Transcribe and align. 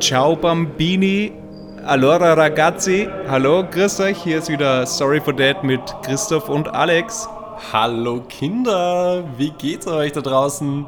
Ciao 0.00 0.34
Bambini, 0.34 1.32
allora 1.84 2.34
ragazzi, 2.34 3.08
hallo, 3.28 3.62
grüß 3.70 4.00
euch, 4.00 4.18
hier 4.18 4.38
ist 4.38 4.48
wieder 4.48 4.84
Sorry 4.84 5.20
for 5.20 5.36
That 5.36 5.62
mit 5.62 5.80
Christoph 6.02 6.48
und 6.48 6.66
Alex. 6.74 7.28
Hallo 7.72 8.20
Kinder, 8.28 9.22
wie 9.36 9.50
geht's 9.50 9.86
euch 9.86 10.10
da 10.12 10.22
draußen? 10.22 10.86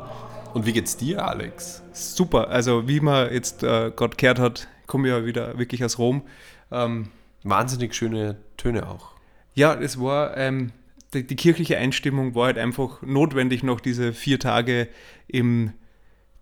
Und 0.55 0.67
wie 0.67 0.73
geht's 0.73 0.97
dir, 0.97 1.27
Alex? 1.27 1.83
Super, 1.93 2.49
also 2.49 2.89
wie 2.89 3.01
man 3.01 3.33
jetzt 3.33 3.63
äh, 3.63 3.93
Gott 3.95 4.19
gehört 4.19 4.39
hat, 4.39 4.69
komme 4.87 5.09
ich 5.09 5.15
ja 5.15 5.25
wieder 5.25 5.59
wirklich 5.59 5.85
aus 5.85 5.99
Rom. 5.99 6.23
Ähm, 6.71 7.09
Wahnsinnig 7.43 7.95
schöne 7.95 8.37
Töne 8.57 8.89
auch. 8.89 9.13
Ja, 9.55 9.75
es 9.75 10.01
war, 10.01 10.37
ähm, 10.37 10.73
die, 11.15 11.27
die, 11.27 11.37
kirchliche 11.37 11.79
Einstimmung 11.79 12.35
war 12.35 12.47
halt 12.47 12.59
einfach 12.59 13.03
notwendig 13.03 13.63
noch 13.63 13.81
diese 13.81 14.13
vier 14.13 14.39
Tage 14.39 14.89
im 15.27 15.73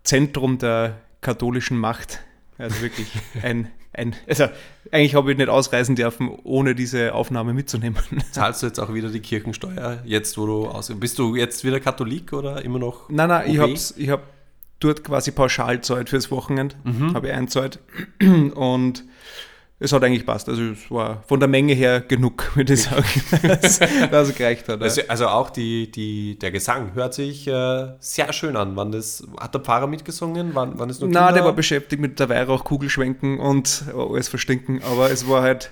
Zentrum 0.03 0.57
der 0.57 0.97
katholischen 1.21 1.77
Macht 1.77 2.19
also 2.59 2.81
wirklich 2.81 3.07
ein, 3.41 3.71
ein 3.99 4.15
also 4.27 4.47
eigentlich 4.91 5.15
habe 5.15 5.31
ich 5.31 5.37
nicht 5.37 5.49
ausreisen 5.49 5.95
dürfen, 5.95 6.29
ohne 6.43 6.73
diese 6.75 7.13
Aufnahme 7.13 7.53
mitzunehmen. 7.53 7.99
Zahlst 8.31 8.63
du 8.63 8.67
jetzt 8.67 8.79
auch 8.79 8.93
wieder 8.93 9.09
die 9.09 9.19
Kirchensteuer, 9.19 9.99
jetzt 10.05 10.37
wo 10.37 10.45
du 10.45 10.67
aus 10.67 10.91
Bist 10.95 11.19
du 11.19 11.35
jetzt 11.35 11.63
wieder 11.63 11.79
Katholik 11.79 12.33
oder 12.33 12.63
immer 12.63 12.79
noch? 12.79 13.09
Nein, 13.09 13.29
nein, 13.29 13.43
OB? 13.43 13.53
ich 13.53 13.59
habe 13.59 13.73
ich 13.73 14.09
hab 14.09 14.23
dort 14.79 15.03
quasi 15.03 15.31
Pauschalzeit 15.31 16.09
fürs 16.09 16.31
Wochenende, 16.31 16.75
mhm. 16.83 17.13
habe 17.13 17.27
ich 17.27 17.33
einzahlt 17.33 17.79
und 18.55 19.03
es 19.81 19.93
hat 19.93 20.03
eigentlich 20.03 20.25
passt. 20.25 20.49
Also 20.49 20.61
es 20.63 20.91
war 20.91 21.23
von 21.27 21.39
der 21.39 21.47
Menge 21.47 21.73
her 21.73 22.01
genug, 22.01 22.51
würde 22.55 22.73
ich 22.73 22.83
sagen, 22.83 23.05
dass, 23.41 23.79
dass 23.79 24.29
es 24.29 24.35
gereicht 24.35 24.67
hat. 24.67 24.81
Also, 24.81 25.01
also, 25.07 25.27
auch 25.27 25.49
die, 25.49 25.89
die, 25.89 26.37
der 26.37 26.51
Gesang 26.51 26.93
hört 26.95 27.13
sich 27.13 27.47
äh, 27.47 27.93
sehr 27.99 28.33
schön 28.33 28.57
an. 28.57 28.75
Wann 28.75 28.91
das, 28.91 29.25
hat 29.39 29.53
der 29.53 29.61
Pfarrer 29.61 29.87
mitgesungen? 29.87 30.51
Wann, 30.53 30.77
wann 30.77 30.89
ist 30.89 30.99
nur 30.99 31.09
Nein, 31.09 31.33
der 31.33 31.45
war 31.45 31.53
beschäftigt 31.53 32.01
mit 32.01 32.19
der 32.19 32.27
Weihrauch, 32.27 32.65
Kugelschwenken 32.65 33.39
und 33.39 33.85
alles 33.95 34.27
verstinken. 34.27 34.81
Aber 34.83 35.09
es 35.11 35.27
war 35.27 35.41
halt, 35.41 35.71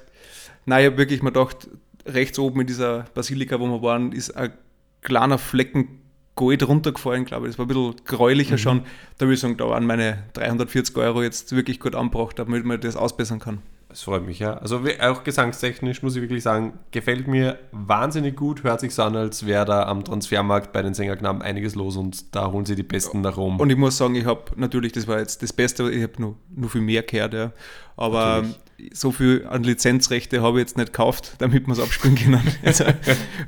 habe 0.70 0.98
wirklich 0.98 1.22
mal 1.22 1.32
gedacht, 1.32 1.68
rechts 2.06 2.40
oben 2.40 2.62
in 2.62 2.68
dieser 2.68 3.06
Basilika, 3.14 3.60
wo 3.60 3.68
wir 3.68 3.82
waren, 3.82 4.14
ist 4.14 4.32
ein 4.32 4.54
kleiner 5.02 5.38
Flecken 5.38 6.02
Gold 6.36 6.66
runtergefallen, 6.66 7.26
glaube 7.26 7.48
ich. 7.48 7.56
Das 7.56 7.60
war 7.60 7.66
ein 7.66 7.68
bisschen 7.68 8.06
gräulicher 8.06 8.54
mhm. 8.54 8.60
schon. 8.60 8.82
Da 9.18 9.26
würde 9.26 9.34
ich 9.34 9.40
sagen, 9.42 9.58
da 9.58 9.68
waren 9.68 9.86
meine 9.86 10.24
340 10.34 10.96
Euro 10.96 11.24
jetzt 11.24 11.54
wirklich 11.54 11.80
gut 11.80 11.96
angebracht, 11.96 12.40
damit 12.40 12.64
man 12.64 12.80
das 12.80 12.96
ausbessern 12.96 13.40
kann. 13.40 13.58
Das 13.98 14.04
freut 14.04 14.28
mich, 14.28 14.38
ja. 14.38 14.54
Also 14.54 14.82
auch 15.02 15.24
gesangstechnisch 15.24 16.04
muss 16.04 16.16
ich 16.16 16.22
wirklich 16.22 16.44
sagen, 16.44 16.74
gefällt 16.92 17.28
mir 17.28 17.58
wahnsinnig 17.72 18.36
gut. 18.36 18.64
Hört 18.64 18.80
sich 18.80 18.94
so 18.94 19.02
an, 19.02 19.16
als 19.16 19.48
wäre 19.48 19.66
da 19.66 19.88
am 19.88 20.04
Transfermarkt 20.04 20.72
bei 20.72 20.84
den 20.84 20.94
Sängerknaben 20.94 21.42
einiges 21.42 21.74
los 21.74 21.98
und 21.98 22.36
da 22.36 22.52
holen 22.52 22.64
sie 22.68 22.76
die 22.76 22.84
Besten 22.84 23.22
nach 23.22 23.38
Rom. 23.38 23.60
Und 23.60 23.72
ich 23.72 23.76
muss 23.76 23.98
sagen, 23.98 24.14
ich 24.14 24.26
habe 24.26 24.52
natürlich, 24.56 24.92
das 24.92 25.08
war 25.08 25.18
jetzt 25.18 25.42
das 25.42 25.52
Beste, 25.52 25.90
ich 25.90 26.04
habe 26.04 26.14
nur, 26.20 26.36
nur 26.56 26.70
viel 26.70 26.82
mehr 26.82 27.02
gehört, 27.02 27.34
ja. 27.34 27.52
Aber 27.96 28.44
natürlich. 28.44 28.96
so 28.96 29.12
viel 29.12 29.48
an 29.50 29.64
Lizenzrechte 29.64 30.44
habe 30.44 30.60
ich 30.60 30.68
jetzt 30.68 30.78
nicht 30.78 30.94
gekauft, 30.94 31.34
damit 31.40 31.68
man 31.68 31.76
es 31.76 31.84
abspielen 31.84 32.18
kann. 32.18 32.42
Also 32.64 32.84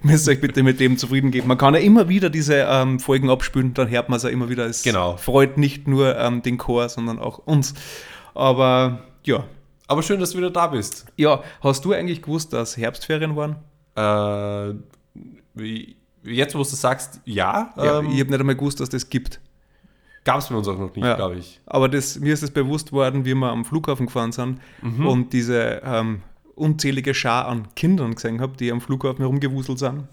müsst 0.01 0.27
euch 0.27 0.41
bitte 0.41 0.63
mit 0.63 0.79
dem 0.79 0.97
zufrieden 0.97 1.29
geben. 1.29 1.47
Man 1.47 1.59
kann 1.59 1.75
ja 1.75 1.79
immer 1.79 2.09
wieder 2.09 2.31
diese 2.31 2.65
ähm, 2.67 2.99
Folgen 2.99 3.29
abspielen, 3.29 3.75
dann 3.75 3.87
hört 3.91 4.09
man 4.09 4.17
es 4.17 4.23
ja 4.23 4.29
immer 4.29 4.49
wieder. 4.49 4.65
Es 4.65 4.81
genau. 4.81 5.15
freut 5.15 5.59
nicht 5.59 5.87
nur 5.87 6.17
ähm, 6.17 6.41
den 6.41 6.57
Chor, 6.57 6.89
sondern 6.89 7.19
auch 7.19 7.37
uns. 7.37 7.75
Aber 8.33 9.03
ja, 9.25 9.43
aber 9.89 10.03
schön, 10.03 10.19
dass 10.19 10.31
du 10.31 10.37
wieder 10.37 10.51
da 10.51 10.67
bist. 10.67 11.07
Ja, 11.17 11.41
hast 11.61 11.83
du 11.83 11.93
eigentlich 11.93 12.21
gewusst, 12.21 12.53
dass 12.53 12.77
Herbstferien 12.77 13.35
waren? 13.35 13.55
Äh, 13.95 14.75
jetzt, 16.23 16.53
wo 16.53 16.59
du 16.59 16.63
sagst, 16.63 17.21
ja. 17.25 17.73
ja 17.75 17.99
ähm, 17.99 18.11
ich 18.11 18.19
habe 18.19 18.29
nicht 18.29 18.39
einmal 18.39 18.55
gewusst, 18.55 18.79
dass 18.79 18.89
das 18.89 19.09
gibt. 19.09 19.41
Gab 20.23 20.37
es 20.37 20.49
bei 20.49 20.55
uns 20.55 20.67
auch 20.67 20.77
noch 20.77 20.95
nicht, 20.95 21.03
ja. 21.03 21.15
glaube 21.15 21.37
ich. 21.37 21.59
Aber 21.65 21.89
das, 21.89 22.19
mir 22.19 22.35
ist 22.35 22.43
es 22.43 22.51
bewusst 22.51 22.91
worden, 22.91 23.25
wie 23.25 23.33
wir 23.33 23.49
am 23.49 23.65
Flughafen 23.65 24.05
gefahren 24.05 24.31
sind 24.31 24.59
mhm. 24.83 25.07
und 25.07 25.33
diese 25.33 25.81
ähm, 25.83 26.21
unzählige 26.53 27.15
Schar 27.15 27.47
an 27.47 27.67
Kindern 27.75 28.13
gesehen 28.13 28.41
habe, 28.41 28.55
die 28.57 28.71
am 28.71 28.81
Flughafen 28.81 29.21
herumgewuselt 29.21 29.79
sind. 29.79 30.07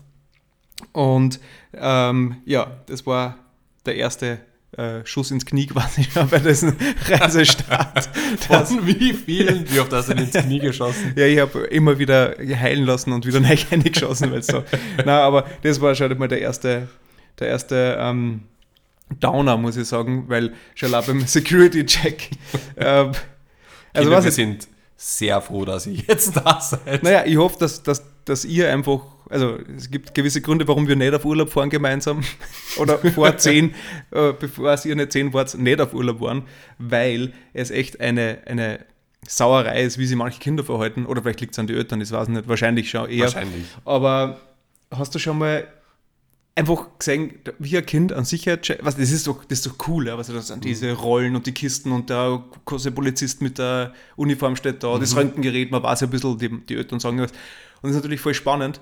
Und 0.92 1.38
ähm, 1.74 2.36
ja, 2.46 2.78
das 2.86 3.04
war 3.04 3.36
der 3.84 3.96
erste 3.96 4.40
äh, 4.76 5.04
Schuss 5.04 5.30
ins 5.30 5.46
Knie 5.46 5.66
quasi 5.66 6.06
bei 6.30 6.38
diesem 6.38 6.76
Reisestart. 7.08 8.08
Von 8.46 8.86
wie 8.86 9.12
vielen? 9.12 9.70
Wie 9.70 9.80
oft 9.80 9.92
hast 9.92 10.08
du 10.08 10.12
ins 10.12 10.32
Knie 10.32 10.58
geschossen? 10.58 11.14
ja, 11.16 11.26
ich 11.26 11.38
habe 11.38 11.60
immer 11.66 11.98
wieder 11.98 12.36
heilen 12.38 12.84
lassen 12.84 13.12
und 13.12 13.26
wieder 13.26 13.40
neu 13.40 13.56
geschossen, 13.82 14.30
weil 14.32 14.42
so. 14.42 14.64
Na, 15.04 15.20
aber 15.20 15.46
das 15.62 15.80
war 15.80 15.94
schon 15.94 16.16
mal 16.18 16.28
der 16.28 16.40
erste, 16.40 16.88
der 17.38 17.48
erste 17.48 17.96
ähm, 17.98 18.42
Downer, 19.20 19.56
muss 19.56 19.76
ich 19.76 19.86
sagen, 19.86 20.24
weil 20.28 20.52
schon 20.74 20.90
beim 20.90 21.26
Security-Check. 21.26 22.30
Äh, 22.76 22.84
also 22.84 24.10
Kinder, 24.10 24.18
was 24.18 24.24
wir 24.26 24.32
sind 24.32 24.68
sehr 24.96 25.40
froh, 25.40 25.64
dass 25.64 25.86
ihr 25.86 26.02
jetzt 26.06 26.36
da 26.36 26.60
seid. 26.60 27.02
Naja, 27.02 27.24
ich 27.24 27.36
hoffe, 27.36 27.58
dass, 27.58 27.82
dass, 27.82 28.02
dass 28.26 28.44
ihr 28.44 28.70
einfach 28.70 29.00
also 29.28 29.58
es 29.76 29.90
gibt 29.90 30.14
gewisse 30.14 30.40
Gründe, 30.40 30.68
warum 30.68 30.86
wir 30.86 30.96
nicht 30.96 31.12
auf 31.14 31.24
Urlaub 31.24 31.50
fahren 31.50 31.70
gemeinsam 31.70 32.22
oder 32.78 32.98
vor 32.98 33.36
zehn, 33.38 33.74
äh, 34.10 34.32
bevor 34.32 34.72
es 34.72 34.84
ihr 34.84 34.94
nicht 34.94 35.12
zehn 35.12 35.32
wart, 35.32 35.56
nicht 35.58 35.80
auf 35.80 35.94
Urlaub 35.94 36.20
waren, 36.20 36.44
weil 36.78 37.32
es 37.52 37.70
echt 37.70 38.00
eine, 38.00 38.38
eine 38.46 38.84
Sauerei 39.26 39.82
ist, 39.82 39.98
wie 39.98 40.06
sie 40.06 40.14
manche 40.14 40.38
Kinder 40.38 40.62
verhalten. 40.62 41.06
Oder 41.06 41.22
vielleicht 41.22 41.40
liegt 41.40 41.54
es 41.54 41.58
an 41.58 41.66
den 41.66 41.76
Eltern, 41.76 42.00
das 42.00 42.12
weiß 42.12 42.28
ich 42.28 42.34
nicht, 42.34 42.48
wahrscheinlich 42.48 42.90
schon 42.90 43.08
eher. 43.10 43.24
Wahrscheinlich. 43.24 43.64
Aber 43.84 44.40
hast 44.90 45.14
du 45.14 45.18
schon 45.18 45.38
mal 45.38 45.66
einfach 46.54 46.86
gesehen, 46.98 47.34
wie 47.58 47.76
ein 47.76 47.84
Kind 47.84 48.12
an 48.12 48.24
Sicherheit, 48.24 48.78
was 48.80 48.96
das 48.96 49.10
ist 49.10 49.26
doch, 49.26 49.44
das 49.44 49.58
ist 49.58 49.66
doch 49.66 49.88
cool, 49.88 50.06
ja, 50.06 50.16
was 50.16 50.28
das 50.28 50.50
an 50.50 50.60
diese 50.60 50.86
mhm. 50.86 50.96
Rollen 50.96 51.36
und 51.36 51.46
die 51.46 51.52
Kisten 51.52 51.92
und 51.92 52.08
der 52.08 52.42
große 52.64 52.92
Polizist 52.92 53.42
mit 53.42 53.58
der 53.58 53.92
Uniform 54.14 54.56
steht 54.56 54.82
da, 54.82 54.94
mhm. 54.94 55.00
das 55.00 55.16
Röntgengerät, 55.16 55.70
man 55.70 55.82
weiß 55.82 56.00
ja 56.02 56.06
ein 56.06 56.10
bisschen, 56.10 56.38
die, 56.38 56.48
die 56.60 56.76
Eltern 56.76 57.00
sagen 57.00 57.20
was. 57.20 57.32
Und 57.82 57.90
das 57.90 57.92
ist 57.92 57.96
natürlich 57.96 58.20
voll 58.20 58.34
spannend, 58.34 58.80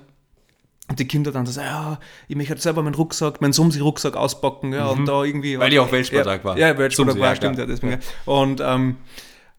und 0.87 0.99
die 0.99 1.07
Kinder 1.07 1.31
dann 1.31 1.47
so, 1.47 1.59
ja, 1.59 1.99
ich 2.27 2.35
möchte 2.35 2.57
selber 2.57 2.83
meinen 2.83 2.93
Rucksack, 2.93 3.41
meinen 3.41 3.53
Sumsi-Rucksack 3.53 4.15
auspacken, 4.15 4.71
ja, 4.71 4.85
mhm. 4.85 4.99
und 4.99 5.05
da 5.07 5.23
irgendwie. 5.23 5.57
Weil 5.57 5.71
die 5.71 5.79
auch 5.79 5.91
Weltspartag 5.91 6.41
ja, 6.41 6.43
war. 6.43 6.57
Ja, 6.57 6.77
Weltspartag 6.77 7.19
war, 7.19 7.35
stimmt, 7.35 7.57
ja, 7.57 7.65
deswegen. 7.65 7.99
Und, 8.25 8.61
ähm, 8.61 8.97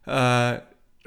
äh, 0.07 0.59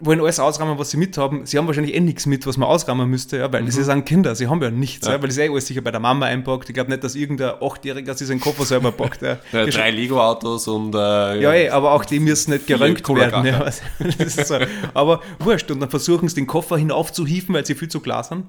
wollen 0.01 0.19
alles 0.21 0.39
ausrahmen, 0.39 0.77
was 0.77 0.91
sie 0.91 0.97
mit 0.97 1.17
haben. 1.17 1.45
Sie 1.45 1.57
haben 1.57 1.67
wahrscheinlich 1.67 1.95
eh 1.95 1.99
nichts 1.99 2.25
mit, 2.25 2.45
was 2.47 2.57
man 2.57 2.67
ausrahmen 2.69 3.09
müsste, 3.09 3.37
ja, 3.37 3.51
weil 3.51 3.63
mhm. 3.63 3.71
sie 3.71 3.83
sind 3.83 4.05
Kinder, 4.05 4.35
sie 4.35 4.47
haben 4.47 4.61
ja 4.61 4.69
nichts, 4.69 5.05
ja. 5.07 5.13
Ja, 5.13 5.21
weil 5.21 5.29
das 5.29 5.37
eh 5.37 5.49
alles 5.49 5.67
sicher 5.67 5.81
bei 5.81 5.91
der 5.91 5.99
Mama 5.99 6.25
einpackt. 6.25 6.69
Ich 6.69 6.73
glaube 6.73 6.89
nicht, 6.89 7.03
dass 7.03 7.15
irgendein 7.15 7.53
Achtjähriger 7.61 8.13
sich 8.13 8.27
seinen 8.27 8.39
Koffer 8.39 8.65
selber 8.65 8.91
packt. 8.91 9.21
Ja. 9.21 9.37
ja 9.51 9.65
drei 9.65 9.91
Lego-Autos 9.91 10.67
und. 10.67 10.95
Äh, 10.95 11.41
ja, 11.41 11.51
ey, 11.51 11.69
aber 11.69 11.91
auch 11.91 12.05
die 12.05 12.19
müssen 12.19 12.51
nicht 12.51 12.67
gerönt 12.67 13.07
werden. 13.07 13.45
Ja, 13.45 13.71
so. 14.27 14.57
Aber 14.93 15.21
wurscht, 15.39 15.69
und 15.71 15.79
dann 15.79 15.89
versuchen 15.89 16.27
sie 16.29 16.35
den 16.35 16.47
Koffer 16.47 16.77
hinaufzuhieven, 16.77 17.53
weil 17.53 17.65
sie 17.65 17.75
viel 17.75 17.89
zu 17.89 17.99
klar 17.99 18.23
sind 18.23 18.45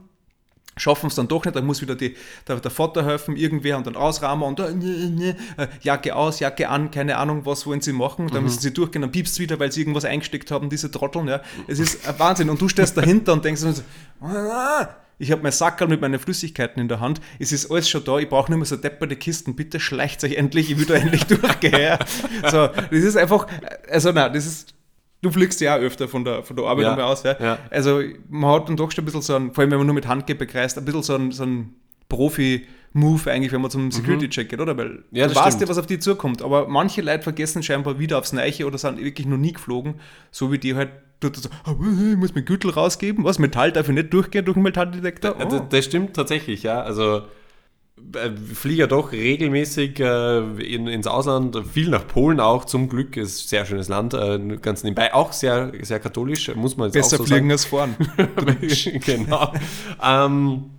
schaffen 0.81 1.07
es 1.07 1.15
dann 1.15 1.29
doch 1.29 1.45
nicht, 1.45 1.57
dann 1.57 1.67
muss 1.67 1.83
wieder 1.83 1.95
die, 1.95 2.17
der, 2.49 2.57
der 2.57 2.71
Vater 2.71 3.05
helfen, 3.05 3.37
irgendwer 3.37 3.77
und 3.77 3.87
dann 3.87 3.97
ausrahmen 3.97 4.43
und 4.43 4.61
äh, 4.61 5.31
äh, 5.31 5.69
Jacke 5.83 6.17
aus, 6.17 6.41
Jacke 6.41 6.69
an, 6.69 6.91
keine 6.91 7.17
Ahnung, 7.19 7.47
was 7.47 7.67
wollen 7.67 7.81
sie 7.81 7.93
machen, 7.93 8.29
dann 8.29 8.39
mhm. 8.39 8.45
müssen 8.45 8.61
sie 8.61 8.73
durchgehen, 8.73 9.03
dann 9.03 9.13
piepst 9.13 9.35
es 9.35 9.41
wieder, 9.41 9.59
weil 9.61 9.71
sie 9.71 9.81
irgendwas 9.81 10.05
eingesteckt 10.05 10.51
haben, 10.51 10.71
diese 10.71 10.91
Trotteln, 10.91 11.29
ja. 11.29 11.41
Es 11.69 11.79
ist 11.79 12.09
ein 12.09 12.19
Wahnsinn 12.19 12.51
und 12.51 12.61
du 12.61 12.69
stehst 12.69 12.97
dahinter 12.97 13.33
und 13.33 13.45
denkst 13.45 13.61
so, 13.61 13.73
ah, 14.23 14.89
ich 15.19 15.31
habe 15.31 15.43
mein 15.43 15.53
Sackerl 15.53 15.87
mit 15.87 16.01
meinen 16.01 16.19
Flüssigkeiten 16.19 16.81
in 16.81 16.89
der 16.89 17.01
Hand, 17.01 17.21
es 17.39 17.53
ist 17.53 17.71
alles 17.71 17.89
schon 17.89 18.03
da, 18.05 18.19
ich 18.19 18.29
brauche 18.29 18.51
nicht 18.51 18.59
mehr 18.59 18.67
so 18.67 18.77
depperte 18.77 19.17
Kisten, 19.17 19.55
bitte 19.55 19.79
schleicht 19.79 20.25
euch 20.25 20.35
endlich, 20.35 20.71
ich 20.71 20.79
will 20.79 20.87
da 20.87 20.95
endlich 20.95 21.25
durchgehen. 21.27 21.99
So, 22.51 22.69
das 22.69 22.91
ist 22.91 23.17
einfach, 23.17 23.47
also 23.91 24.13
nein, 24.13 24.33
das 24.33 24.47
ist 24.47 24.75
Du 25.23 25.31
fliegst 25.31 25.61
ja 25.61 25.77
auch 25.77 25.81
öfter 25.81 26.09
von 26.09 26.25
der, 26.25 26.43
von 26.43 26.57
der 26.57 26.65
Arbeit 26.65 26.85
ja, 26.85 27.05
aus. 27.05 27.23
Ja. 27.23 27.37
ja. 27.39 27.59
Also 27.71 28.01
man 28.29 28.53
hat 28.53 28.69
dann 28.69 28.77
doch 28.77 28.91
schon 28.91 29.03
ein 29.03 29.07
bisschen 29.07 29.23
so 29.23 29.35
ein, 29.35 29.53
vor 29.53 29.63
allem 29.63 29.71
wenn 29.71 29.79
man 29.79 29.87
nur 29.87 29.95
mit 29.95 30.09
Handgepäck 30.09 30.51
kreist, 30.51 30.79
ein 30.79 30.85
bisschen 30.85 31.03
so 31.03 31.15
ein, 31.15 31.33
so 31.33 31.45
ein 31.45 31.75
Profi-Move 32.09 33.31
eigentlich, 33.31 33.53
wenn 33.53 33.61
man 33.61 33.71
zum 33.71 33.85
mhm. 33.85 33.91
Security-Check 33.91 34.49
geht, 34.49 34.61
oder? 34.61 34.77
Weil 34.77 35.05
ja, 35.11 35.27
du 35.27 35.35
weißt 35.35 35.61
ja, 35.61 35.69
was 35.69 35.79
auf 35.79 35.87
die 35.87 35.99
zukommt. 35.99 36.43
Aber 36.43 36.69
manche 36.69 37.03
Leute 37.03 37.23
vergessen 37.23 37.63
scheinbar 37.63 37.99
wieder 37.99 38.19
aufs 38.19 38.33
Neiche 38.33 38.67
oder 38.67 38.79
sind 38.79 38.99
wirklich 38.99 39.27
noch 39.27 39.37
nie 39.37 39.53
geflogen, 39.53 39.95
so 40.31 40.51
wie 40.53 40.59
die 40.59 40.75
halt 40.75 40.91
dort 41.21 41.37
so, 41.37 41.49
oh, 41.67 41.77
ich 41.81 42.17
muss 42.17 42.35
meinen 42.35 42.47
Gürtel 42.47 42.71
rausgeben. 42.71 43.25
Was? 43.25 43.39
Metall 43.39 43.73
darf 43.73 43.89
ich 43.89 43.95
nicht 43.95 44.13
durchgehen 44.13 44.45
durch 44.45 44.55
den 44.55 44.63
Metalldetektor? 44.63 45.37
Oh. 45.39 45.45
Das, 45.45 45.63
das 45.69 45.85
stimmt 45.85 46.15
tatsächlich, 46.15 46.63
ja. 46.63 46.83
Also 46.83 47.23
fliege 48.55 48.81
ja 48.81 48.87
doch 48.87 49.13
regelmäßig 49.13 50.01
äh, 50.01 50.39
in, 50.39 50.87
ins 50.87 51.07
Ausland, 51.07 51.57
viel 51.67 51.91
nach 51.91 52.07
Polen 52.07 52.41
auch, 52.41 52.65
zum 52.65 52.89
Glück, 52.89 53.17
ist 53.17 53.45
ein 53.45 53.49
sehr 53.49 53.67
schönes 53.67 53.89
Land, 53.89 54.15
äh, 54.15 54.39
ganz 54.61 54.83
nebenbei, 54.83 55.15
auch 55.15 55.33
sehr, 55.33 55.73
sehr 55.83 56.01
katholisch, 56.01 56.55
muss 56.55 56.77
man 56.77 56.87
jetzt 56.87 56.95
Besser 56.95 57.17
auch 57.17 57.19
so 57.19 57.25
fliegen 57.27 57.51
als 57.51 57.65
fahren. 57.67 57.97
genau. 59.05 59.53
ähm, 60.03 60.71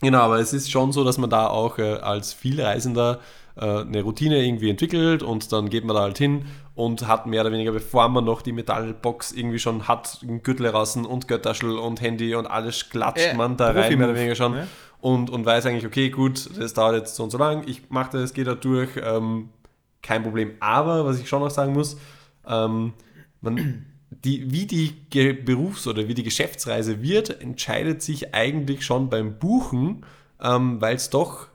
genau, 0.00 0.18
aber 0.18 0.38
es 0.38 0.52
ist 0.52 0.70
schon 0.70 0.92
so, 0.92 1.04
dass 1.04 1.18
man 1.18 1.30
da 1.30 1.46
auch 1.46 1.78
äh, 1.78 1.94
als 1.94 2.32
Vielreisender 2.32 3.20
äh, 3.56 3.80
eine 3.80 4.02
Routine 4.02 4.44
irgendwie 4.44 4.70
entwickelt 4.70 5.22
und 5.22 5.52
dann 5.52 5.70
geht 5.70 5.84
man 5.84 5.96
da 5.96 6.02
halt 6.02 6.18
hin 6.18 6.44
und 6.74 7.06
hat 7.06 7.26
mehr 7.26 7.42
oder 7.42 7.52
weniger, 7.52 7.72
bevor 7.72 8.08
man 8.08 8.24
noch 8.24 8.42
die 8.42 8.52
Metallbox 8.52 9.32
irgendwie 9.32 9.58
schon 9.58 9.86
hat, 9.86 10.24
Gürtel 10.42 10.66
raus 10.66 10.96
und 10.96 11.28
Göttaschel 11.28 11.78
und 11.78 12.00
Handy 12.00 12.34
und 12.34 12.46
alles 12.46 12.88
klatscht 12.88 13.32
Äh, 13.32 13.34
man 13.34 13.56
da 13.56 13.72
rein, 13.72 13.98
mehr 13.98 14.08
oder 14.08 14.16
weniger 14.16 14.34
schon. 14.34 14.54
Ja. 14.54 14.66
Und, 15.00 15.30
und 15.30 15.46
weiß 15.46 15.66
eigentlich, 15.66 15.86
okay, 15.86 16.10
gut, 16.10 16.50
das 16.58 16.74
dauert 16.74 16.96
jetzt 16.96 17.16
so 17.16 17.24
und 17.24 17.30
so 17.30 17.38
lang, 17.38 17.64
ich 17.66 17.88
mache 17.88 18.18
das, 18.18 18.34
gehe 18.34 18.44
da 18.44 18.54
durch, 18.54 18.90
ähm, 19.02 19.48
kein 20.02 20.22
Problem. 20.22 20.52
Aber, 20.60 21.06
was 21.06 21.18
ich 21.20 21.28
schon 21.28 21.40
noch 21.40 21.50
sagen 21.50 21.72
muss, 21.72 21.96
ähm, 22.46 22.92
man, 23.40 23.86
die, 24.10 24.52
wie 24.52 24.66
die 24.66 24.92
Ge 25.08 25.32
Berufs- 25.32 25.86
oder 25.86 26.08
wie 26.08 26.14
die 26.14 26.22
Geschäftsreise 26.22 27.02
wird, 27.02 27.40
entscheidet 27.40 28.02
sich 28.02 28.34
eigentlich 28.34 28.84
schon 28.84 29.08
beim 29.08 29.38
Buchen, 29.38 30.04
ähm, 30.40 30.80
weil 30.80 30.96
es 30.96 31.10
doch 31.10 31.48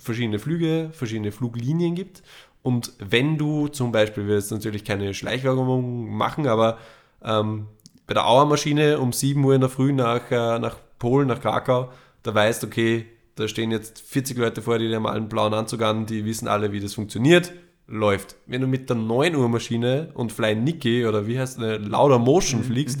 verschiedene 0.00 0.38
Flüge, 0.38 0.90
verschiedene 0.92 1.32
Fluglinien 1.32 1.94
gibt. 1.94 2.22
Und 2.62 2.92
wenn 2.98 3.38
du 3.38 3.68
zum 3.68 3.92
Beispiel, 3.92 4.26
wir 4.26 4.34
jetzt 4.34 4.50
natürlich 4.50 4.84
keine 4.84 5.14
Schleichwerbung 5.14 6.10
machen, 6.10 6.46
aber 6.46 6.78
ähm, 7.22 7.66
bei 8.06 8.14
der 8.14 8.26
Auermaschine 8.26 8.98
um 8.98 9.12
7 9.12 9.42
Uhr 9.44 9.54
in 9.54 9.60
der 9.60 9.70
Früh 9.70 9.92
nach, 9.92 10.30
äh, 10.30 10.58
nach 10.58 10.76
Polen, 10.98 11.28
nach 11.28 11.40
Krakau, 11.40 11.90
da 12.22 12.34
weißt, 12.34 12.64
okay, 12.64 13.06
da 13.36 13.48
stehen 13.48 13.70
jetzt 13.70 14.00
40 14.00 14.36
Leute 14.36 14.62
vor, 14.62 14.78
die 14.78 14.94
haben 14.94 15.06
alle 15.06 15.16
einen 15.16 15.28
blauen 15.28 15.54
Anzug 15.54 15.82
an, 15.82 16.06
die 16.06 16.24
wissen 16.24 16.48
alle, 16.48 16.72
wie 16.72 16.80
das 16.80 16.94
funktioniert, 16.94 17.52
läuft. 17.86 18.36
Wenn 18.46 18.60
du 18.60 18.66
mit 18.66 18.88
der 18.90 18.96
9 18.96 19.34
Uhr 19.34 19.48
Maschine 19.48 20.10
und 20.14 20.32
Fly 20.32 20.54
Nicky 20.54 21.06
oder 21.06 21.26
wie 21.26 21.38
heißt 21.38 21.58
eine 21.58 21.78
Lauder 21.78 22.18
Motion 22.18 22.62
fliegst, 22.62 23.00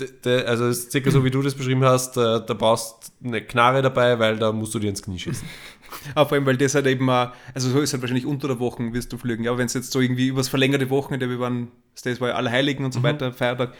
d- 0.00 0.08
d- 0.24 0.44
also 0.44 0.66
es 0.66 0.78
ist 0.80 0.92
circa 0.92 1.10
so, 1.10 1.24
wie 1.24 1.30
du 1.30 1.40
das 1.42 1.54
beschrieben 1.54 1.84
hast, 1.84 2.16
äh, 2.16 2.40
da 2.44 2.54
brauchst 2.54 3.12
du 3.20 3.28
eine 3.28 3.40
Knarre 3.42 3.80
dabei, 3.82 4.18
weil 4.18 4.36
da 4.38 4.52
musst 4.52 4.74
du 4.74 4.78
dir 4.80 4.90
ins 4.90 5.02
Knie 5.02 5.18
schießen. 5.18 5.46
Aber 6.16 6.28
vor 6.28 6.36
allem, 6.36 6.46
weil 6.46 6.56
das 6.56 6.74
halt 6.74 6.86
eben 6.86 7.08
auch, 7.08 7.30
also 7.54 7.70
so 7.70 7.80
ist 7.80 7.92
halt 7.92 8.02
wahrscheinlich 8.02 8.26
unter 8.26 8.48
der 8.48 8.58
Woche 8.58 8.92
wirst 8.92 9.12
du 9.12 9.16
fliegen. 9.18 9.44
Ja, 9.44 9.52
aber 9.52 9.58
wenn 9.58 9.66
es 9.66 9.74
jetzt 9.74 9.92
so 9.92 10.00
irgendwie 10.00 10.26
übers 10.26 10.48
verlängerte 10.48 10.90
Wochenende, 10.90 11.28
wir 11.30 11.38
waren, 11.38 11.68
das 12.02 12.20
war 12.20 12.30
ja 12.30 12.34
Allerheiligen 12.34 12.84
und 12.84 12.92
so 12.92 13.02
weiter, 13.04 13.32
Feiertag, 13.32 13.74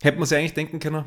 hätte 0.00 0.18
man 0.18 0.28
sich 0.28 0.38
eigentlich 0.38 0.54
denken 0.54 0.78
können. 0.78 1.04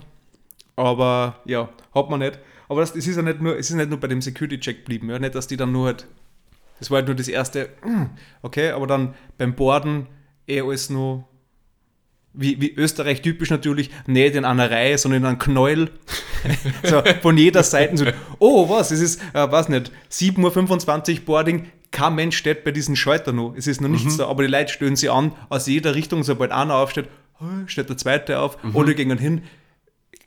Aber 0.76 1.40
ja, 1.46 1.70
hat 1.94 2.10
man 2.10 2.20
nicht. 2.20 2.40
Aber 2.70 2.82
das, 2.82 2.94
das 2.94 3.06
ist 3.06 3.16
ja 3.16 3.22
nicht 3.22 3.42
nur, 3.42 3.58
es 3.58 3.70
ist 3.70 3.76
nicht 3.76 3.90
nur 3.90 4.00
bei 4.00 4.08
dem 4.08 4.22
Security-Check 4.22 4.80
geblieben, 4.80 5.10
ja, 5.10 5.20
nicht, 5.20 5.36
dass 5.36 5.48
die 5.48 5.58
dann 5.58 5.72
nur 5.72 5.88
halt, 5.88 6.08
das 6.80 6.90
war 6.90 6.98
halt 6.98 7.08
nur 7.08 7.16
das 7.16 7.28
erste, 7.28 7.70
mm, 7.86 8.06
okay, 8.42 8.72
aber 8.72 8.88
dann 8.88 9.14
beim 9.38 9.54
Borden 9.54 10.08
eh 10.48 10.62
alles 10.62 10.90
nur, 10.90 11.28
wie, 12.34 12.60
wie 12.60 12.74
Österreich 12.74 13.22
typisch 13.22 13.52
natürlich, 13.52 13.92
nicht 14.08 14.36
in 14.36 14.46
einer 14.46 14.72
Reihe, 14.72 14.98
sondern 14.98 15.22
in 15.22 15.28
einem 15.28 15.40
Knäuel. 15.40 15.92
so, 16.84 17.04
von 17.22 17.38
jeder 17.38 17.64
Seite 17.64 17.96
so, 17.96 18.06
oh, 18.40 18.70
was, 18.70 18.92
es 18.92 19.02
ist, 19.02 19.22
äh, 19.34 19.52
weiß 19.52 19.70
nicht, 19.70 19.92
7.25 20.12 21.20
Uhr 21.20 21.26
Boarding, 21.26 21.68
kein 21.92 22.16
Mensch 22.16 22.38
steht 22.38 22.64
bei 22.64 22.72
diesen 22.72 22.96
Schalter 22.96 23.34
noch. 23.34 23.54
Es 23.56 23.68
ist 23.68 23.80
noch 23.80 23.88
nichts 23.88 24.18
da, 24.18 24.28
aber 24.28 24.42
die 24.42 24.50
Leute 24.50 24.74
stören 24.74 24.96
sie 24.96 25.10
an, 25.10 25.34
aus 25.50 25.68
jeder 25.68 25.94
Richtung, 25.94 26.24
sobald 26.24 26.52
einer 26.52 26.74
aufsteht, 26.74 27.08
steht 27.68 27.90
der 27.90 27.98
zweite 27.98 28.40
auf, 28.40 28.58
oder 28.74 28.96
gehen 28.96 29.16
hin. 29.20 29.44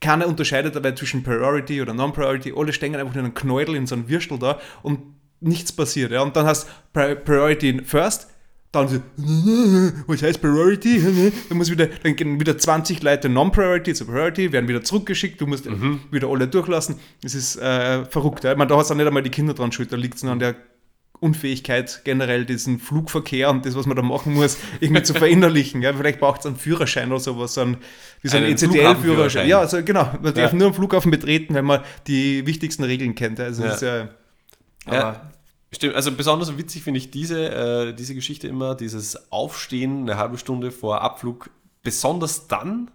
Keiner 0.00 0.26
unterscheidet 0.26 0.76
dabei 0.76 0.93
zwischen 0.93 1.22
Priority 1.22 1.81
oder 1.81 1.94
Non-Priority, 1.94 2.52
alle 2.56 2.72
stehen 2.72 2.94
einfach 2.94 3.14
in 3.14 3.20
einem 3.20 3.34
Knäudel, 3.34 3.76
in 3.76 3.87
so 3.87 3.94
einem 3.94 4.08
Würstel 4.08 4.38
da 4.38 4.60
und 4.82 5.00
nichts 5.40 5.72
passiert. 5.72 6.12
Ja? 6.12 6.22
Und 6.22 6.37
dann 6.37 6.46
hast 6.46 6.69
Pri 6.93 7.14
Priority 7.14 7.82
first, 7.84 8.28
dann 8.72 8.88
so, 8.88 8.96
was 10.06 10.22
heißt 10.22 10.40
Priority? 10.40 11.00
Dann, 11.48 11.56
muss 11.56 11.70
wieder, 11.70 11.87
dann 11.87 12.14
gehen 12.14 12.38
wieder 12.38 12.58
20 12.58 13.02
Leute 13.02 13.28
Non-Priority 13.28 13.94
zu 13.94 14.04
Priority, 14.04 14.52
werden 14.52 14.69
wieder 14.69 14.82
zurückgeschickt, 14.82 15.40
du 15.40 15.46
musst 15.46 15.66
wieder 16.10 16.28
alle 16.28 16.46
durchlassen. 16.46 16.96
Das 17.22 17.34
ist 17.34 17.56
äh, 17.56 18.04
verrückt. 18.04 18.44
Ja? 18.44 18.52
Ich 18.52 18.58
meine, 18.58 18.69
da 18.69 18.76
hast 18.76 18.90
du 18.90 18.94
auch 18.94 18.98
nicht 18.98 19.06
einmal 19.06 19.22
die 19.22 19.31
Kinder 19.31 19.54
dran 19.54 19.72
schuld, 19.72 19.93
da 19.93 19.96
liegt 19.96 20.16
es 20.16 20.22
nur 20.22 20.32
an 20.32 20.40
der 20.40 20.56
Unfähigkeit, 21.21 22.03
generell 22.05 22.45
diesen 22.45 22.79
Flugverkehr 22.79 23.51
und 23.51 23.65
das, 23.67 23.75
was 23.75 23.87
man 23.87 23.97
da 23.97 24.03
machen 24.03 24.35
muss, 24.35 24.59
irgendwie 24.81 25.03
zu 25.03 25.15
verinnerlichen. 25.15 25.83
Ja? 25.83 25.93
Vielleicht 25.95 26.21
braucht 26.21 26.41
es 26.41 26.47
einen 26.47 26.57
Führerschein 26.57 27.11
oder 27.11 27.21
sowas, 27.21 27.55
so 27.55 27.63
einen, 27.63 27.79
wie 28.23 28.29
so 28.29 28.37
einen 28.37 28.47
Einen 28.47 28.55
ECTL-Führerschein. 28.55 28.81
Flughafenführerschein. 28.97 29.49
Ja, 29.49 29.59
also 29.61 29.83
genau, 29.83 30.05
man 30.23 30.35
darf 30.35 30.53
Ja. 30.53 30.59
nur 30.59 30.69
am 30.69 30.75
Flughafen 30.75 31.11
betreten, 31.11 31.55
wenn 31.55 31.65
man 31.65 31.81
die 32.07 32.47
wichtigsten 32.47 32.85
Regeln 32.85 33.15
kennt. 33.15 33.41
Also 33.41 33.63
Ja. 33.63 33.69
das 33.69 33.77
ist 33.77 33.83
ja, 33.83 34.09
Ja, 34.93 35.31
stimmt. 35.73 35.95
Also 35.95 36.13
besonders 36.13 36.57
witzig 36.57 36.83
finde 36.85 36.99
ich 36.99 37.11
diese, 37.11 37.49
äh, 37.51 37.93
diese 37.95 38.15
Geschichte 38.15 38.47
immer, 38.49 38.75
dieses 38.75 39.33
Aufstehen 39.33 40.03
eine 40.03 40.17
halbe 40.19 40.39
Stunde 40.39 40.71
vor 40.71 41.01
Abflug, 41.03 41.51
besonders 41.83 42.47
dann, 42.49 42.91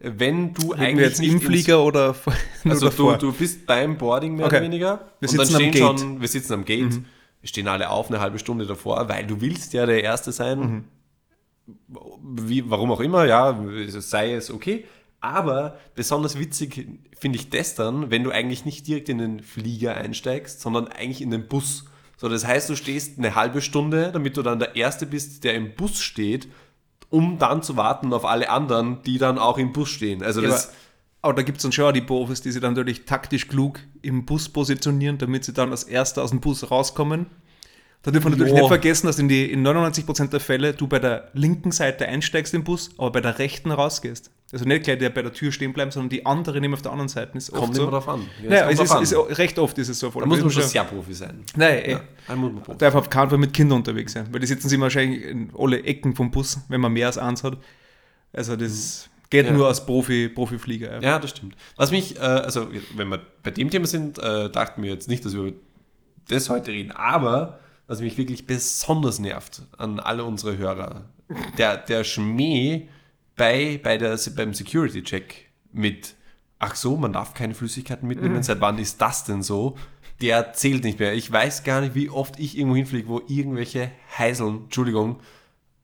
wenn 0.00 0.54
du 0.54 0.70
Reden 0.72 0.80
eigentlich 0.82 1.06
jetzt 1.08 1.20
nicht 1.20 1.32
im 1.32 1.40
Flieger 1.40 1.82
oder 1.84 2.14
Also 2.64 2.86
du, 2.86 2.90
davor? 2.90 3.18
du 3.18 3.32
bist 3.32 3.66
beim 3.66 3.98
Boarding 3.98 4.36
mehr 4.36 4.46
Okay. 4.46 4.56
oder 4.56 4.64
weniger. 4.64 5.00
Wir 5.20 5.28
und 5.28 5.38
dann 5.38 5.46
sitzen 5.46 5.56
am 5.56 5.60
stehen 5.60 5.72
Gate. 5.72 5.82
Mhm. 5.92 5.98
schon, 5.98 6.20
wir 6.20 6.28
sitzen 6.28 6.52
am 6.52 6.64
Gate, 6.64 6.92
wir 6.92 7.02
stehen 7.42 7.68
alle 7.68 7.90
auf 7.90 8.08
eine 8.08 8.20
halbe 8.20 8.38
Stunde 8.38 8.66
davor, 8.66 9.08
weil 9.08 9.26
du 9.26 9.40
willst 9.40 9.72
ja 9.72 9.86
der 9.86 10.02
Erste 10.02 10.32
sein. 10.32 10.58
Mhm. 10.58 10.84
Wie, 12.22 12.70
warum 12.70 12.90
auch 12.90 13.00
immer, 13.00 13.26
ja, 13.26 13.58
sei 13.88 14.34
es 14.34 14.50
okay. 14.50 14.86
Aber 15.20 15.78
besonders 15.94 16.38
witzig 16.38 16.86
finde 17.18 17.38
ich 17.38 17.50
das 17.50 17.74
dann, 17.74 18.10
wenn 18.10 18.24
du 18.24 18.30
eigentlich 18.30 18.64
nicht 18.64 18.86
direkt 18.86 19.08
in 19.08 19.18
den 19.18 19.40
Flieger 19.42 19.96
einsteigst, 19.96 20.60
sondern 20.60 20.88
eigentlich 20.88 21.20
in 21.20 21.30
den 21.30 21.48
Bus. 21.48 21.86
So, 22.16 22.28
das 22.28 22.46
heißt, 22.46 22.68
du 22.68 22.76
stehst 22.76 23.18
eine 23.18 23.34
halbe 23.34 23.60
Stunde, 23.60 24.10
damit 24.12 24.36
du 24.36 24.42
dann 24.42 24.58
der 24.58 24.76
Erste 24.76 25.06
bist, 25.06 25.44
der 25.44 25.54
im 25.54 25.74
Bus 25.74 26.00
steht, 26.00 26.48
um 27.10 27.38
dann 27.38 27.62
zu 27.62 27.76
warten 27.76 28.12
auf 28.12 28.24
alle 28.24 28.50
anderen, 28.50 29.02
die 29.02 29.18
dann 29.18 29.38
auch 29.38 29.58
im 29.58 29.72
Bus 29.72 29.88
stehen. 29.88 30.22
Also 30.22 30.40
Ja, 30.40 30.48
das, 30.48 30.72
aber, 31.22 31.34
da 31.34 31.42
gibt 31.42 31.58
es 31.58 31.62
dann 31.62 31.72
schon 31.72 31.84
auch 31.86 31.92
die 31.92 32.00
Profis, 32.00 32.40
die 32.42 32.50
sich 32.52 32.60
dann 32.62 32.74
natürlich 32.74 33.04
taktisch 33.04 33.48
klug 33.48 33.80
im 34.02 34.24
Bus 34.24 34.48
positionieren, 34.48 35.18
damit 35.18 35.44
sie 35.44 35.52
dann 35.52 35.70
als 35.70 35.84
Erster 35.84 36.22
aus 36.22 36.30
dem 36.30 36.40
Bus 36.40 36.70
rauskommen. 36.70 37.26
Da 38.02 38.12
dürfen 38.12 38.26
wir 38.26 38.30
natürlich 38.30 38.52
Ja. 38.52 38.60
nicht 38.60 38.68
vergessen, 38.68 39.06
dass 39.08 39.18
in, 39.18 39.28
die, 39.28 39.50
in 39.50 39.66
99% 39.66 40.28
der 40.30 40.38
Fälle 40.38 40.72
du 40.72 40.86
bei 40.86 41.00
der 41.00 41.30
linken 41.34 41.72
Seite 41.72 42.06
einsteigst 42.06 42.54
im 42.54 42.62
Bus, 42.62 42.90
aber 42.96 43.10
bei 43.10 43.20
der 43.20 43.38
rechten 43.40 43.72
rausgehst. 43.72 44.30
Also 44.52 44.64
nicht 44.64 44.84
gleich 44.84 44.98
der 44.98 45.10
bei 45.10 45.20
der 45.20 45.32
Tür 45.32 45.50
stehen 45.52 45.72
bleiben, 45.72 45.90
sondern 45.90 46.08
die 46.08 46.24
andere 46.24 46.60
nehmen 46.60 46.74
auf 46.74 46.80
der 46.80 46.92
anderen 46.92 47.08
Seite. 47.08 47.36
Ist 47.36 47.52
Kommt 47.52 47.74
so. 47.74 47.82
immer 47.82 47.90
drauf 47.90 48.08
an. 48.08 48.20
Ja, 48.42 48.50
Naja, 48.50 48.70
es 48.70 48.80
ist, 48.80 48.90
drauf 48.92 49.02
ist, 49.02 49.38
recht 49.38 49.58
oft 49.58 49.76
ist 49.78 49.88
es 49.88 49.98
so. 49.98 50.10
Da 50.10 50.24
muss 50.24 50.40
man 50.40 50.50
schon 50.50 50.62
sehr 50.62 50.84
Profi 50.84 51.12
sein. 51.12 51.44
Nein, 51.56 51.78
eh. 51.84 51.90
Ja, 51.90 52.00
da 52.28 52.74
darf 52.74 52.94
auf 52.94 53.10
keinen 53.10 53.28
Fall 53.28 53.38
mit 53.38 53.52
Kindern 53.52 53.78
unterwegs 53.78 54.12
sein, 54.12 54.28
weil 54.30 54.40
die 54.40 54.46
sitzen 54.46 54.68
sie 54.68 54.80
wahrscheinlich 54.80 55.24
in 55.24 55.50
alle 55.58 55.82
Ecken 55.82 56.14
vom 56.14 56.30
Bus, 56.30 56.58
wenn 56.68 56.80
man 56.80 56.92
mehr 56.92 57.08
als 57.08 57.18
eins 57.18 57.42
hat. 57.44 57.58
Also 58.32 58.54
das 58.56 59.10
geht 59.30 59.46
Ja. 59.46 59.52
nur 59.52 59.66
als 59.68 59.84
Profi, 59.84 60.28
Profiflieger. 60.28 60.94
Ja. 60.96 61.00
Ja, 61.00 61.18
das 61.18 61.30
stimmt. 61.30 61.54
Was 61.76 61.90
mich, 61.90 62.16
äh, 62.16 62.20
also 62.20 62.68
wenn 62.96 63.08
wir 63.08 63.20
bei 63.42 63.50
dem 63.50 63.70
Thema 63.70 63.86
sind, 63.86 64.18
äh, 64.18 64.50
dachten 64.50 64.82
wir 64.82 64.90
jetzt 64.90 65.08
nicht, 65.08 65.24
dass 65.24 65.34
wir 65.34 65.42
über 65.42 65.56
das 66.28 66.50
heute 66.50 66.70
reden, 66.72 66.92
aber 66.92 67.60
was 67.86 68.00
mich 68.00 68.18
wirklich 68.18 68.46
besonders 68.46 69.18
nervt 69.18 69.62
an 69.78 69.98
alle 69.98 70.24
unsere 70.24 70.58
Hörer, 70.58 71.06
der, 71.56 71.76
der 71.78 72.04
Schmäh 72.04 72.88
bei, 73.36 73.80
bei 73.82 73.96
der, 73.98 74.18
beim 74.36 74.52
Security-Check 74.52 75.46
mit, 75.72 76.14
ach 76.58 76.74
so, 76.74 76.96
man 76.96 77.12
darf 77.12 77.34
keine 77.34 77.54
Flüssigkeiten 77.54 78.06
mitnehmen, 78.08 78.42
seit 78.42 78.60
wann 78.60 78.78
ist 78.78 79.00
das 79.00 79.24
denn 79.24 79.42
so? 79.42 79.76
Der 80.20 80.52
zählt 80.52 80.82
nicht 80.84 80.98
mehr. 80.98 81.14
Ich 81.14 81.30
weiß 81.30 81.62
gar 81.62 81.80
nicht, 81.80 81.94
wie 81.94 82.10
oft 82.10 82.38
ich 82.40 82.58
irgendwo 82.58 82.76
hinfliege, 82.76 83.08
wo 83.08 83.22
irgendwelche 83.28 83.90
Heiseln, 84.18 84.64
Entschuldigung, 84.64 85.20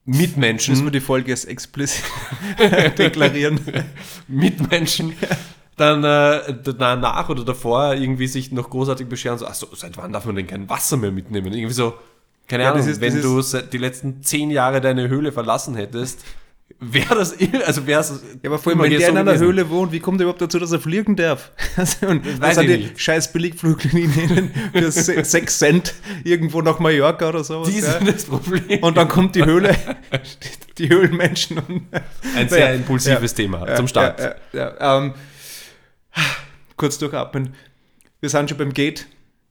Mitmenschen 0.06 0.72
Müssen 0.74 0.84
wir 0.86 0.90
die 0.92 1.00
Folge 1.00 1.32
als 1.32 1.44
explicit 1.46 2.04
deklarieren. 2.98 3.60
Mitmenschen 4.28 5.14
dann 5.76 6.04
äh, 6.04 6.54
danach 6.78 7.28
oder 7.30 7.44
davor 7.44 7.94
irgendwie 7.94 8.28
sich 8.28 8.52
noch 8.52 8.70
großartig 8.70 9.08
beschweren, 9.08 9.38
so, 9.38 9.46
ach 9.46 9.54
so, 9.54 9.66
seit 9.74 9.96
wann 9.96 10.12
darf 10.12 10.24
man 10.24 10.36
denn 10.36 10.46
kein 10.46 10.68
Wasser 10.68 10.96
mehr 10.96 11.10
mitnehmen? 11.10 11.52
Irgendwie 11.52 11.74
so, 11.74 11.94
keine 12.46 12.62
Ja, 12.64 12.72
Ahnung, 12.72 12.86
ist- 12.86 13.00
wenn 13.00 13.20
du 13.20 13.42
die 13.72 13.78
letzten 13.78 14.22
zehn 14.22 14.50
Jahre 14.50 14.80
deine 14.80 15.08
Höhle 15.08 15.32
verlassen 15.32 15.74
hättest, 15.74 16.20
wäre 16.80 17.14
das, 17.14 17.36
also 17.66 17.86
wäre 17.86 18.00
es. 18.00 18.22
Ja, 18.42 18.50
aber 18.50 18.58
vor 18.58 18.72
allem, 18.72 18.82
wenn 18.82 18.90
der 18.90 19.08
in 19.08 19.16
einer 19.16 19.38
Höhle 19.38 19.68
wohnt, 19.70 19.92
wie 19.92 20.00
kommt 20.00 20.20
er 20.20 20.24
überhaupt 20.24 20.40
dazu, 20.40 20.58
dass 20.58 20.72
er 20.72 20.80
fliegen 20.80 21.16
darf? 21.16 21.52
Also, 21.76 22.06
und 22.06 22.24
weiß 22.24 22.40
was 22.40 22.54
sind 22.54 22.70
ich 22.70 22.76
die 22.76 22.82
nicht. 22.84 23.00
scheiß 23.00 23.32
Billigfluglinien 23.32 24.52
für 24.72 24.90
6 25.24 25.58
Cent 25.58 25.94
irgendwo 26.22 26.62
nach 26.62 26.78
Mallorca 26.78 27.28
oder 27.28 27.42
sowas? 27.42 27.68
Die 27.68 27.80
ja? 27.80 27.98
sind 27.98 28.14
das 28.14 28.24
Problem. 28.24 28.80
Und 28.80 28.96
dann 28.96 29.08
kommt 29.08 29.34
die 29.34 29.44
Höhle, 29.44 29.76
die 30.78 30.88
Höhlenmenschen 30.88 31.58
und 31.58 31.86
Ein 32.36 32.48
sehr 32.48 32.74
impulsives 32.74 33.34
Thema 33.34 33.66
Ja, 33.66 33.74
zum 33.74 33.88
Start. 33.88 34.20
Ja, 34.20 34.34
ja, 34.52 34.74
ja. 34.78 34.98
Ähm, 34.98 35.14
kurz 36.76 36.96
durchatmen. 36.98 37.54
Wir 38.20 38.28
sind 38.30 38.48
schon 38.48 38.58
beim 38.58 38.72
Gate. 38.72 39.06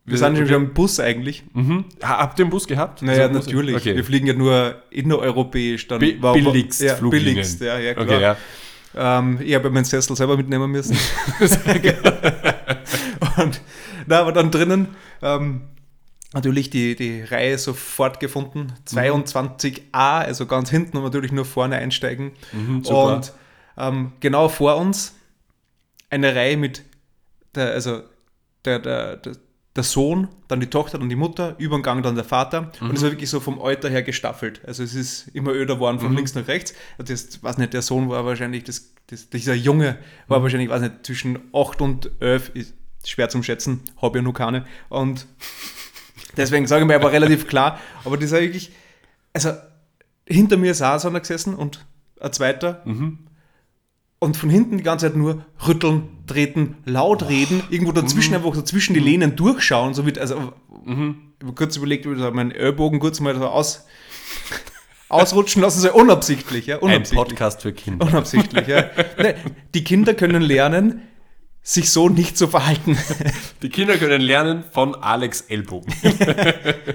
Wir, 0.05 0.11
Wir- 0.11 0.17
sind 0.17 0.35
schon 0.35 0.45
okay. 0.45 0.55
im 0.55 0.73
Bus 0.73 0.99
eigentlich. 0.99 1.43
Mhm. 1.53 1.85
Ha- 2.03 2.17
Habt 2.19 2.37
ihr 2.39 2.43
einen 2.45 2.49
Bus 2.51 2.67
gehabt? 2.67 3.01
Naja, 3.01 3.27
Bus- 3.29 3.45
natürlich. 3.45 3.75
Okay. 3.75 3.95
Wir 3.95 4.03
fliegen 4.03 4.27
ja 4.27 4.33
nur 4.33 4.81
innereuropäisch. 4.89 5.87
Dann 5.87 5.99
Bi- 5.99 6.21
war- 6.21 6.33
billigst 6.33 6.81
ja, 6.81 6.95
Fluglinien. 6.95 7.35
billigst, 7.35 7.61
ja, 7.61 7.79
ja, 7.79 7.93
klar. 7.93 8.05
Okay, 8.05 8.21
ja. 8.21 8.37
Ähm, 8.95 9.39
ich 9.41 9.55
habe 9.55 9.69
meinen 9.71 9.85
Sessel 9.85 10.15
selber 10.15 10.35
mitnehmen 10.37 10.69
müssen. 10.69 10.95
und 13.37 13.61
na, 14.05 14.19
aber 14.19 14.31
dann 14.31 14.51
drinnen 14.51 14.89
ähm, 15.21 15.61
natürlich 16.33 16.69
die, 16.69 16.95
die 16.95 17.21
Reihe 17.21 17.57
sofort 17.57 18.19
gefunden. 18.19 18.73
22a, 18.87 19.81
also 19.93 20.45
ganz 20.45 20.69
hinten 20.69 20.97
und 20.97 21.03
natürlich 21.03 21.31
nur 21.31 21.45
vorne 21.45 21.77
einsteigen. 21.77 22.31
Mhm, 22.51 22.83
super. 22.83 23.15
und 23.15 23.33
ähm, 23.77 24.11
genau 24.19 24.49
vor 24.49 24.77
uns 24.77 25.15
eine 26.09 26.35
Reihe 26.35 26.57
mit 26.57 26.83
der, 27.55 27.71
also 27.71 28.01
der, 28.65 28.79
der, 28.79 29.17
der, 29.17 29.33
der 29.75 29.83
Sohn, 29.83 30.27
dann 30.47 30.59
die 30.59 30.67
Tochter, 30.67 30.99
dann 30.99 31.09
die 31.09 31.15
Mutter, 31.15 31.55
über 31.57 31.77
den 31.77 31.83
Gang 31.83 32.03
dann 32.03 32.15
der 32.15 32.23
Vater. 32.23 32.71
Mhm. 32.79 32.89
Und 32.89 32.95
es 32.95 33.03
war 33.03 33.11
wirklich 33.11 33.29
so 33.29 33.39
vom 33.39 33.59
Alter 33.59 33.89
her 33.89 34.03
gestaffelt. 34.03 34.61
Also 34.65 34.83
es 34.83 34.93
ist 34.93 35.29
immer 35.29 35.51
öder 35.51 35.75
geworden 35.75 35.99
von 35.99 36.11
mhm. 36.11 36.17
links 36.17 36.35
nach 36.35 36.47
rechts. 36.47 36.75
Das, 36.99 37.41
weiß 37.41 37.57
nicht, 37.57 37.73
der 37.73 37.81
Sohn 37.81 38.09
war 38.09 38.23
wahrscheinlich, 38.25 38.63
das, 38.63 38.93
das 39.07 39.29
dieser 39.29 39.55
Junge 39.55 39.97
war 40.27 40.39
mhm. 40.39 40.43
wahrscheinlich, 40.43 40.69
weiß 40.69 40.81
nicht, 40.81 41.05
zwischen 41.05 41.39
8 41.53 41.81
und 41.81 42.11
11, 42.19 42.51
ist 42.53 42.73
schwer 43.05 43.29
zum 43.29 43.41
Schätzen, 43.41 43.81
habe 44.01 44.19
ja 44.19 44.21
nur 44.21 44.33
keine. 44.33 44.65
Und 44.89 45.25
deswegen 46.37 46.67
sage 46.67 46.83
ich 46.83 46.87
mir 46.87 46.95
aber 46.95 47.11
relativ 47.11 47.47
klar, 47.47 47.79
aber 48.05 48.17
das 48.17 48.31
war 48.31 48.41
wirklich, 48.41 48.71
also 49.33 49.53
hinter 50.27 50.57
mir 50.57 50.75
so 50.75 50.85
einer 50.85 51.19
gesessen 51.19 51.55
und 51.55 51.85
ein 52.19 52.31
zweiter. 52.31 52.83
Mhm 52.85 53.27
und 54.23 54.37
von 54.37 54.49
hinten 54.49 54.77
die 54.77 54.83
ganze 54.83 55.07
Zeit 55.07 55.17
nur 55.17 55.45
rütteln, 55.67 56.03
treten, 56.27 56.77
laut 56.85 57.27
reden, 57.27 57.61
irgendwo 57.69 57.91
dazwischen 57.91 58.31
mhm. 58.31 58.37
einfach 58.37 58.55
so 58.55 58.61
zwischen 58.61 58.93
die 58.93 59.01
Lehnen 59.01 59.35
durchschauen, 59.35 59.93
so 59.93 60.07
wie, 60.07 60.17
also, 60.17 60.53
mhm. 60.85 61.33
ich 61.37 61.43
habe 61.43 61.55
kurz 61.55 61.75
überlegt, 61.75 62.05
wie 62.05 62.15
meinen 62.31 62.51
Ellbogen 62.51 62.99
kurz 62.99 63.19
mal 63.19 63.35
so 63.35 63.45
aus, 63.47 63.85
ausrutschen 65.09 65.61
lassen, 65.61 65.81
so 65.81 65.93
unabsichtlich, 65.93 66.67
ja, 66.67 66.77
unabsichtlich. 66.77 67.19
Ein 67.19 67.25
Podcast 67.27 67.61
für 67.63 67.73
Kinder. 67.73 68.07
Unabsichtlich, 68.07 68.65
ja. 68.65 68.85
Die 69.73 69.83
Kinder 69.83 70.13
können 70.13 70.41
lernen, 70.41 71.01
sich 71.61 71.89
so 71.89 72.07
nicht 72.07 72.37
zu 72.37 72.47
verhalten. 72.47 72.97
Die 73.61 73.69
Kinder 73.69 73.97
können 73.97 74.21
lernen 74.21 74.63
von 74.71 74.95
Alex 74.95 75.41
Ellbogen. 75.41 75.93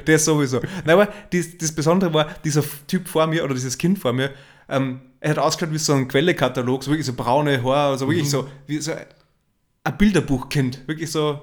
Der 0.07 0.19
sowieso. 0.19 0.61
Nein, 0.87 0.99
aber 0.99 1.09
das, 1.31 1.59
das 1.59 1.73
Besondere 1.73 2.15
war, 2.15 2.29
dieser 2.43 2.65
Typ 2.87 3.07
vor 3.07 3.27
mir 3.27 3.45
oder 3.45 3.53
dieses 3.53 3.77
Kind 3.77 3.99
vor 3.99 4.15
mir, 4.15 4.31
ähm, 4.71 5.01
er 5.21 5.31
hat 5.31 5.39
ausgeschaut 5.39 5.73
wie 5.73 5.79
so 5.79 5.95
ein 5.95 6.09
Quellekatalog, 6.09 6.85
so 6.85 6.91
wirklich 6.91 7.07
so 7.07 7.13
braune 7.13 7.63
Haare, 7.63 7.93
also 7.93 8.09
wirklich 8.09 8.27
mhm. 8.27 8.31
so 8.31 8.49
wie 8.67 8.79
so 8.79 8.93
ein 8.93 9.99
Bilderbuchkind, 9.99 10.87
wirklich 10.87 11.11
so 11.11 11.41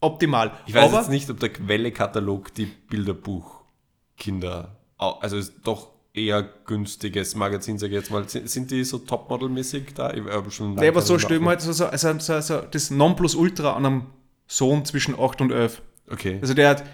optimal. 0.00 0.52
Ich 0.66 0.74
weiß 0.74 0.90
Aber, 0.90 0.98
jetzt 0.98 1.10
nicht, 1.10 1.30
ob 1.30 1.40
der 1.40 1.50
Quellekatalog 1.50 2.54
die 2.54 2.66
Bilderbuchkinder, 2.66 4.76
also 4.98 5.36
ist 5.36 5.54
doch 5.64 5.90
eher 6.12 6.48
günstiges 6.64 7.34
Magazin, 7.34 7.78
sage 7.78 7.94
ich 7.94 8.00
jetzt 8.00 8.10
mal. 8.10 8.28
Sind 8.28 8.70
die 8.70 8.84
so 8.84 8.98
Topmodel-mäßig 8.98 9.94
da? 9.94 10.14
Ich 10.14 10.24
habe 10.24 10.50
schon 10.50 10.74
nee, 10.74 10.88
aber 10.88 11.02
so 11.02 11.18
stellen 11.18 11.42
wir 11.42 11.48
halt 11.48 11.60
so, 11.60 11.72
so, 11.72 11.86
also, 11.86 12.18
so, 12.18 12.40
so 12.40 12.60
das 12.70 12.90
Nonplusultra 12.90 13.72
an 13.72 13.86
einem 13.86 14.06
Sohn 14.46 14.84
zwischen 14.84 15.18
8 15.18 15.40
und 15.40 15.50
11. 15.50 15.82
Okay. 16.10 16.38
Also 16.40 16.54
der 16.54 16.68
hat 16.68 16.84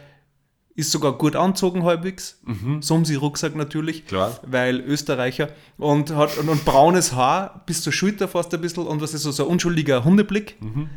ist 0.81 0.91
sogar 0.91 1.13
gut 1.13 1.37
anzogen 1.37 1.85
halbwegs. 1.85 2.41
Mhm. 2.45 2.83
Sumsi-Rucksack 2.83 3.55
natürlich, 3.55 4.07
Klar. 4.07 4.39
weil 4.47 4.81
Österreicher. 4.81 5.49
Und 5.79 6.15
hat 6.15 6.37
und, 6.39 6.49
und, 6.49 6.65
braunes 6.65 7.13
Haar 7.13 7.63
bis 7.67 7.83
zur 7.83 7.93
Schulter 7.93 8.29
fast 8.29 8.53
ein 8.55 8.61
bisschen 8.61 8.87
und 8.87 9.01
was 9.01 9.15
ist 9.15 9.23
so, 9.23 9.31
so 9.31 9.45
ein 9.45 9.51
unschuldiger 9.51 10.05
Hundeblick. 10.05 10.57
Mhm. 10.61 10.89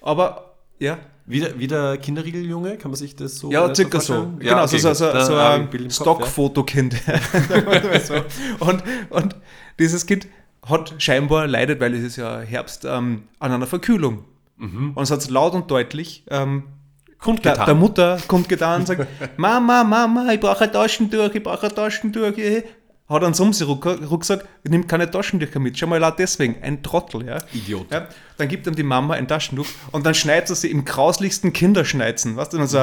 Aber 0.00 0.54
ja. 0.78 0.98
Wieder, 1.26 1.58
wieder 1.60 1.96
Kinderriegeljunge, 1.96 2.76
kann 2.76 2.90
man 2.90 2.98
sich 2.98 3.14
das 3.14 3.36
so 3.36 3.52
Ja, 3.52 3.72
circa 3.72 4.00
so. 4.00 4.14
Ja, 4.40 4.54
genau, 4.54 4.64
okay, 4.64 4.78
so, 4.78 4.92
so, 4.94 5.20
so 5.20 5.34
ein 5.36 5.68
Stockfotokind. 5.90 6.96
Ja. 7.06 8.24
und, 8.58 8.82
und 9.10 9.36
dieses 9.78 10.06
Kind 10.06 10.26
hat 10.66 10.94
scheinbar 10.98 11.46
leidet, 11.46 11.78
weil 11.78 11.94
es 11.94 12.02
ist 12.02 12.16
ja 12.16 12.40
Herbst, 12.40 12.84
ähm, 12.84 13.24
an 13.38 13.52
einer 13.52 13.66
Verkühlung. 13.66 14.24
Mhm. 14.56 14.92
Und 14.94 15.02
es 15.02 15.10
hat 15.10 15.28
laut 15.30 15.54
und 15.54 15.70
deutlich 15.70 16.24
ähm, 16.30 16.64
kundgetan. 17.20 17.56
Der, 17.56 17.66
der 17.66 17.74
Mutter 17.74 18.18
kundgetan 18.26 18.80
und 18.80 18.86
sagt, 18.86 19.06
Mama, 19.36 19.84
Mama, 19.84 20.32
ich 20.32 20.40
brauche 20.40 20.64
ein 20.64 20.72
Taschentuch, 20.72 21.34
ich 21.34 21.42
brauche 21.42 21.66
ein 21.66 21.74
Taschentuch. 21.74 22.32
Hat 23.10 23.24
einen 23.24 23.34
Sumsi-Rucksack, 23.34 24.46
nimmt 24.62 24.86
keine 24.86 25.10
Taschentücher 25.10 25.58
mit. 25.58 25.76
Schau 25.76 25.88
mal, 25.88 26.14
deswegen, 26.16 26.62
ein 26.62 26.80
Trottel. 26.80 27.26
Ja. 27.26 27.38
Idiot. 27.52 27.90
Ja, 27.90 28.06
dann 28.36 28.46
gibt 28.46 28.68
ihm 28.68 28.76
die 28.76 28.84
Mama 28.84 29.14
ein 29.14 29.26
Taschentuch 29.26 29.66
und 29.90 30.06
dann 30.06 30.14
schneidet 30.14 30.48
er 30.50 30.54
sie 30.54 30.70
im 30.70 30.84
grauslichsten 30.84 31.52
Kinderschneizen. 31.52 32.36
Weißt 32.36 32.52
du, 32.52 32.58
also, 32.58 32.78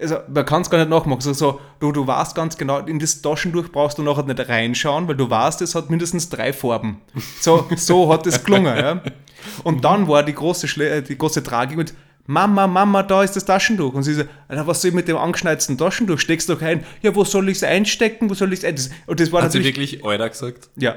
also 0.00 0.16
man 0.32 0.46
kann 0.46 0.62
es 0.62 0.70
gar 0.70 0.78
nicht 0.78 0.90
nachmachen. 0.90 1.16
Also 1.16 1.32
so, 1.32 1.60
du, 1.80 1.90
du 1.90 2.06
weißt 2.06 2.36
ganz 2.36 2.56
genau, 2.56 2.78
in 2.78 3.00
das 3.00 3.20
Taschentuch 3.20 3.68
brauchst 3.72 3.98
du 3.98 4.04
nachher 4.04 4.22
nicht 4.22 4.48
reinschauen, 4.48 5.08
weil 5.08 5.16
du 5.16 5.28
weißt, 5.28 5.60
es 5.62 5.74
hat 5.74 5.90
mindestens 5.90 6.28
drei 6.28 6.52
Farben. 6.52 7.00
So, 7.40 7.66
so 7.74 8.12
hat 8.12 8.28
es 8.28 8.44
gelungen. 8.44 8.76
Ja. 8.76 9.02
Und 9.64 9.84
dann 9.84 10.06
war 10.06 10.22
die 10.22 10.34
große, 10.34 10.68
Schle 10.68 11.02
die 11.02 11.18
große 11.18 11.42
Tragik 11.42 11.76
mit, 11.76 11.94
Mama, 12.26 12.66
Mama, 12.66 13.02
da 13.02 13.22
ist 13.24 13.34
das 13.34 13.44
Taschentuch. 13.44 13.94
Und 13.94 14.04
sie 14.04 14.14
so, 14.14 14.24
was 14.48 14.80
soll 14.80 14.90
ich 14.90 14.94
mit 14.94 15.08
dem 15.08 15.16
angeschneizten 15.16 15.76
Taschentuch? 15.76 16.18
Steckst 16.18 16.48
du 16.48 16.56
ein. 16.58 16.84
Ja, 17.02 17.14
wo 17.14 17.24
soll 17.24 17.48
ich 17.48 17.58
es 17.58 17.64
einstecken? 17.64 18.30
Wo 18.30 18.34
soll 18.34 18.52
ich 18.52 18.62
es 18.62 18.90
Und 19.06 19.20
das 19.20 19.32
war 19.32 19.42
hat 19.42 19.52
sie 19.52 19.64
wirklich 19.64 20.04
Euler 20.04 20.28
gesagt? 20.28 20.70
Ja. 20.76 20.96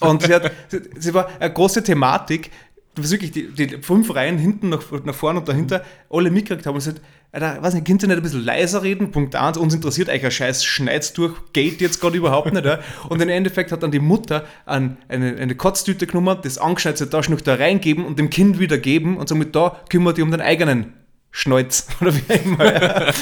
Und 0.00 0.22
sie, 0.22 0.34
hat, 0.34 0.50
sie 0.98 1.14
war 1.14 1.28
eine 1.40 1.52
große 1.52 1.82
Thematik, 1.82 2.50
wirklich 2.96 3.30
die, 3.30 3.48
die 3.48 3.78
fünf 3.82 4.14
Reihen 4.14 4.38
hinten 4.38 4.68
nach, 4.68 4.82
nach 5.04 5.14
vorne 5.14 5.40
und 5.40 5.48
dahinter 5.48 5.84
alle 6.10 6.30
mitgekriegt 6.30 6.66
haben 6.66 6.74
und 6.74 6.80
gesagt, 6.80 7.00
Alter, 7.32 7.62
weiß 7.62 7.74
nicht, 7.74 7.86
könnt 7.86 8.02
ihr 8.02 8.08
nicht 8.08 8.16
ein 8.16 8.22
bisschen 8.22 8.44
leiser 8.44 8.82
reden? 8.82 9.12
Punkt 9.12 9.36
1, 9.36 9.56
uns 9.56 9.72
interessiert 9.72 10.08
euch 10.08 10.24
ein 10.24 10.30
scheiß 10.32 10.64
Schneidstuch, 10.64 11.36
geht 11.52 11.80
jetzt 11.80 12.00
gerade 12.00 12.16
überhaupt 12.16 12.52
nicht. 12.52 12.64
Ja? 12.64 12.80
Und 13.08 13.22
im 13.22 13.28
Endeffekt 13.28 13.70
hat 13.70 13.84
dann 13.84 13.92
die 13.92 14.00
Mutter 14.00 14.44
an 14.66 14.96
eine, 15.06 15.36
eine 15.36 15.54
Kotztüte 15.54 16.08
genommen, 16.08 16.38
das 16.42 16.58
angeschneidete 16.58 17.08
Taschentuch 17.08 17.42
da 17.42 17.54
reingeben 17.54 18.04
und 18.04 18.18
dem 18.18 18.30
Kind 18.30 18.58
wieder 18.58 18.78
geben 18.78 19.16
und 19.16 19.28
somit 19.28 19.54
da 19.54 19.80
kümmert 19.88 20.18
die 20.18 20.22
um 20.22 20.32
den 20.32 20.40
eigenen 20.40 20.92
Schnäuz 21.30 21.86
oder 22.00 22.14
wie 22.14 22.32
immer. 22.32 22.64
Ja. 22.64 23.12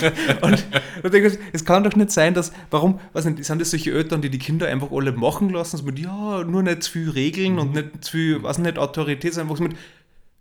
und, 0.42 0.66
und 1.02 1.14
ich, 1.14 1.38
es 1.52 1.64
kann 1.64 1.84
doch 1.84 1.94
nicht 1.94 2.10
sein, 2.10 2.34
dass, 2.34 2.52
warum, 2.70 3.00
was 3.12 3.24
nicht, 3.24 3.44
sind 3.44 3.60
das 3.60 3.70
solche 3.70 3.92
Eltern, 3.92 4.22
die 4.22 4.30
die 4.30 4.38
Kinder 4.38 4.66
einfach 4.66 4.90
alle 4.90 5.12
machen 5.12 5.50
lassen, 5.50 5.76
so 5.76 5.84
mit, 5.84 5.98
ja, 5.98 6.44
nur 6.44 6.62
nicht 6.62 6.82
zu 6.82 6.92
viel 6.92 7.10
Regeln 7.10 7.54
mhm. 7.54 7.58
und 7.58 7.74
nicht 7.74 8.04
zu 8.04 8.12
viel, 8.12 8.42
was 8.42 8.58
nicht, 8.58 8.78
Autorität, 8.78 9.34
sondern 9.34 9.50
einfach 9.50 9.58
so 9.58 9.68
mit, 9.68 9.76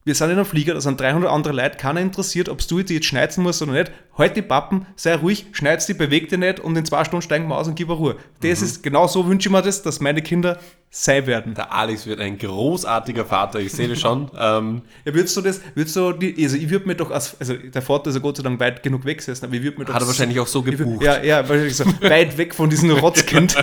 wir 0.07 0.15
sind 0.15 0.29
in 0.29 0.37
einem 0.37 0.45
Flieger, 0.45 0.73
da 0.73 0.79
sind 0.79 1.01
300 1.01 1.29
andere 1.29 1.53
Leute, 1.53 1.75
keiner 1.75 1.99
interessiert, 1.99 2.47
ob 2.47 2.65
du 2.65 2.81
die 2.81 2.93
jetzt 2.95 3.07
schneiden 3.07 3.43
musst 3.43 3.61
oder 3.61 3.73
nicht. 3.73 3.91
Halt 4.17 4.37
die 4.37 4.41
Pappen, 4.41 4.85
sei 4.95 5.15
ruhig, 5.15 5.47
schneid 5.51 5.85
die, 5.85 5.93
beweg 5.93 6.29
dich 6.29 6.39
nicht 6.39 6.61
und 6.61 6.77
in 6.77 6.85
zwei 6.85 7.03
Stunden 7.03 7.21
steigen 7.21 7.49
wir 7.49 7.57
aus 7.57 7.67
und 7.67 7.75
gib 7.75 7.89
Ruhe. 7.89 8.15
Das 8.41 8.61
mhm. 8.61 8.65
ist, 8.65 8.83
genau 8.83 9.07
so 9.07 9.27
wünsche 9.27 9.49
ich 9.49 9.51
mir 9.51 9.61
das, 9.61 9.83
dass 9.83 9.99
meine 9.99 10.21
Kinder 10.21 10.59
sei 10.89 11.25
werden. 11.27 11.55
Der 11.55 11.73
Alex 11.73 12.07
wird 12.07 12.21
ein 12.21 12.37
großartiger 12.37 13.25
Vater, 13.25 13.59
ich 13.59 13.73
sehe 13.73 13.89
das 13.89 13.99
schon. 13.99 14.31
ähm. 14.39 14.81
Ja, 15.03 15.13
würdest 15.13 15.35
du 15.35 15.41
das, 15.41 15.59
würdest 15.75 15.95
du 15.97 16.13
die, 16.13 16.41
also 16.41 16.55
ich 16.55 16.69
würde 16.69 16.87
mir 16.87 16.95
doch, 16.95 17.11
als, 17.11 17.35
also 17.37 17.55
der 17.55 17.81
Vater 17.81 18.09
ist 18.09 18.15
ja 18.15 18.21
Gott 18.21 18.37
sei 18.37 18.43
Dank 18.43 18.61
weit 18.61 18.81
genug 18.81 19.03
weg 19.03 19.17
gesessen, 19.17 19.43
aber 19.43 19.55
ich 19.55 19.63
würde 19.63 19.77
mir 19.77 19.85
doch. 19.85 19.93
Hat 19.93 20.01
er 20.01 20.07
wahrscheinlich 20.07 20.39
auch 20.39 20.47
so 20.47 20.63
gebucht. 20.63 21.01
Würd, 21.01 21.03
ja, 21.03 21.21
ja, 21.21 21.49
wahrscheinlich 21.49 21.75
so 21.75 21.85
weit 22.01 22.37
weg 22.37 22.55
von 22.55 22.69
diesem 22.69 22.91
Rotzkind. 22.91 23.57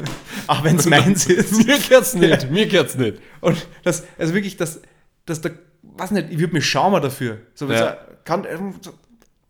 auch 0.46 0.62
wenn 0.62 0.76
es 0.76 0.86
meins 0.86 1.26
ist. 1.26 1.66
Mir 1.66 1.76
geht's 1.76 2.14
nicht, 2.14 2.52
mir 2.52 2.66
geht's 2.66 2.96
nicht. 2.96 3.18
Und 3.40 3.66
das, 3.82 4.04
also 4.16 4.32
wirklich, 4.32 4.56
dass, 4.56 4.80
dass 5.26 5.40
der 5.40 5.52
weiß 5.98 6.10
nicht, 6.12 6.28
ich 6.30 6.38
würde 6.38 6.54
mir 6.54 6.62
schauen 6.62 7.00
dafür. 7.02 7.38
So, 7.54 7.70
ja. 7.70 7.96
kann, 8.24 8.44
ähm, 8.44 8.74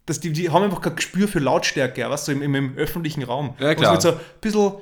dass 0.06 0.20
die, 0.20 0.32
die 0.32 0.50
haben 0.50 0.62
einfach 0.62 0.80
kein 0.80 0.96
Gespür 0.96 1.28
für 1.28 1.38
Lautstärke, 1.38 2.08
was 2.08 2.24
so 2.24 2.32
im, 2.32 2.42
im, 2.42 2.54
im, 2.54 2.76
öffentlichen 2.76 3.22
Raum. 3.22 3.54
Ja, 3.58 3.74
klar. 3.74 3.94
Und 3.94 4.02
so 4.02 4.12
ein 4.12 4.20
bisschen, 4.40 4.72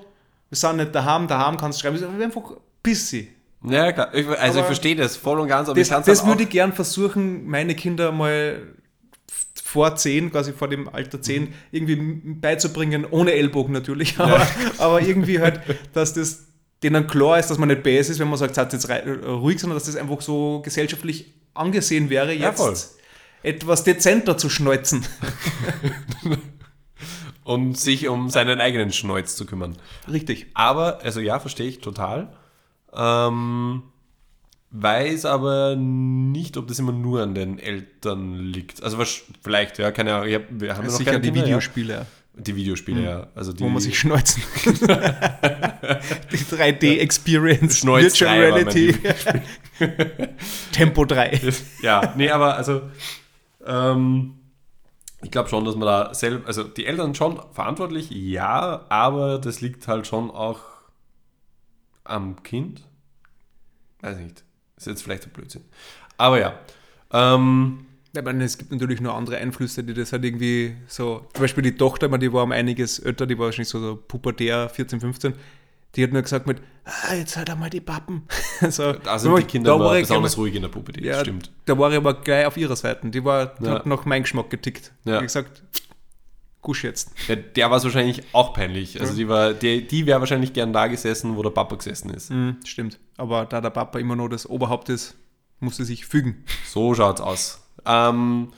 wir 0.50 0.56
sind 0.56 0.76
nicht 0.76 0.94
daheim, 0.94 1.26
daheim 1.26 1.56
kannst 1.56 1.78
du 1.78 1.82
schreiben, 1.82 2.18
wir 2.18 2.24
einfach 2.24 2.50
ein 2.50 2.56
bisschen. 2.82 3.28
Ja, 3.64 3.90
klar. 3.92 4.14
Ich, 4.14 4.26
also 4.28 4.40
aber 4.40 4.60
ich 4.60 4.66
verstehe 4.66 4.94
das 4.94 5.16
voll 5.16 5.40
und 5.40 5.48
ganz. 5.48 5.68
Aber 5.68 5.78
das, 5.78 5.88
das 5.88 6.26
würde 6.26 6.44
ich 6.44 6.48
gern 6.48 6.72
versuchen, 6.72 7.46
meine 7.46 7.74
Kinder 7.74 8.12
mal 8.12 8.62
vor 9.62 9.96
10, 9.96 10.30
quasi 10.30 10.52
vor 10.52 10.68
dem 10.68 10.88
Alter 10.88 11.20
10, 11.20 11.42
mhm. 11.42 11.48
irgendwie 11.72 11.96
beizubringen, 11.96 13.04
ohne 13.04 13.32
Ellbogen 13.32 13.72
natürlich, 13.72 14.18
aber, 14.18 14.38
ja. 14.38 14.48
aber 14.78 15.00
irgendwie 15.00 15.40
halt, 15.40 15.60
dass 15.92 16.14
das 16.14 16.46
denen 16.82 17.06
klar 17.06 17.38
ist, 17.38 17.50
dass 17.50 17.58
man 17.58 17.68
nicht 17.68 17.82
bäs 17.82 18.08
ist, 18.08 18.20
wenn 18.20 18.28
man 18.28 18.38
sagt, 18.38 18.54
seid 18.54 18.72
jetzt 18.72 18.88
ruhig, 18.88 19.58
sondern 19.58 19.76
dass 19.76 19.86
das 19.86 19.96
einfach 19.96 20.20
so 20.20 20.60
gesellschaftlich 20.62 21.34
angesehen 21.56 22.10
wäre, 22.10 22.32
jetzt 22.32 22.60
ja, 22.60 22.74
etwas 23.42 23.84
dezenter 23.84 24.36
zu 24.36 24.50
schneuzen. 24.50 25.06
Und 27.44 27.78
sich 27.78 28.08
um 28.08 28.28
seinen 28.28 28.60
eigenen 28.60 28.92
Schnäuz 28.92 29.36
zu 29.36 29.46
kümmern. 29.46 29.76
Richtig. 30.10 30.48
Aber, 30.54 31.00
also 31.02 31.20
ja, 31.20 31.38
verstehe 31.38 31.68
ich 31.68 31.80
total. 31.80 32.36
Ähm, 32.92 33.84
weiß 34.70 35.26
aber 35.26 35.76
nicht, 35.76 36.56
ob 36.56 36.66
das 36.66 36.80
immer 36.80 36.92
nur 36.92 37.22
an 37.22 37.34
den 37.34 37.60
Eltern 37.60 38.34
liegt. 38.34 38.82
Also 38.82 38.98
was, 38.98 39.22
vielleicht, 39.42 39.78
ja, 39.78 39.92
keine 39.92 40.14
Ahnung. 40.14 40.28
Wir 40.50 40.76
haben 40.76 40.84
ja, 40.84 40.90
noch 40.90 40.98
sicher 40.98 41.20
die 41.20 41.30
Kinder, 41.30 41.46
Videospiele. 41.46 42.06
Ja. 42.36 42.42
Die 42.42 42.54
Videospiele, 42.56 43.00
mhm. 43.00 43.06
ja. 43.06 43.26
Also 43.34 43.52
die, 43.52 43.64
Wo 43.64 43.68
man 43.68 43.80
sich 43.80 43.98
schneuzen 43.98 44.42
Die 44.64 46.36
3D-Experience, 46.36 47.84
Virtual 47.84 48.38
Reality. 48.38 48.94
Tempo 50.72 51.04
3. 51.04 51.40
ja, 51.82 52.14
nee, 52.16 52.30
aber 52.30 52.56
also 52.56 52.82
ähm, 53.64 54.34
ich 55.22 55.30
glaube 55.30 55.48
schon, 55.48 55.64
dass 55.64 55.74
man 55.74 55.86
da 55.86 56.14
selbst, 56.14 56.46
also 56.46 56.64
die 56.64 56.86
Eltern 56.86 57.14
schon 57.14 57.40
verantwortlich, 57.52 58.10
ja, 58.10 58.84
aber 58.88 59.38
das 59.38 59.60
liegt 59.60 59.88
halt 59.88 60.06
schon 60.06 60.30
auch 60.30 60.60
am 62.04 62.42
Kind. 62.42 62.82
Weiß 64.00 64.18
nicht. 64.18 64.44
Ist 64.76 64.86
jetzt 64.86 65.02
vielleicht 65.02 65.24
ein 65.24 65.30
Blödsinn. 65.30 65.64
Aber 66.18 66.38
ja. 66.38 66.54
Ähm, 67.12 67.85
ich 68.16 68.24
meine, 68.24 68.44
es 68.44 68.58
gibt 68.58 68.72
natürlich 68.72 69.00
noch 69.00 69.16
andere 69.16 69.38
Einflüsse, 69.38 69.84
die 69.84 69.94
das 69.94 70.12
halt 70.12 70.24
irgendwie 70.24 70.76
so, 70.86 71.26
zum 71.32 71.42
Beispiel 71.42 71.62
die 71.62 71.76
Tochter, 71.76 72.08
die 72.18 72.32
war 72.32 72.44
um 72.44 72.52
einiges 72.52 72.98
älter, 72.98 73.26
die 73.26 73.38
war 73.38 73.46
wahrscheinlich 73.46 73.68
so, 73.68 73.80
so 73.80 73.96
pubertär, 73.96 74.68
14, 74.68 75.00
15, 75.00 75.34
die 75.94 76.02
hat 76.02 76.12
nur 76.12 76.22
gesagt 76.22 76.46
mit, 76.46 76.60
ah, 76.84 77.14
jetzt 77.14 77.36
halt 77.36 77.48
einmal 77.50 77.70
die 77.70 77.80
Pappen. 77.80 78.22
so, 78.70 78.92
da 78.92 79.18
sind 79.18 79.36
die 79.38 79.44
Kinder 79.44 79.74
immer 79.74 79.92
besonders 79.92 80.36
ruhig 80.36 80.54
in 80.54 80.62
der 80.62 80.68
Pubertät, 80.68 81.04
ja, 81.04 81.20
stimmt. 81.20 81.50
Da 81.64 81.78
war 81.78 81.90
ich 81.90 81.96
aber 81.96 82.14
gleich 82.14 82.46
auf 82.46 82.56
ihrer 82.56 82.76
Seite. 82.76 83.08
Die 83.08 83.24
war, 83.24 83.54
ja. 83.60 83.70
hat 83.70 83.86
nach 83.86 84.04
meinem 84.04 84.22
Geschmack 84.22 84.50
getickt. 84.50 84.92
Ja. 85.04 85.16
Ich 85.16 85.22
gesagt, 85.22 85.62
gusch 86.66 86.82
jetzt. 86.84 87.12
Ja, 87.28 87.36
der 87.36 87.70
war 87.70 87.78
es 87.78 87.84
wahrscheinlich 87.84 88.22
auch 88.32 88.52
peinlich. 88.52 89.00
Also 89.00 89.14
die, 89.14 89.28
war, 89.28 89.54
die, 89.54 89.86
die 89.86 90.04
wäre 90.04 90.18
wahrscheinlich 90.20 90.52
gern 90.52 90.72
da 90.72 90.88
gesessen, 90.88 91.36
wo 91.36 91.42
der 91.42 91.50
Papa 91.50 91.76
gesessen 91.76 92.10
ist. 92.10 92.30
Mhm, 92.30 92.56
stimmt. 92.64 92.98
Aber 93.16 93.46
da 93.46 93.60
der 93.60 93.70
Papa 93.70 94.00
immer 94.00 94.16
noch 94.16 94.28
das 94.28 94.48
Oberhaupt 94.48 94.88
ist, 94.88 95.16
musste 95.60 95.84
sich 95.84 96.06
fügen. 96.06 96.44
So 96.66 96.94
schaut's 96.94 97.20
aus. 97.20 97.65
Ähm, 97.86 98.52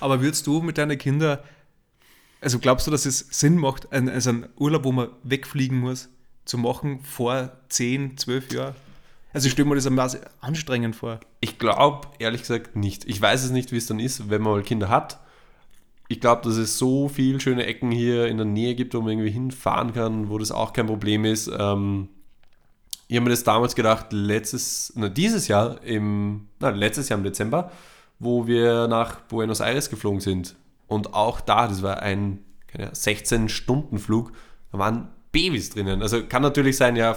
aber 0.00 0.20
würdest 0.20 0.46
du 0.46 0.60
mit 0.60 0.78
deinen 0.78 0.98
Kindern, 0.98 1.38
also 2.40 2.58
glaubst 2.58 2.86
du, 2.86 2.90
dass 2.90 3.06
es 3.06 3.20
Sinn 3.30 3.56
macht, 3.56 3.92
also 3.92 4.30
einen 4.30 4.48
Urlaub, 4.56 4.84
wo 4.84 4.92
man 4.92 5.08
wegfliegen 5.22 5.78
muss, 5.78 6.08
zu 6.44 6.58
machen 6.58 7.00
vor 7.00 7.52
10, 7.70 8.18
12 8.18 8.52
Jahren? 8.52 8.74
Also 9.32 9.46
ich 9.46 9.52
stelle 9.52 9.68
mir 9.68 9.74
das 9.74 9.86
ein 9.86 9.98
anstrengend 10.40 10.94
vor. 10.94 11.18
Ich 11.40 11.58
glaube, 11.58 12.08
ehrlich 12.20 12.42
gesagt, 12.42 12.76
nicht. 12.76 13.04
Ich 13.06 13.20
weiß 13.20 13.44
es 13.44 13.50
nicht, 13.50 13.72
wie 13.72 13.76
es 13.76 13.86
dann 13.86 13.98
ist, 13.98 14.30
wenn 14.30 14.42
man 14.42 14.52
mal 14.52 14.62
Kinder 14.62 14.88
hat. 14.88 15.18
Ich 16.08 16.20
glaube, 16.20 16.42
dass 16.42 16.56
es 16.56 16.78
so 16.78 17.08
viele 17.08 17.40
schöne 17.40 17.66
Ecken 17.66 17.90
hier 17.90 18.28
in 18.28 18.36
der 18.36 18.46
Nähe 18.46 18.76
gibt, 18.76 18.94
wo 18.94 19.00
man 19.00 19.12
irgendwie 19.12 19.30
hinfahren 19.30 19.92
kann, 19.92 20.28
wo 20.28 20.38
das 20.38 20.52
auch 20.52 20.72
kein 20.72 20.86
Problem 20.86 21.24
ist. 21.24 21.50
Ähm, 21.58 22.08
ich 23.08 23.16
habe 23.16 23.24
mir 23.24 23.30
das 23.30 23.42
damals 23.42 23.74
gedacht, 23.74 24.12
letztes, 24.12 24.92
na, 24.94 25.08
dieses 25.08 25.48
Jahr, 25.48 25.82
im, 25.82 26.48
na, 26.60 26.70
letztes 26.70 27.08
Jahr 27.08 27.18
im 27.18 27.24
Dezember, 27.24 27.72
wo 28.18 28.46
wir 28.46 28.88
nach 28.88 29.20
Buenos 29.22 29.60
Aires 29.60 29.90
geflogen 29.90 30.20
sind. 30.20 30.56
Und 30.86 31.14
auch 31.14 31.40
da, 31.40 31.68
das 31.68 31.82
war 31.82 32.00
ein 32.02 32.44
16-Stunden-Flug, 32.76 34.32
da 34.72 34.78
waren 34.78 35.08
Babys 35.34 35.70
drinnen. 35.70 36.00
Also 36.00 36.24
kann 36.24 36.42
natürlich 36.42 36.76
sein, 36.76 36.94
ja, 36.94 37.16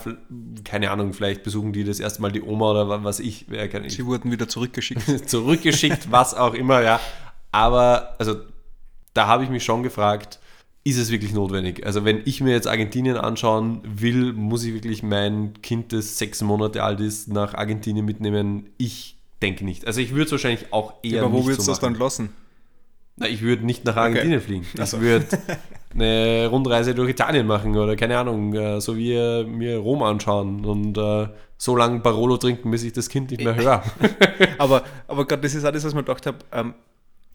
keine 0.63 0.89
Ahnung, 0.89 1.13
vielleicht 1.13 1.44
besuchen 1.44 1.72
die 1.72 1.84
das 1.84 2.00
erste 2.00 2.22
Mal 2.22 2.32
die 2.32 2.42
Oma 2.42 2.72
oder 2.72 3.04
was 3.04 3.20
ich. 3.20 3.46
Sie 3.88 4.06
wurden 4.06 4.32
wieder 4.32 4.48
zurückgeschickt. 4.48 5.30
zurückgeschickt, 5.30 6.12
was 6.12 6.34
auch 6.34 6.56
immer, 6.56 6.82
ja. 6.82 7.00
Aber, 7.51 8.16
also, 8.18 8.36
da 9.13 9.27
habe 9.27 9.44
ich 9.44 9.50
mich 9.50 9.63
schon 9.63 9.84
gefragt, 9.84 10.39
ist 10.84 10.98
es 10.98 11.12
wirklich 11.12 11.34
notwendig? 11.34 11.86
Also, 11.86 12.06
wenn 12.06 12.22
ich 12.25 12.42
mir 12.42 12.54
jetzt 12.54 12.68
Argentinien 12.68 13.18
anschauen 13.18 13.82
will, 13.84 14.34
muss 14.34 14.63
ich 14.63 14.74
wirklich 14.74 15.04
mein 15.04 15.54
Kind, 15.62 15.94
das 15.94 16.18
sechs 16.18 16.42
Monate 16.42 16.82
alt 16.82 17.00
ist, 17.00 17.27
nach 17.27 17.54
Argentinien 17.54 18.06
mitnehmen? 18.06 18.70
Ich 18.77 19.17
denke 19.41 19.65
nicht. 19.65 19.86
Also, 19.88 20.01
ich 20.01 20.12
würde 20.12 20.25
es 20.25 20.32
wahrscheinlich 20.32 20.72
auch 20.72 20.96
eher. 21.03 21.12
Ja, 21.12 21.22
aber 21.24 21.34
wo 21.34 21.46
würdest 21.46 21.67
du 21.67 21.72
das 21.72 21.79
dann 21.79 21.96
lassen? 21.96 22.29
Na, 23.15 23.27
ich 23.27 23.41
würde 23.41 23.65
nicht 23.65 23.84
nach 23.86 23.96
Argentinien 23.96 24.38
okay. 24.38 24.46
fliegen. 24.46 24.67
Ich 24.74 24.79
also. 24.79 25.01
würde 25.01 25.25
eine 25.94 26.48
Rundreise 26.51 26.94
durch 26.94 27.10
Italien 27.10 27.48
machen 27.48 27.75
oder 27.75 27.96
keine 27.96 28.17
Ahnung, 28.17 28.53
äh, 28.53 28.79
so 28.79 28.96
wie 28.96 29.15
mir 29.46 29.77
Rom 29.77 30.03
anschauen 30.03 30.65
und 30.65 30.98
äh, 30.98 31.27
so 31.58 31.75
lange 31.75 32.00
Barolo 32.00 32.38
trinken, 32.38 32.70
bis 32.72 32.84
ich 32.84 32.94
das 32.94 33.10
Kind 33.10 33.32
nicht 33.32 33.44
mehr 33.44 33.56
höre. 33.56 33.84
aber 34.58 34.84
aber 35.08 35.25
gerade 35.25 35.41
das 35.41 35.56
ist 35.56 35.65
alles, 35.65 35.84
was 35.84 35.94
man 35.94 36.06
gedacht 36.06 36.25
habe, 36.25 36.38
ähm, 36.51 36.74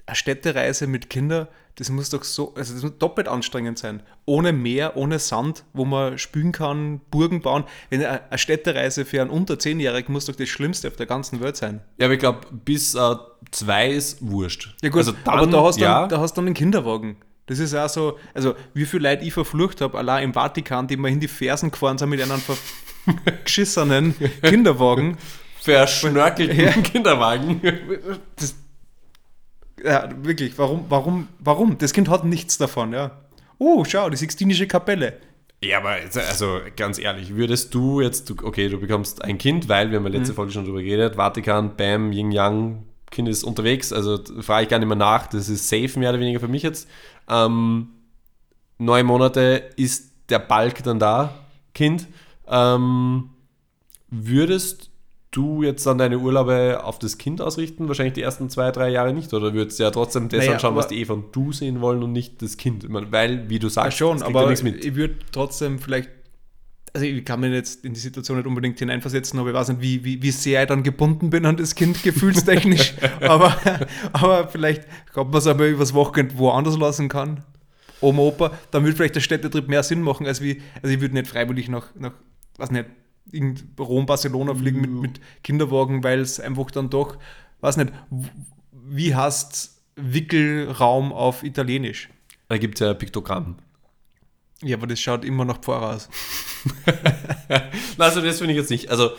eine 0.07 0.17
Städtereise 0.17 0.87
mit 0.87 1.11
Kindern, 1.11 1.49
das 1.77 1.89
muss 1.89 2.11
doch 2.11 2.23
so, 2.23 2.55
also 2.55 2.75
das 2.75 2.83
muss 2.83 2.99
doppelt 2.99 3.29
anstrengend 3.29 3.79
sein. 3.79 4.03
Ohne 4.27 4.53
Meer, 4.53 4.97
ohne 4.97 5.19
Sand, 5.19 5.65
wo 5.73 5.85
man 5.85 6.19
spülen 6.19 6.53
kann, 6.53 7.01
Burgen 7.11 7.41
bauen. 7.41 7.65
Wenn 7.89 8.05
eine 8.05 8.21
Städtereise 8.39 9.07
für 9.07 9.23
einen 9.23 9.31
unter 9.31 9.55
10-Jährigen 9.55 10.13
muss 10.13 10.27
doch 10.27 10.37
das 10.37 10.51
Schlimmste 10.51 10.89
auf 10.89 10.97
der 10.97 11.07
ganzen 11.07 11.41
Welt 11.41 11.57
sein. 11.57 11.81
Ja, 11.97 12.07
aber 12.07 12.15
ich 12.15 12.21
glaube, 12.21 12.41
bis 12.51 12.95
äh, 12.95 13.15
zwei 13.51 13.91
ist 13.91 14.19
wurscht. 14.21 14.75
Ja 14.83 14.91
gut, 14.91 14.99
also 14.99 15.13
dann, 15.25 15.35
aber 15.35 15.47
da 15.47 15.63
hast, 15.65 15.79
du 15.79 15.83
ja. 15.83 16.01
dann, 16.01 16.09
da 16.11 16.21
hast 16.21 16.37
du 16.37 16.41
dann 16.41 16.47
einen 16.47 16.55
Kinderwagen. 16.55 17.17
Das 17.47 17.59
ist 17.59 17.75
auch 17.75 17.89
so, 17.89 18.19
also 18.35 18.55
wie 18.75 18.85
viele 18.85 19.09
Leute 19.11 19.25
ich 19.25 19.33
verflucht 19.33 19.81
habe, 19.81 19.99
allein 19.99 20.25
im 20.25 20.35
Vatikan, 20.35 20.87
die 20.87 20.97
mir 20.97 21.09
in 21.09 21.21
die 21.21 21.29
Fersen 21.29 21.71
gefahren 21.71 21.97
sind 21.97 22.11
mit 22.11 22.21
einem 22.21 22.41
geschissenen 23.45 24.15
Kinderwagen. 24.43 25.17
Verschnörkelten 25.61 26.59
ja. 26.59 26.73
Kinderwagen. 26.73 27.61
Das, 28.37 28.57
ja, 29.85 30.09
wirklich, 30.23 30.57
warum, 30.59 30.87
warum, 30.89 31.29
warum? 31.39 31.79
Das 31.79 31.93
Kind 31.93 32.09
hat 32.09 32.25
nichts 32.25 32.59
davon, 32.59 32.93
ja. 32.93 33.13
Oh, 33.59 33.85
schau, 33.85 34.11
die 34.11 34.17
Sixtinische 34.17 34.67
Kapelle. 34.67 35.19
Ja, 35.63 35.79
aber 35.79 35.97
also 36.15 36.61
ganz 36.77 36.99
ehrlich, 36.99 37.37
würdest 37.37 37.73
du 37.73 38.01
jetzt, 38.01 38.31
okay, 38.43 38.69
du 38.69 38.81
bekommst 38.81 39.23
ein 39.23 39.39
Kind, 39.39 39.69
weil 39.69 39.91
wir 39.91 39.99
haben 39.99 40.07
ja 40.07 40.11
letzte 40.11 40.33
mhm. 40.33 40.37
Folge 40.37 40.53
schon 40.53 40.65
drüber 40.65 40.83
geredet, 40.83 41.15
Vatikan, 41.15 41.77
Bam, 41.77 42.11
Yin 42.11 42.33
Yang, 42.33 42.83
Kind 43.13 43.29
ist 43.29 43.45
unterwegs, 43.45 43.93
also 43.93 44.19
frage 44.41 44.65
ich 44.65 44.69
gar 44.69 44.79
nicht 44.79 44.89
mehr 44.89 44.97
nach, 44.97 45.29
das 45.29 45.49
ist 45.49 45.69
safe 45.69 45.99
mehr 45.99 46.11
oder 46.11 46.19
weniger 46.19 46.41
für 46.41 46.49
mich 46.49 46.65
jetzt. 46.65 46.89
Ähm, 47.29 47.89
neun 48.79 49.07
Monate 49.07 49.71
ist 49.77 50.13
der 50.31 50.41
Balk 50.41 50.83
dann 50.83 50.99
da, 50.99 51.33
Kind. 51.75 52.09
Ähm, 52.49 53.31
würdest 54.11 54.91
du 55.33 55.63
jetzt 55.63 55.85
dann 55.87 55.99
deine 55.99 56.19
Urlaube 56.19 56.85
auf 56.85 56.99
das 56.99 57.19
Kind 57.19 57.41
ausrichten? 57.41 57.89
Wahrscheinlich 57.89 58.15
die 58.15 58.23
ersten 58.23 58.49
zwei, 58.49 58.71
drei 58.71 58.91
Jahre 58.91 59.13
nicht. 59.13 59.35
Oder 59.35 59.53
würdest 59.55 59.79
du 59.79 59.83
ja 59.83 59.91
trotzdem 59.91 60.29
das 60.29 60.41
naja, 60.41 60.53
anschauen, 60.53 60.77
was 60.77 60.89
die 60.89 61.01
Eva 61.01 61.15
und 61.15 61.35
du 61.35 61.53
sehen 61.53 61.81
wollen 61.81 62.03
und 62.03 62.13
nicht 62.13 62.41
das 62.43 62.57
Kind? 62.57 62.87
Weil, 62.89 63.49
wie 63.49 63.59
du 63.59 63.69
sagst, 63.69 63.99
ja 63.99 64.07
schon, 64.07 64.23
aber 64.23 64.51
ich 64.53 64.95
würde 64.95 65.17
trotzdem 65.33 65.79
vielleicht 65.79 66.11
also 66.95 67.07
ich 67.07 67.25
kann 67.25 67.41
mir 67.41 67.49
jetzt 67.49 67.87
in 67.87 67.95
die 67.95 68.01
Situation 68.01 68.37
nicht 68.37 68.47
unbedingt 68.47 68.79
hineinversetzen, 68.79 69.39
aber 69.39 69.49
ich 69.49 69.55
weiß 69.55 69.69
nicht, 69.69 69.81
wie, 69.81 70.05
wie, 70.05 70.23
wie 70.23 70.31
sehr 70.31 70.63
ich 70.63 70.69
dann 70.69 70.83
gebunden 70.83 71.31
bin 71.31 71.47
an 71.47 71.57
das 71.57 71.75
Kind, 71.75 72.03
gefühlstechnisch. 72.03 72.95
aber, 73.21 73.57
aber 74.13 74.49
vielleicht 74.49 74.85
kann 75.13 75.29
man 75.29 75.39
es 75.39 75.47
aber 75.47 75.69
übers 75.69 75.95
Wochenende 75.95 76.37
woanders 76.37 76.77
lassen 76.77 77.09
kann. 77.09 77.45
Oma, 78.03 78.23
Opa, 78.23 78.51
dann 78.73 78.85
würde 78.85 78.97
vielleicht 78.97 79.15
der 79.15 79.21
Städtetrip 79.21 79.69
mehr 79.69 79.83
Sinn 79.83 80.03
machen, 80.03 80.27
als 80.27 80.43
wie, 80.43 80.61
also 80.83 80.95
ich 80.95 81.01
würde 81.01 81.15
nicht 81.15 81.29
freiwillig 81.29 81.69
nach, 81.69 81.95
nach 81.95 82.13
was 82.59 82.71
nicht, 82.71 82.87
Rom, 83.79 84.07
Barcelona 84.07 84.55
fliegen 84.55 84.81
mit, 84.81 84.91
mit 84.91 85.21
Kinderwagen, 85.43 86.05
weil 86.05 86.21
es 86.21 86.41
einfach 86.41 86.71
dann 86.71 86.91
doch, 86.91 87.17
weiß 87.61 87.77
nicht, 87.79 87.93
wie 88.73 89.15
heißt 89.15 89.81
Wickelraum 89.97 91.13
auf 91.13 91.43
Italienisch? 91.43 92.09
Da 92.49 92.59
gibt 92.59 92.75
es 92.75 92.87
ja 92.87 92.95
Piktogramm. 92.95 93.57
Ja, 94.63 94.77
aber 94.77 94.87
das 94.87 95.01
schaut 95.01 95.25
immer 95.25 95.45
noch 95.45 95.59
Pfarrer 95.59 95.97
aus. 95.97 96.09
also 97.99 98.21
das 98.21 98.39
finde 98.39 98.53
ich 98.53 98.59
jetzt 98.59 98.71
nicht. 98.71 98.91
Also 98.91 99.11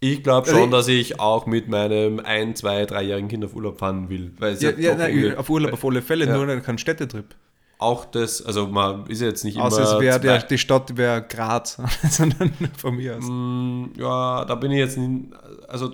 ich 0.00 0.22
glaube 0.22 0.48
schon, 0.48 0.56
also 0.56 0.70
dass 0.70 0.88
ich 0.88 1.20
auch 1.20 1.46
mit 1.46 1.68
meinem 1.68 2.20
ein, 2.20 2.54
zwei, 2.54 2.84
dreijährigen 2.86 3.28
Kind 3.28 3.44
auf 3.44 3.54
Urlaub 3.54 3.78
fahren 3.78 4.08
will. 4.08 4.32
Weil 4.38 4.56
ja, 4.56 4.70
ja, 4.70 4.94
nein, 4.94 5.36
auf 5.36 5.50
Urlaub 5.50 5.72
auf 5.72 5.84
alle 5.84 6.02
Fälle, 6.02 6.26
ja. 6.26 6.36
nur 6.36 6.60
kein 6.60 6.78
Städtetrip 6.78 7.34
auch 7.78 8.04
das, 8.06 8.44
also 8.44 8.66
man 8.68 9.06
ist 9.06 9.20
jetzt 9.20 9.44
nicht 9.44 9.58
Außer 9.58 9.82
immer. 9.82 9.88
Außer 9.88 10.22
wär 10.22 10.38
die 10.38 10.58
Stadt 10.58 10.96
wäre 10.96 11.22
Graz, 11.22 11.78
sondern 12.10 12.52
von 12.76 12.96
mir 12.96 13.18
aus. 13.18 13.24
Mm, 13.26 13.86
ja, 13.98 14.44
da 14.44 14.54
bin 14.54 14.72
ich 14.72 14.78
jetzt 14.78 14.96
nicht, 14.96 15.34
also 15.68 15.92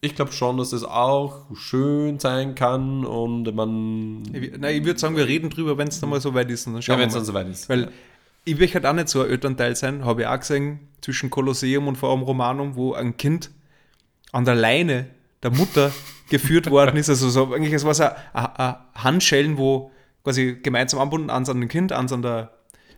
ich 0.00 0.14
glaube 0.14 0.32
schon, 0.32 0.58
dass 0.58 0.70
das 0.70 0.84
auch 0.84 1.46
schön 1.54 2.18
sein 2.18 2.54
kann 2.54 3.04
und 3.04 3.52
man. 3.54 4.22
Nein, 4.22 4.76
ich 4.76 4.84
würde 4.84 5.00
sagen, 5.00 5.16
wir 5.16 5.26
reden 5.26 5.50
drüber, 5.50 5.78
wenn 5.78 5.88
es 5.88 6.00
dann 6.00 6.10
mal 6.10 6.20
so 6.20 6.34
weit 6.34 6.50
ist. 6.50 6.66
dann 6.66 6.78
ja, 6.78 6.98
wenn 6.98 7.08
es 7.08 7.14
dann 7.14 7.24
so 7.24 7.34
weit 7.34 7.48
ist. 7.48 7.68
Weil 7.68 7.82
ja. 7.82 7.88
ich 8.44 8.58
will 8.58 8.72
halt 8.72 8.86
auch 8.86 8.92
nicht 8.92 9.08
so 9.08 9.22
ein 9.22 9.30
Elternteil 9.30 9.74
sein, 9.74 10.04
habe 10.04 10.22
ich 10.22 10.26
auch 10.26 10.38
gesehen, 10.38 10.80
zwischen 11.00 11.30
Kolosseum 11.30 11.88
und 11.88 11.96
vor 11.96 12.10
allem 12.10 12.22
Romanum, 12.22 12.76
wo 12.76 12.92
ein 12.92 13.16
Kind 13.16 13.50
an 14.32 14.44
der 14.44 14.54
Leine 14.54 15.06
der 15.42 15.50
Mutter 15.50 15.90
geführt 16.28 16.70
worden 16.70 16.96
ist. 16.96 17.08
Also 17.08 17.30
so, 17.30 17.54
eigentlich, 17.54 17.72
es 17.72 17.84
war 17.84 17.94
so 17.94 18.04
ein, 18.04 18.14
ein 18.34 18.76
Handschellen, 18.94 19.56
wo 19.56 19.90
quasi 20.24 20.58
gemeinsam 20.62 21.00
anbunden, 21.00 21.30
an 21.30 21.44
seinem 21.44 21.68
Kind, 21.68 21.92
an 21.92 22.08
seiner 22.08 22.50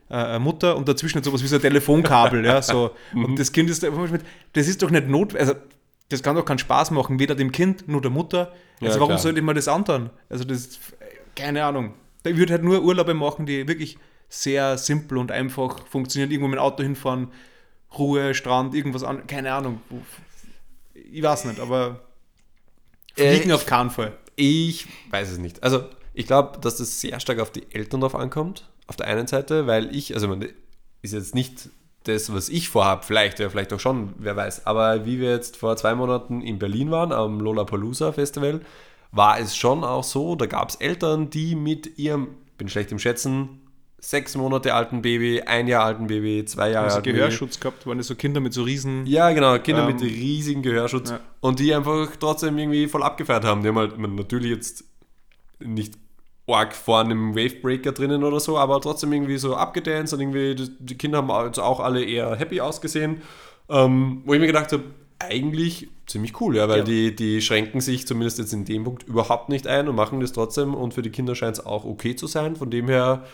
äh, 0.08 0.38
Mutter 0.38 0.76
und 0.76 0.88
dazwischen 0.88 1.22
sowas 1.22 1.42
wie 1.42 1.48
so 1.48 1.56
ein 1.56 1.62
Telefonkabel, 1.62 2.44
ja, 2.44 2.62
so. 2.62 2.92
Und 3.14 3.30
mhm. 3.30 3.36
das 3.36 3.52
Kind 3.52 3.68
ist 3.68 3.84
einfach 3.84 4.08
mit, 4.08 4.22
das 4.52 4.68
ist 4.68 4.82
doch 4.82 4.90
nicht 4.90 5.08
notwendig, 5.08 5.48
also 5.48 5.60
das 6.08 6.22
kann 6.22 6.36
doch 6.36 6.44
keinen 6.44 6.58
Spaß 6.58 6.92
machen, 6.92 7.18
weder 7.18 7.34
dem 7.34 7.50
Kind 7.50 7.88
noch 7.88 8.00
der 8.00 8.12
Mutter. 8.12 8.52
Also 8.80 8.94
ja, 8.94 9.00
warum 9.00 9.08
klar. 9.08 9.18
sollte 9.18 9.40
ich 9.40 9.44
mir 9.44 9.54
das 9.54 9.66
antun? 9.66 10.10
Also 10.28 10.44
das, 10.44 10.78
keine 11.34 11.64
Ahnung. 11.64 11.94
Ich 12.24 12.36
würde 12.36 12.52
halt 12.52 12.62
nur 12.62 12.82
Urlaube 12.82 13.14
machen, 13.14 13.46
die 13.46 13.66
wirklich 13.66 13.98
sehr 14.28 14.78
simpel 14.78 15.18
und 15.18 15.32
einfach 15.32 15.86
funktionieren. 15.86 16.30
Irgendwo 16.30 16.48
mit 16.48 16.58
dem 16.58 16.62
Auto 16.62 16.82
hinfahren, 16.82 17.28
Ruhe, 17.98 18.34
Strand, 18.34 18.74
irgendwas 18.74 19.02
an, 19.02 19.26
keine 19.26 19.52
Ahnung. 19.52 19.80
Ich 20.94 21.22
weiß 21.22 21.46
nicht, 21.46 21.60
aber 21.60 22.00
fliegen 23.14 23.50
äh, 23.50 23.54
auf 23.54 23.66
keinen 23.66 23.90
Fall. 23.90 24.16
Ich 24.36 24.86
weiß 25.10 25.30
es 25.30 25.38
nicht. 25.38 25.62
Also 25.62 25.84
ich 26.16 26.26
glaube, 26.26 26.58
dass 26.60 26.78
das 26.78 27.00
sehr 27.00 27.20
stark 27.20 27.40
auf 27.40 27.50
die 27.50 27.66
Eltern 27.72 28.00
drauf 28.00 28.14
ankommt, 28.14 28.70
auf 28.86 28.96
der 28.96 29.06
einen 29.06 29.26
Seite, 29.26 29.66
weil 29.66 29.94
ich, 29.94 30.14
also 30.14 30.28
man 30.28 30.48
ist 31.02 31.12
jetzt 31.12 31.34
nicht 31.34 31.68
das, 32.04 32.32
was 32.32 32.48
ich 32.48 32.70
vorhabe, 32.70 33.02
vielleicht, 33.04 33.38
ja, 33.38 33.50
vielleicht 33.50 33.72
auch 33.74 33.80
schon, 33.80 34.14
wer 34.16 34.34
weiß. 34.34 34.66
Aber 34.66 35.04
wie 35.04 35.20
wir 35.20 35.30
jetzt 35.30 35.58
vor 35.58 35.76
zwei 35.76 35.94
Monaten 35.94 36.40
in 36.40 36.58
Berlin 36.58 36.90
waren, 36.90 37.12
am 37.12 37.38
Lollapalooza 37.38 38.12
Festival, 38.12 38.62
war 39.12 39.38
es 39.38 39.54
schon 39.56 39.84
auch 39.84 40.04
so, 40.04 40.36
da 40.36 40.46
gab 40.46 40.70
es 40.70 40.76
Eltern, 40.76 41.28
die 41.28 41.54
mit 41.54 41.98
ihrem, 41.98 42.28
bin 42.56 42.70
schlecht 42.70 42.92
im 42.92 42.98
Schätzen, 42.98 43.60
sechs 43.98 44.36
Monate 44.36 44.72
alten 44.72 45.02
Baby, 45.02 45.42
ein 45.42 45.68
Jahr 45.68 45.84
alten 45.84 46.06
Baby, 46.06 46.46
zwei 46.46 46.70
Jahre 46.70 46.86
also 46.86 46.96
alten 46.98 47.12
Gehörschutz 47.12 47.58
Baby. 47.58 47.62
gehabt, 47.62 47.86
waren 47.86 47.98
das 47.98 48.06
so 48.06 48.14
Kinder 48.14 48.40
mit 48.40 48.54
so 48.54 48.62
riesen... 48.62 49.04
Ja, 49.04 49.32
genau, 49.32 49.58
Kinder 49.58 49.86
ähm, 49.86 49.94
mit 49.94 50.02
riesigen 50.02 50.62
Gehörschutz 50.62 51.10
ja. 51.10 51.20
und 51.40 51.58
die 51.58 51.74
einfach 51.74 52.08
trotzdem 52.18 52.56
irgendwie 52.56 52.86
voll 52.86 53.02
abgefeiert 53.02 53.44
haben. 53.44 53.62
Die 53.62 53.68
haben 53.68 53.78
halt 53.78 53.98
natürlich 53.98 54.50
jetzt 54.50 54.84
nicht 55.58 55.94
arg 56.46 56.74
vorne 56.74 57.12
im 57.12 57.34
Wavebreaker 57.34 57.92
drinnen 57.92 58.22
oder 58.22 58.40
so, 58.40 58.56
aber 58.56 58.80
trotzdem 58.80 59.12
irgendwie 59.12 59.38
so 59.38 59.56
abgedanced 59.56 60.14
und 60.14 60.20
irgendwie 60.20 60.54
die, 60.78 60.96
Kinder 60.96 61.18
haben 61.18 61.30
also 61.30 61.62
auch 61.62 61.80
alle 61.80 62.04
eher 62.04 62.36
happy 62.36 62.60
ausgesehen. 62.60 63.22
Ähm, 63.68 64.22
wo 64.24 64.34
ich 64.34 64.40
mir 64.40 64.46
gedacht 64.46 64.72
habe, 64.72 64.84
eigentlich 65.18 65.88
ziemlich 66.06 66.40
cool, 66.40 66.56
ja, 66.56 66.68
weil 66.68 66.78
ja. 66.78 66.84
Die, 66.84 67.16
die 67.16 67.42
schränken 67.42 67.80
sich 67.80 68.06
zumindest 68.06 68.38
jetzt 68.38 68.52
in 68.52 68.64
dem 68.64 68.84
Punkt 68.84 69.02
überhaupt 69.04 69.48
nicht 69.48 69.66
ein 69.66 69.88
und 69.88 69.96
machen 69.96 70.20
das 70.20 70.32
trotzdem 70.32 70.74
und 70.74 70.94
für 70.94 71.02
die 71.02 71.10
Kinder 71.10 71.34
scheint 71.34 71.58
es 71.58 71.66
auch 71.66 71.84
okay 71.84 72.14
zu 72.14 72.26
sein. 72.26 72.54
Von 72.54 72.70
dem 72.70 72.88
her 72.88 73.24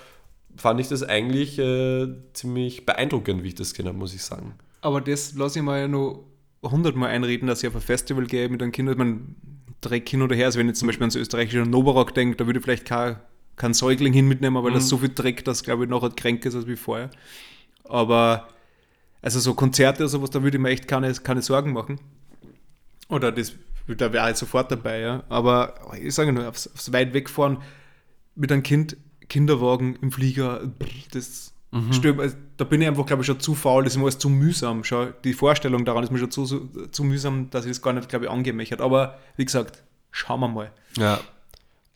fand 0.57 0.81
ich 0.81 0.88
das 0.88 1.03
eigentlich 1.03 1.59
äh, 1.59 2.09
ziemlich 2.33 2.87
beeindruckend, 2.87 3.42
wie 3.42 3.48
ich 3.48 3.55
das 3.55 3.70
gesehen 3.72 3.88
habe, 3.88 3.98
muss 3.98 4.14
ich 4.14 4.22
sagen. 4.22 4.55
Aber 4.81 5.01
das 5.01 5.35
lasse 5.35 5.59
ich 5.59 5.64
mir 5.64 5.81
ja 5.81 5.88
nur 5.88 6.25
hundertmal 6.62 7.11
einreden, 7.11 7.48
dass 7.48 7.62
ich 7.62 7.68
auf 7.68 7.75
ein 7.75 7.81
Festival 7.81 8.27
gehe 8.27 8.48
mit 8.48 8.62
einem 8.62 8.72
Kind, 8.72 8.88
ich 8.88 8.96
meine, 8.96 9.20
Dreck 9.83 10.09
hin 10.09 10.23
oder 10.23 10.35
her. 10.35 10.47
Also 10.47 10.59
wenn 10.59 10.68
ich 10.68 10.77
zum 10.77 10.87
Beispiel 10.87 11.05
ans 11.05 11.16
österreichische 11.16 11.66
Novarock 11.66 12.14
denke, 12.14 12.37
da 12.37 12.47
würde 12.47 12.59
ich 12.59 12.64
vielleicht 12.64 12.87
kein, 12.87 13.16
kein 13.57 13.75
Säugling 13.75 14.14
hin 14.14 14.27
mitnehmen, 14.27 14.57
weil 14.62 14.71
mhm. 14.71 14.77
das 14.77 14.88
so 14.88 14.99
viel 14.99 15.11
Dreck, 15.11 15.45
dass 15.45 15.62
glaube 15.62 15.85
ich 15.85 15.90
noch 15.90 16.16
kränker 16.16 16.49
ist 16.49 16.55
als 16.55 16.66
wie 16.66 16.77
vorher. 16.77 17.11
Aber 17.85 18.49
also 19.21 19.38
so 19.38 19.55
Konzerte 19.55 20.03
oder 20.03 20.09
sowas, 20.09 20.31
da 20.31 20.42
würde 20.42 20.57
ich 20.57 20.62
mir 20.62 20.71
echt 20.71 20.88
keine, 20.88 21.12
keine 21.14 21.42
Sorgen 21.42 21.73
machen. 21.73 22.01
Oder 23.09 23.31
das, 23.31 23.53
da 23.87 24.12
wäre 24.12 24.31
ich 24.31 24.37
sofort 24.37 24.71
dabei, 24.73 25.01
ja. 25.01 25.23
Aber 25.29 25.75
ich 26.01 26.14
sage 26.14 26.33
nur, 26.33 26.49
aufs, 26.49 26.66
aufs 26.73 26.92
weit 26.92 27.12
wegfahren 27.12 27.59
mit 28.35 28.51
einem 28.51 28.62
Kind, 28.62 28.97
Kinderwagen 29.29 29.97
im 30.03 30.11
Flieger, 30.11 30.73
das 31.12 31.51
mhm. 31.72 32.20
also, 32.20 32.37
da 32.56 32.64
bin 32.64 32.80
ich 32.80 32.88
einfach, 32.88 33.06
glaube 33.06 33.22
ich, 33.22 33.26
schon 33.26 33.40
zu 33.40 33.54
faul, 33.54 33.85
das 33.85 33.94
ist 33.94 33.98
mir 33.98 34.04
alles 34.04 34.18
zu 34.18 34.28
mühsam. 34.28 34.85
Schon, 34.85 35.14
die 35.24 35.32
Vorstellung 35.32 35.85
daran 35.85 36.04
ist 36.04 36.12
mir 36.12 36.18
schon 36.18 36.30
zu, 36.30 36.46
zu 36.90 37.04
mühsam, 37.04 37.50
dass 37.50 37.64
ich 37.64 37.72
das 37.72 37.82
gar 37.82 37.92
nicht, 37.92 38.08
glaube 38.08 38.26
ich, 38.26 38.30
angemächert. 38.30 38.80
Aber 38.80 39.18
wie 39.37 39.44
gesagt, 39.44 39.82
schauen 40.11 40.40
wir 40.40 40.48
mal. 40.48 40.70
Ja, 40.96 41.18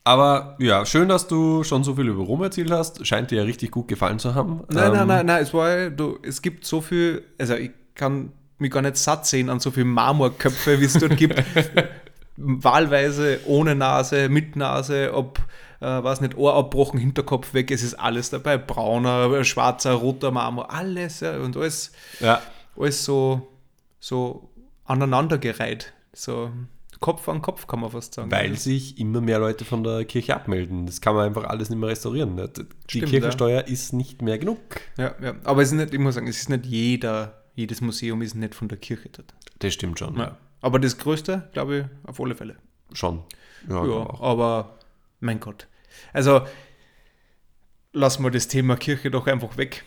aber 0.06 0.54
ja, 0.60 0.86
schön, 0.86 1.08
dass 1.08 1.26
du 1.26 1.64
schon 1.64 1.82
so 1.82 1.96
viel 1.96 2.06
über 2.06 2.22
Rom 2.22 2.40
erzählt 2.40 2.70
hast. 2.70 3.04
Scheint 3.04 3.32
dir 3.32 3.38
ja 3.38 3.42
richtig 3.42 3.72
gut 3.72 3.88
gefallen 3.88 4.20
zu 4.20 4.36
haben. 4.36 4.62
Nein, 4.68 4.86
ähm, 4.86 4.92
nein, 4.92 5.08
nein, 5.08 5.26
nein, 5.26 5.42
es 5.42 5.52
war, 5.52 5.90
du, 5.90 6.20
es 6.22 6.42
gibt 6.42 6.64
so 6.64 6.80
viel, 6.80 7.24
also 7.40 7.56
ich 7.56 7.72
kann 7.96 8.30
mich 8.58 8.70
gar 8.70 8.82
nicht 8.82 8.98
satt 8.98 9.26
sehen 9.26 9.50
an 9.50 9.58
so 9.58 9.72
viele 9.72 9.86
Marmorköpfe, 9.86 10.80
wie 10.80 10.84
es 10.84 10.92
dort 10.92 11.16
gibt. 11.16 11.42
Wahlweise 12.36 13.40
ohne 13.46 13.74
Nase, 13.74 14.28
mit 14.28 14.54
Nase, 14.54 15.12
ob, 15.12 15.40
äh, 15.80 15.86
weiß 15.86 16.20
nicht, 16.20 16.36
Ohr 16.36 16.54
abbrochen, 16.54 16.98
Hinterkopf 16.98 17.54
weg, 17.54 17.70
es 17.70 17.82
ist 17.82 17.94
alles 17.94 18.30
dabei. 18.30 18.58
Brauner, 18.58 19.44
schwarzer, 19.44 19.92
roter 19.92 20.30
Marmor, 20.30 20.70
alles, 20.70 21.20
ja, 21.20 21.38
und 21.38 21.56
alles, 21.56 21.92
ja. 22.20 22.40
alles 22.76 23.04
so, 23.04 23.48
so 24.00 24.50
aneinandergereiht. 24.84 25.92
So, 26.12 26.50
Kopf 27.00 27.28
an 27.28 27.42
Kopf, 27.42 27.66
kann 27.66 27.80
man 27.80 27.90
fast 27.90 28.14
sagen. 28.14 28.30
Weil 28.30 28.56
sich 28.56 28.98
immer 28.98 29.20
mehr 29.20 29.38
Leute 29.38 29.64
von 29.64 29.84
der 29.84 30.04
Kirche 30.04 30.34
abmelden. 30.34 30.86
Das 30.86 31.00
kann 31.00 31.14
man 31.14 31.26
einfach 31.26 31.44
alles 31.44 31.68
nicht 31.68 31.78
mehr 31.78 31.90
restaurieren. 31.90 32.34
Ne? 32.34 32.48
Die 32.48 32.64
Stimmt, 32.88 33.10
Kirchensteuer 33.10 33.60
ja. 33.60 33.66
ist 33.66 33.92
nicht 33.92 34.22
mehr 34.22 34.38
genug. 34.38 34.58
Ja, 34.96 35.14
ja. 35.22 35.34
Aber 35.44 35.62
es 35.62 35.68
ist 35.68 35.74
nicht, 35.74 35.92
ich 35.92 36.00
muss 36.00 36.14
sagen, 36.14 36.26
es 36.26 36.38
ist 36.38 36.48
nicht 36.48 36.64
jeder, 36.64 37.42
jedes 37.54 37.80
Museum 37.80 38.22
ist 38.22 38.34
nicht 38.34 38.54
von 38.54 38.68
der 38.68 38.78
Kirche 38.78 39.10
dort. 39.10 39.34
Das 39.58 39.74
stimmt 39.74 39.98
schon. 39.98 40.16
Ja. 40.16 40.36
Aber 40.60 40.78
das 40.78 40.96
Größte, 40.96 41.48
glaube 41.52 41.78
ich, 41.78 42.08
auf 42.08 42.20
alle 42.20 42.34
Fälle. 42.34 42.56
Schon. 42.92 43.22
Ja, 43.68 43.84
ja 43.84 44.20
aber 44.20 44.75
mein 45.20 45.40
Gott. 45.40 45.66
Also 46.12 46.42
lassen 47.92 48.22
wir 48.22 48.31
das 48.31 48.48
Thema 48.48 48.76
Kirche 48.76 49.11
doch 49.11 49.26
einfach 49.26 49.57
weg. 49.57 49.85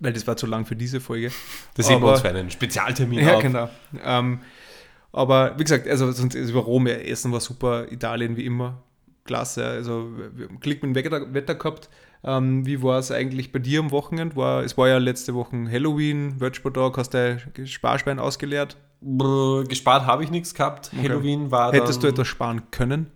Weil 0.00 0.12
das 0.12 0.26
war 0.26 0.36
zu 0.36 0.46
lang 0.46 0.66
für 0.66 0.76
diese 0.76 1.00
Folge. 1.00 1.30
Das 1.76 1.86
sehen 1.86 2.02
wir 2.02 2.10
uns 2.10 2.20
für 2.20 2.28
einen 2.28 2.50
Spezialtermin 2.50 3.20
Ja, 3.20 3.36
auf. 3.36 3.42
genau. 3.42 3.70
Ähm, 4.04 4.40
aber 5.12 5.56
wie 5.58 5.62
gesagt, 5.62 5.86
also 5.86 6.10
sonst 6.10 6.34
über 6.34 6.60
Rom, 6.60 6.88
Essen 6.88 7.30
war 7.30 7.40
super, 7.40 7.90
Italien 7.92 8.36
wie 8.36 8.44
immer, 8.44 8.82
klasse. 9.24 9.64
Also 9.64 10.08
wir 10.34 10.48
haben 10.48 10.58
Glück 10.58 10.82
mit 10.82 10.90
dem 10.90 10.94
Wetter, 10.96 11.32
Wetter 11.32 11.54
gehabt. 11.54 11.88
Ähm, 12.24 12.66
wie 12.66 12.82
war 12.82 12.98
es 12.98 13.12
eigentlich 13.12 13.52
bei 13.52 13.60
dir 13.60 13.78
am 13.80 13.92
Wochenende? 13.92 14.34
War, 14.34 14.64
es 14.64 14.76
war 14.76 14.88
ja 14.88 14.98
letzte 14.98 15.34
Woche 15.34 15.68
Halloween, 15.70 16.40
Wirtschaftspartag, 16.40 16.96
hast 16.98 17.14
du 17.14 17.66
Sparschwein 17.66 18.18
ausgeleert? 18.18 18.76
Gespart 19.68 20.06
habe 20.06 20.24
ich 20.24 20.30
nichts 20.30 20.54
gehabt. 20.54 20.90
Okay. 20.92 21.08
Halloween 21.08 21.50
war 21.50 21.72
Hättest 21.72 22.02
du 22.02 22.08
etwas 22.08 22.26
sparen 22.26 22.62
können? 22.70 23.10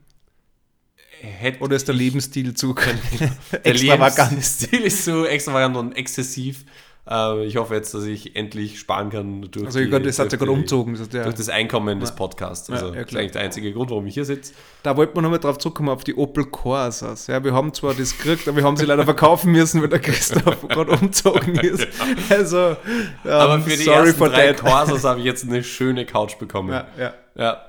Hätt 1.20 1.60
Oder 1.60 1.76
ist 1.76 1.88
der 1.88 1.94
Lebensstil 1.94 2.54
zu 2.54 2.74
extravagant? 3.62 4.18
Der 4.18 4.28
Lebensstil 4.30 4.80
ist 4.80 5.04
zu 5.04 5.26
extravagant 5.26 5.76
und 5.76 5.96
exzessiv. 5.96 6.64
Äh, 7.10 7.46
ich 7.46 7.56
hoffe 7.56 7.74
jetzt, 7.74 7.94
dass 7.94 8.04
ich 8.04 8.36
endlich 8.36 8.78
sparen 8.78 9.10
kann 9.10 9.48
durch, 9.50 9.66
also 9.66 9.80
die, 9.80 9.88
das 9.88 10.18
hat 10.18 10.30
ja 10.30 10.38
gerade 10.38 10.50
umgezogen. 10.50 10.94
Das 10.94 11.08
ja. 11.12 11.24
durch 11.24 11.36
das 11.36 11.48
Einkommen 11.48 12.00
des 12.00 12.14
Podcasts. 12.14 12.68
Also 12.70 12.88
ja, 12.88 12.94
ja, 12.94 13.02
das 13.02 13.12
ist 13.12 13.18
eigentlich 13.18 13.32
der 13.32 13.42
einzige 13.42 13.72
Grund, 13.72 13.90
warum 13.90 14.06
ich 14.06 14.14
hier 14.14 14.26
sitze. 14.26 14.52
Da 14.82 14.96
wollte 14.96 15.14
man 15.14 15.24
nochmal 15.24 15.38
drauf 15.38 15.58
zurückkommen, 15.58 15.88
auf 15.88 16.04
die 16.04 16.14
Opel 16.14 16.44
Corsas. 16.44 17.26
Ja, 17.26 17.42
wir 17.42 17.54
haben 17.54 17.72
zwar 17.72 17.94
das 17.94 18.16
gekriegt, 18.16 18.46
aber 18.46 18.58
wir 18.58 18.64
haben 18.64 18.76
sie 18.76 18.84
leider 18.84 19.04
verkaufen 19.04 19.52
müssen, 19.52 19.80
weil 19.80 19.88
der 19.88 20.00
Christoph 20.00 20.68
gerade 20.68 20.92
umgezogen 20.92 21.54
ist. 21.56 21.86
Also, 22.28 22.76
um, 23.24 23.30
aber 23.30 23.60
für 23.60 23.76
die 23.76 23.84
sorry 23.84 24.08
ersten 24.08 24.24
drei 24.24 24.52
that. 24.52 24.58
Corsas 24.58 25.04
habe 25.04 25.20
ich 25.20 25.24
jetzt 25.24 25.44
eine 25.44 25.64
schöne 25.64 26.04
Couch 26.04 26.38
bekommen. 26.38 26.70
Ja, 26.70 26.86
ja. 26.98 27.14
ja. 27.36 27.67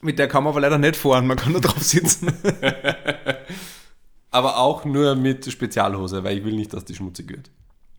Mit 0.00 0.18
der 0.18 0.28
kann 0.28 0.44
man 0.44 0.52
aber 0.52 0.60
leider 0.60 0.78
nicht 0.78 0.96
fahren, 0.96 1.26
man 1.26 1.36
kann 1.36 1.52
nur 1.52 1.60
drauf 1.60 1.82
sitzen. 1.82 2.32
aber 4.30 4.58
auch 4.58 4.84
nur 4.84 5.14
mit 5.14 5.50
Spezialhose, 5.50 6.22
weil 6.24 6.38
ich 6.38 6.44
will 6.44 6.54
nicht, 6.54 6.72
dass 6.72 6.84
die 6.84 6.94
schmutzig 6.94 7.30
wird. 7.30 7.50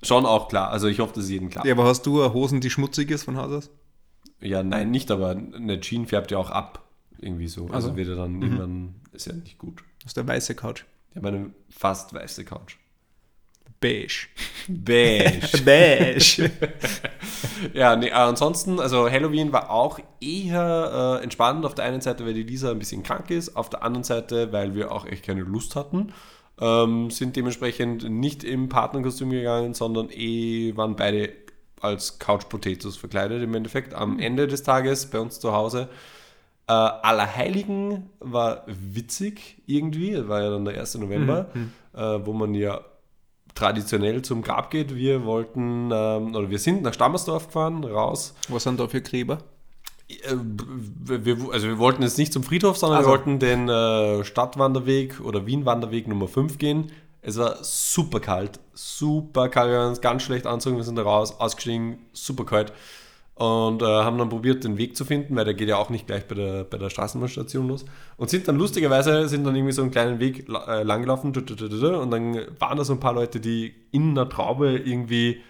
Schon 0.04 0.26
auch 0.26 0.48
klar. 0.48 0.70
Also 0.70 0.88
ich 0.88 1.00
hoffe, 1.00 1.14
das 1.16 1.26
ist 1.26 1.32
jedem 1.32 1.50
klar. 1.50 1.66
Ja, 1.66 1.74
aber 1.74 1.86
hast 1.86 2.06
du 2.06 2.34
Hosen, 2.34 2.62
die 2.62 2.70
schmutzig 2.70 3.12
ist 3.12 3.24
von 3.24 3.38
Haus 3.38 3.52
aus? 3.52 3.70
Ja, 4.40 4.64
nein, 4.64 4.92
nicht, 4.92 5.12
aber 5.12 5.32
eine 5.32 5.80
Jeans 5.82 6.10
färbt 6.10 6.32
ja 6.32 6.38
auch 6.38 6.50
ab. 6.50 6.88
Irgendwie 7.20 7.48
so. 7.48 7.66
Also, 7.66 7.74
also 7.90 7.98
wird 7.98 8.08
er 8.08 8.16
dann 8.16 8.34
mhm. 8.34 8.44
irgendwann, 8.44 8.96
ist 9.12 9.28
ja 9.28 9.34
nicht 9.34 9.58
gut. 9.58 9.84
Das 10.00 10.12
ist 10.12 10.18
der 10.18 10.28
weiße 10.28 10.56
Couch. 10.56 10.86
Ja, 11.16 11.22
meine 11.22 11.52
fast 11.70 12.14
weiße 12.14 12.46
Couch. 12.46 12.78
Beige. 13.80 14.28
Beige. 14.68 15.62
Beige. 15.66 16.52
ja, 17.74 17.96
nee, 17.96 18.12
ansonsten, 18.12 18.80
also 18.80 19.10
Halloween 19.10 19.54
war 19.54 19.70
auch 19.70 20.00
eher 20.20 21.20
äh, 21.20 21.24
entspannend. 21.24 21.66
Auf 21.66 21.76
der 21.76 21.86
einen 21.86 22.02
Seite, 22.02 22.26
weil 22.26 22.34
die 22.34 22.44
Lisa 22.44 22.72
ein 22.72 22.80
bisschen 22.80 23.04
krank 23.04 23.32
ist, 23.32 23.56
auf 23.56 23.70
der 23.70 23.84
anderen 23.84 24.04
Seite, 24.04 24.52
weil 24.52 24.76
wir 24.76 24.92
auch 24.92 25.06
echt 25.06 25.26
keine 25.26 25.42
Lust 25.42 25.76
hatten 25.76 26.14
ähm, 26.62 27.10
sind 27.10 27.36
dementsprechend 27.36 28.10
nicht 28.10 28.44
im 28.44 28.70
Partnerkostüm 28.70 29.30
gegangen, 29.30 29.74
sondern 29.74 30.10
eh 30.12 30.76
waren 30.76 30.96
beide 30.96 31.32
als 31.82 32.20
Couch 32.20 32.50
Potatoes 32.50 32.98
verkleidet 32.98 33.42
im 33.42 33.54
Endeffekt. 33.54 33.94
Am 33.94 34.16
mhm. 34.16 34.20
Ende 34.20 34.48
des 34.48 34.64
Tages 34.64 35.10
bei 35.10 35.20
uns 35.20 35.40
zu 35.40 35.54
Hause. 35.54 35.88
Äh, 36.68 36.74
Allerheiligen 36.74 38.10
war 38.20 38.64
witzig 38.68 39.62
irgendwie, 39.66 40.28
war 40.28 40.42
ja 40.42 40.50
dann 40.52 40.66
der 40.66 40.80
1. 40.80 40.96
November, 40.96 41.50
mhm. 41.54 41.72
äh, 41.94 42.26
wo 42.26 42.34
man 42.34 42.54
ja 42.54 42.82
traditionell 43.60 44.22
zum 44.22 44.42
Grab 44.42 44.72
geht. 44.72 44.96
Wir 44.96 45.26
wollten, 45.26 45.92
ähm, 45.92 46.36
oder 46.36 46.50
wir 46.50 46.60
sind 46.60 46.82
nach 46.82 46.94
Stammersdorf 46.94 47.48
gefahren, 47.48 47.84
raus. 47.84 48.34
Was 48.48 48.64
sind 48.64 48.80
da 48.80 48.88
für 48.88 49.02
Gräber? 49.02 49.40
Äh, 50.08 50.36
wir, 50.36 51.38
also 51.52 51.68
wir 51.68 51.78
wollten 51.78 52.02
jetzt 52.02 52.18
nicht 52.18 52.34
zum 52.34 52.44
Friedhof, 52.44 52.78
sondern 52.78 53.00
also. 53.00 53.10
wir 53.10 53.18
wollten 53.18 53.40
den 53.40 53.70
äh, 53.70 54.24
Stadtwanderweg 54.24 55.20
oder 55.22 55.46
Wienwanderweg 55.46 56.08
Nummer 56.08 56.28
5 56.28 56.58
gehen. 56.58 56.92
Es 57.22 57.38
war 57.38 57.62
super 57.62 58.22
kalt, 58.22 58.62
super 58.74 59.50
kalt, 59.50 59.72
wir 59.72 59.80
haben 59.80 59.90
uns 59.90 60.00
ganz 60.00 60.24
schlecht 60.24 60.48
anzogen, 60.48 60.78
wir 60.78 60.86
sind 60.86 60.96
da 60.96 61.02
raus, 61.02 61.38
ausgestiegen, 61.38 62.00
super 62.14 62.46
kalt 62.46 62.72
und 63.40 63.82
äh, 63.82 63.86
haben 63.86 64.18
dann 64.18 64.28
probiert, 64.28 64.66
den 64.66 64.78
Weg 64.78 64.98
zu 64.98 65.06
finden, 65.06 65.34
weil 65.38 65.46
der 65.46 65.54
geht 65.54 65.70
ja 65.70 65.78
auch 65.78 65.90
nicht 65.90 66.08
gleich 66.08 66.28
bei 66.28 66.36
der, 66.36 66.66
bei 66.66 66.78
der 66.78 66.90
Straßenbahnstation 66.90 67.70
los. 67.70 67.86
Und 68.18 68.30
sind 68.30 68.50
dann 68.50 68.58
lustigerweise, 68.58 69.30
sind 69.30 69.46
dann 69.46 69.56
irgendwie 69.56 69.72
so 69.72 69.82
einen 69.82 69.92
kleinen 69.92 70.20
Weg 70.20 70.50
äh, 70.50 70.84
langgelaufen 70.84 71.34
und 71.34 72.12
dann 72.12 72.36
waren 72.60 72.78
da 72.78 72.84
so 72.84 72.92
ein 72.92 73.00
paar 73.00 73.14
Leute, 73.14 73.40
die 73.40 73.74
in 73.92 74.10
einer 74.10 74.28
Traube 74.28 74.78
irgendwie 74.80 75.42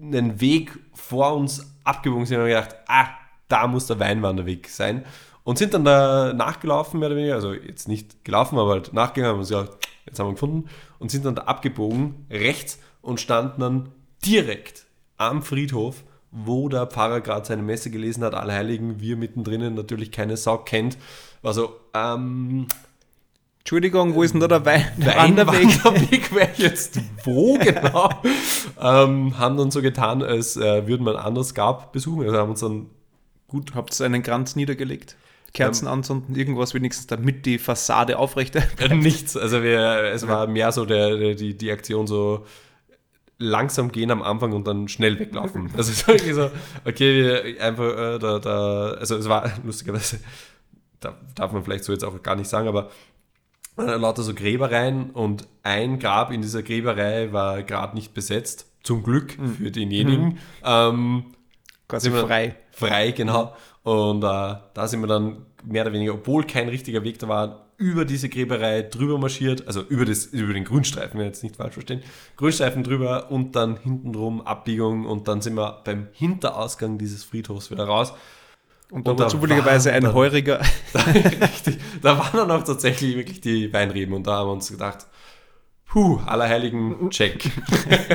einen 0.00 0.40
Weg 0.40 0.76
vor 0.94 1.36
uns 1.36 1.76
abgebogen 1.84 2.26
sind 2.26 2.40
und 2.40 2.46
gedacht, 2.46 2.74
ah, 2.88 3.06
da 3.46 3.68
muss 3.68 3.86
der 3.86 4.00
Weinwanderweg 4.00 4.68
sein. 4.68 5.04
Und 5.44 5.58
sind 5.58 5.74
dann 5.74 5.84
da 5.84 6.32
nachgelaufen, 6.32 6.98
mehr 6.98 7.10
oder 7.10 7.18
weniger, 7.18 7.34
also 7.36 7.52
jetzt 7.52 7.86
nicht 7.86 8.24
gelaufen, 8.24 8.58
aber 8.58 8.70
halt 8.70 8.92
nachgegangen, 8.92 9.34
haben 9.34 9.38
uns 9.38 9.48
gesagt, 9.50 9.86
jetzt 10.06 10.18
haben 10.18 10.26
wir 10.26 10.32
gefunden, 10.32 10.68
und 10.98 11.12
sind 11.12 11.24
dann 11.24 11.36
da 11.36 11.42
abgebogen, 11.42 12.26
rechts, 12.30 12.80
und 13.00 13.20
standen 13.20 13.60
dann 13.60 13.88
direkt 14.24 14.86
am 15.18 15.42
Friedhof, 15.42 16.02
wo 16.32 16.68
der 16.68 16.86
Pfarrer 16.86 17.20
gerade 17.20 17.46
seine 17.46 17.62
Messe 17.62 17.90
gelesen 17.90 18.24
hat, 18.24 18.34
Allerheiligen, 18.34 19.00
wir 19.00 19.16
mittendrin 19.16 19.74
natürlich 19.74 20.10
keine 20.10 20.36
Sau 20.36 20.58
kennt. 20.58 20.96
Also, 21.42 21.76
ähm, 21.94 22.66
Entschuldigung, 23.60 24.14
wo 24.14 24.24
ist 24.24 24.32
denn 24.32 24.40
da 24.40 24.48
der 24.48 24.64
Wein 24.64 24.86
Weinwanderweg? 24.96 25.84
Wanderweg 25.84 26.34
wäre 26.34 26.50
jetzt 26.56 26.98
wo 27.22 27.58
genau? 27.58 28.10
ähm, 28.80 29.38
haben 29.38 29.56
dann 29.56 29.70
so 29.70 29.82
getan, 29.82 30.22
als 30.22 30.56
äh, 30.56 30.86
würden 30.88 31.06
wir 31.06 31.12
einen 31.16 31.24
anders 31.24 31.54
Gab 31.54 31.92
besuchen. 31.92 32.24
Also 32.24 32.38
haben 32.38 32.50
uns 32.50 32.60
dann 32.60 32.86
gut. 33.46 33.74
Habt 33.76 33.98
ihr 34.00 34.06
einen 34.06 34.24
Kranz 34.24 34.56
niedergelegt? 34.56 35.16
Kerzen 35.52 35.86
ähm, 35.86 35.92
anzünden, 35.92 36.34
irgendwas 36.34 36.74
wenigstens, 36.74 37.06
damit 37.06 37.46
die 37.46 37.58
Fassade 37.58 38.18
aufrecht 38.18 38.56
äh, 38.56 38.88
Nichts. 38.94 39.36
Also 39.36 39.62
wir, 39.62 40.10
es 40.12 40.26
war 40.26 40.46
mehr 40.46 40.72
so 40.72 40.84
der, 40.84 41.16
der, 41.16 41.34
die, 41.34 41.56
die 41.56 41.70
Aktion 41.70 42.06
so 42.06 42.46
langsam 43.42 43.90
gehen 43.92 44.10
am 44.10 44.22
Anfang 44.22 44.52
und 44.52 44.66
dann 44.66 44.88
schnell 44.88 45.18
weglaufen. 45.18 45.70
Also 45.76 45.92
es 45.92 46.06
war 46.08 46.18
so, 46.18 46.50
okay, 46.84 47.58
einfach 47.58 47.84
äh, 48.14 48.18
da, 48.18 48.38
da, 48.38 48.90
also 48.92 49.16
es 49.16 49.28
war 49.28 49.50
lustigerweise, 49.64 50.20
da 51.00 51.16
darf 51.34 51.52
man 51.52 51.62
vielleicht 51.64 51.84
so 51.84 51.92
jetzt 51.92 52.04
auch 52.04 52.22
gar 52.22 52.36
nicht 52.36 52.48
sagen, 52.48 52.68
aber 52.68 52.90
äh, 53.78 53.82
lauter 53.96 54.22
so 54.22 54.34
Gräbereien 54.34 55.10
und 55.10 55.48
ein 55.62 55.98
Grab 55.98 56.30
in 56.30 56.42
dieser 56.42 56.62
Gräberei 56.62 57.32
war 57.32 57.62
gerade 57.62 57.94
nicht 57.94 58.14
besetzt. 58.14 58.66
Zum 58.82 59.02
Glück 59.02 59.38
Mhm. 59.38 59.54
für 59.56 59.70
denjenigen. 59.70 60.38
Ähm, 60.64 61.26
Quasi 61.88 62.04
sind 62.10 62.14
wir- 62.14 62.26
frei. 62.26 62.56
Frei, 62.72 63.10
genau. 63.12 63.54
Und 63.82 64.22
äh, 64.24 64.54
da 64.74 64.88
sind 64.88 65.00
wir 65.00 65.06
dann 65.06 65.46
mehr 65.64 65.82
oder 65.84 65.92
weniger, 65.92 66.14
obwohl 66.14 66.44
kein 66.44 66.68
richtiger 66.68 67.02
Weg 67.04 67.18
da 67.18 67.28
war, 67.28 67.66
über 67.78 68.04
diese 68.04 68.28
Gräberei 68.28 68.82
drüber 68.82 69.18
marschiert, 69.18 69.66
also 69.66 69.82
über, 69.82 70.04
das, 70.04 70.26
über 70.26 70.52
den 70.52 70.64
Grünstreifen, 70.64 71.18
wenn 71.18 71.26
jetzt 71.26 71.42
nicht 71.42 71.56
falsch 71.56 71.74
verstehen, 71.74 72.02
Grünstreifen 72.36 72.84
drüber 72.84 73.30
und 73.30 73.56
dann 73.56 73.76
hintenrum 73.76 74.40
Abbiegung 74.40 75.04
und 75.06 75.26
dann 75.28 75.40
sind 75.40 75.54
wir 75.56 75.80
beim 75.84 76.08
Hinterausgang 76.12 76.98
dieses 76.98 77.24
Friedhofs 77.24 77.70
wieder 77.70 77.84
raus. 77.84 78.12
Und 78.90 79.06
da 79.06 79.12
Und 79.12 79.18
war 79.20 79.26
da 79.26 79.30
zufälligerweise 79.30 79.88
war 79.88 79.96
ein 79.96 80.02
dann- 80.04 80.14
heuriger. 80.14 80.60
Richtig. 80.94 81.78
Da 82.02 82.18
waren 82.18 82.36
dann 82.36 82.50
auch 82.50 82.62
tatsächlich 82.62 83.16
wirklich 83.16 83.40
die 83.40 83.72
Weinreben 83.72 84.14
und 84.14 84.26
da 84.26 84.36
haben 84.38 84.48
wir 84.48 84.52
uns 84.52 84.70
gedacht, 84.70 85.06
puh, 85.92 86.20
allerheiligen 86.24 87.10
Check. 87.10 87.50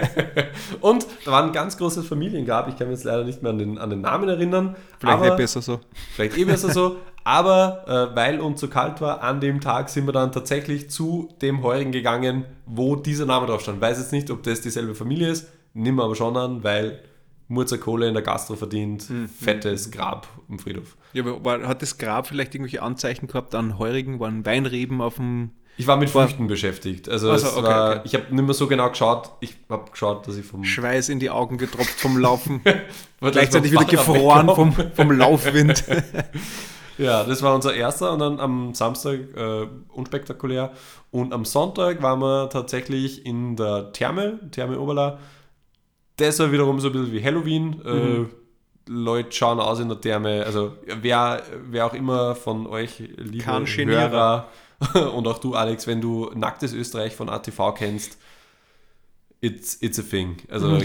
und 0.81 1.05
da 1.25 1.31
war 1.31 1.43
ein 1.43 1.51
ganz 1.51 1.77
großes 1.77 2.07
Familiengrab, 2.07 2.67
ich 2.69 2.77
kann 2.77 2.87
mich 2.87 2.97
jetzt 2.97 3.03
leider 3.03 3.23
nicht 3.23 3.43
mehr 3.43 3.51
an 3.51 3.59
den, 3.59 3.77
an 3.77 3.91
den 3.91 4.01
Namen 4.01 4.27
erinnern. 4.27 4.75
Vielleicht 4.99 5.17
aber, 5.17 5.25
nicht 5.27 5.37
besser 5.37 5.61
so. 5.61 5.79
Vielleicht 6.15 6.37
eh 6.37 6.45
besser 6.45 6.71
so. 6.71 6.97
Aber 7.23 7.83
äh, 7.87 8.15
weil 8.15 8.39
uns 8.39 8.61
so 8.61 8.67
kalt 8.67 8.99
war, 8.99 9.21
an 9.21 9.41
dem 9.41 9.61
Tag 9.61 9.89
sind 9.89 10.07
wir 10.07 10.13
dann 10.13 10.31
tatsächlich 10.31 10.89
zu 10.89 11.29
dem 11.41 11.61
Heurigen 11.61 11.91
gegangen, 11.91 12.45
wo 12.65 12.95
dieser 12.95 13.25
Name 13.25 13.45
drauf 13.45 13.61
stand. 13.61 13.79
Weiß 13.79 13.99
jetzt 13.99 14.11
nicht, 14.11 14.31
ob 14.31 14.41
das 14.41 14.61
dieselbe 14.61 14.95
Familie 14.95 15.29
ist, 15.29 15.47
nimm 15.73 15.99
aber 15.99 16.15
schon 16.15 16.35
an, 16.35 16.63
weil 16.63 16.99
Murzer 17.47 17.77
Kohle 17.77 18.07
in 18.07 18.13
der 18.15 18.23
Gastro 18.23 18.55
verdient, 18.55 19.07
fettes 19.39 19.91
Grab 19.91 20.27
im 20.49 20.57
Friedhof. 20.57 20.97
Ja, 21.13 21.23
aber 21.25 21.67
hat 21.67 21.81
das 21.81 21.97
Grab 21.99 22.27
vielleicht 22.27 22.55
irgendwelche 22.55 22.81
Anzeichen 22.81 23.27
gehabt 23.27 23.53
an 23.53 23.77
Heurigen? 23.77 24.19
Waren 24.19 24.45
Weinreben 24.45 24.99
auf 24.99 25.15
dem. 25.15 25.51
Ich 25.77 25.85
war 25.85 25.97
mit 25.97 26.09
Früchten 26.09 26.47
beschäftigt. 26.47 27.07
Also 27.07 27.31
Ach 27.31 27.37
so, 27.37 27.47
es 27.47 27.55
okay, 27.55 27.67
war, 27.67 27.89
okay. 27.91 28.01
ich 28.05 28.13
habe 28.15 28.35
nicht 28.35 28.45
mehr 28.45 28.53
so 28.53 28.67
genau 28.67 28.89
geschaut. 28.89 29.29
Ich 29.41 29.55
habe 29.69 29.89
geschaut, 29.91 30.27
dass 30.27 30.35
ich 30.35 30.45
vom 30.45 30.63
Schweiß 30.63 31.09
in 31.09 31.19
die 31.19 31.29
Augen 31.29 31.57
getropft 31.57 31.99
vom 31.99 32.17
Laufen. 32.17 32.61
Gleichzeitig 33.21 33.71
wieder 33.71 33.85
gefroren 33.85 34.49
vom, 34.53 34.73
vom 34.73 35.11
Laufwind. 35.11 35.83
Ja, 36.97 37.23
das 37.23 37.43
war 37.43 37.53
unser 37.53 37.75
erster 37.75 38.11
und 38.11 38.19
dann 38.19 38.39
am 38.39 38.73
Samstag 38.73 39.19
äh, 39.35 39.67
unspektakulär. 39.93 40.71
Und 41.11 41.31
am 41.31 41.45
Sonntag 41.45 42.01
waren 42.01 42.19
wir 42.19 42.49
tatsächlich 42.49 43.25
in 43.25 43.55
der 43.55 43.91
Therme, 43.93 44.39
Therme 44.51 44.79
Oberla. 44.79 45.19
Das 46.17 46.39
war 46.39 46.51
wiederum 46.51 46.79
so 46.79 46.87
ein 46.87 46.93
bisschen 46.93 47.13
wie 47.13 47.23
Halloween. 47.23 47.81
Äh, 47.85 48.25
Leute 48.89 49.31
schauen 49.31 49.59
aus 49.59 49.79
in 49.79 49.89
der 49.89 50.01
Therme. 50.01 50.43
Also 50.43 50.73
wer, 51.01 51.43
wer 51.69 51.85
auch 51.85 51.93
immer 51.93 52.33
von 52.33 52.65
euch, 52.65 53.03
liebe. 53.17 53.45
Hörer 53.45 54.47
und 55.13 55.27
auch 55.27 55.39
du, 55.39 55.53
Alex, 55.55 55.87
wenn 55.87 56.01
du 56.01 56.29
Nacktes 56.35 56.73
Österreich 56.73 57.15
von 57.15 57.29
ATV 57.29 57.73
kennst, 57.75 58.17
it's, 59.41 59.77
it's 59.81 59.99
a 59.99 60.03
thing. 60.03 60.37
Also 60.49 60.79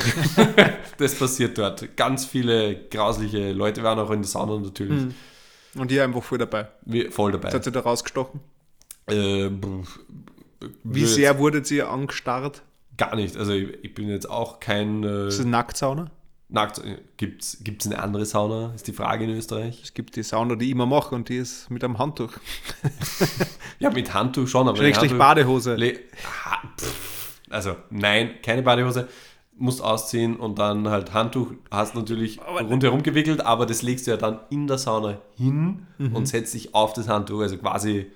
das 0.99 1.15
passiert 1.15 1.59
dort. 1.59 1.97
Ganz 1.97 2.25
viele 2.25 2.87
grausliche 2.89 3.53
Leute 3.53 3.83
waren 3.83 3.99
auch 3.99 4.11
in 4.11 4.23
der 4.23 4.29
Sauna 4.29 4.59
natürlich. 4.59 5.15
Und 5.75 5.91
ihr 5.91 6.05
einfach 6.05 6.23
voll 6.23 6.39
dabei. 6.39 6.69
Wir- 6.85 7.11
Voll 7.13 7.33
dabei. 7.33 7.51
Hat 7.51 7.65
sie 7.65 7.73
da 7.73 7.81
rausgestochen. 7.81 8.41
Äh, 9.09 9.51
Wie 10.85 11.07
sehr 11.07 11.39
wurdet 11.39 11.71
ihr 11.71 11.89
angestarrt? 11.91 12.63
Gar 12.97 13.17
nicht. 13.17 13.37
Also 13.37 13.53
ich, 13.53 13.83
ich 13.83 13.95
bin 13.95 14.09
jetzt 14.09 14.29
auch 14.29 14.61
kein 14.61 15.03
äh, 15.03 15.29
ist 15.29 15.41
eine 15.41 15.51
Nacktsauna. 15.51 16.11
nackt. 16.51 16.83
Gibt 17.17 17.43
es 17.43 17.87
eine 17.87 17.99
andere 18.01 18.27
Sauna? 18.27 18.73
Ist 18.75 18.87
die 18.87 18.93
Frage 18.93 19.25
in 19.25 19.31
Österreich. 19.31 19.81
Es 19.83 19.95
gibt 19.95 20.15
die 20.17 20.23
Sauna, 20.23 20.55
die 20.57 20.67
ich 20.67 20.71
immer 20.73 20.85
mache 20.87 21.15
und 21.15 21.31
die 21.31 21.39
ist 21.39 21.71
mit 21.71 21.83
einem 21.83 21.99
Handtuch. 21.99 22.33
Ja, 23.83 23.91
mit 23.91 24.13
Handtuch 24.15 24.47
schon, 24.49 24.69
aber 24.69 24.77
Schrägstrich 24.79 25.17
Badehose. 25.17 25.77
Ha, 25.77 26.63
also 27.51 27.77
nein, 27.91 28.31
keine 28.43 28.63
Badehose. 28.63 29.09
Musst 29.55 29.83
ausziehen 29.83 30.37
und 30.37 30.59
dann 30.59 30.89
halt 30.89 31.13
Handtuch 31.13 31.53
hast 31.71 31.95
natürlich 31.95 32.41
rundherum 32.41 33.03
gewickelt, 33.03 33.43
aber 33.45 33.67
das 33.67 33.83
legst 33.83 34.07
du 34.07 34.13
ja 34.13 34.17
dann 34.17 34.41
in 34.51 34.67
der 34.67 34.79
Sauna 34.79 35.19
hin 35.37 35.87
Mhm. 35.99 36.17
und 36.17 36.27
setzt 36.27 36.55
dich 36.55 36.75
auf 36.75 36.95
das 36.95 37.07
Handtuch. 37.09 37.41
Also 37.43 37.59
quasi 37.59 38.07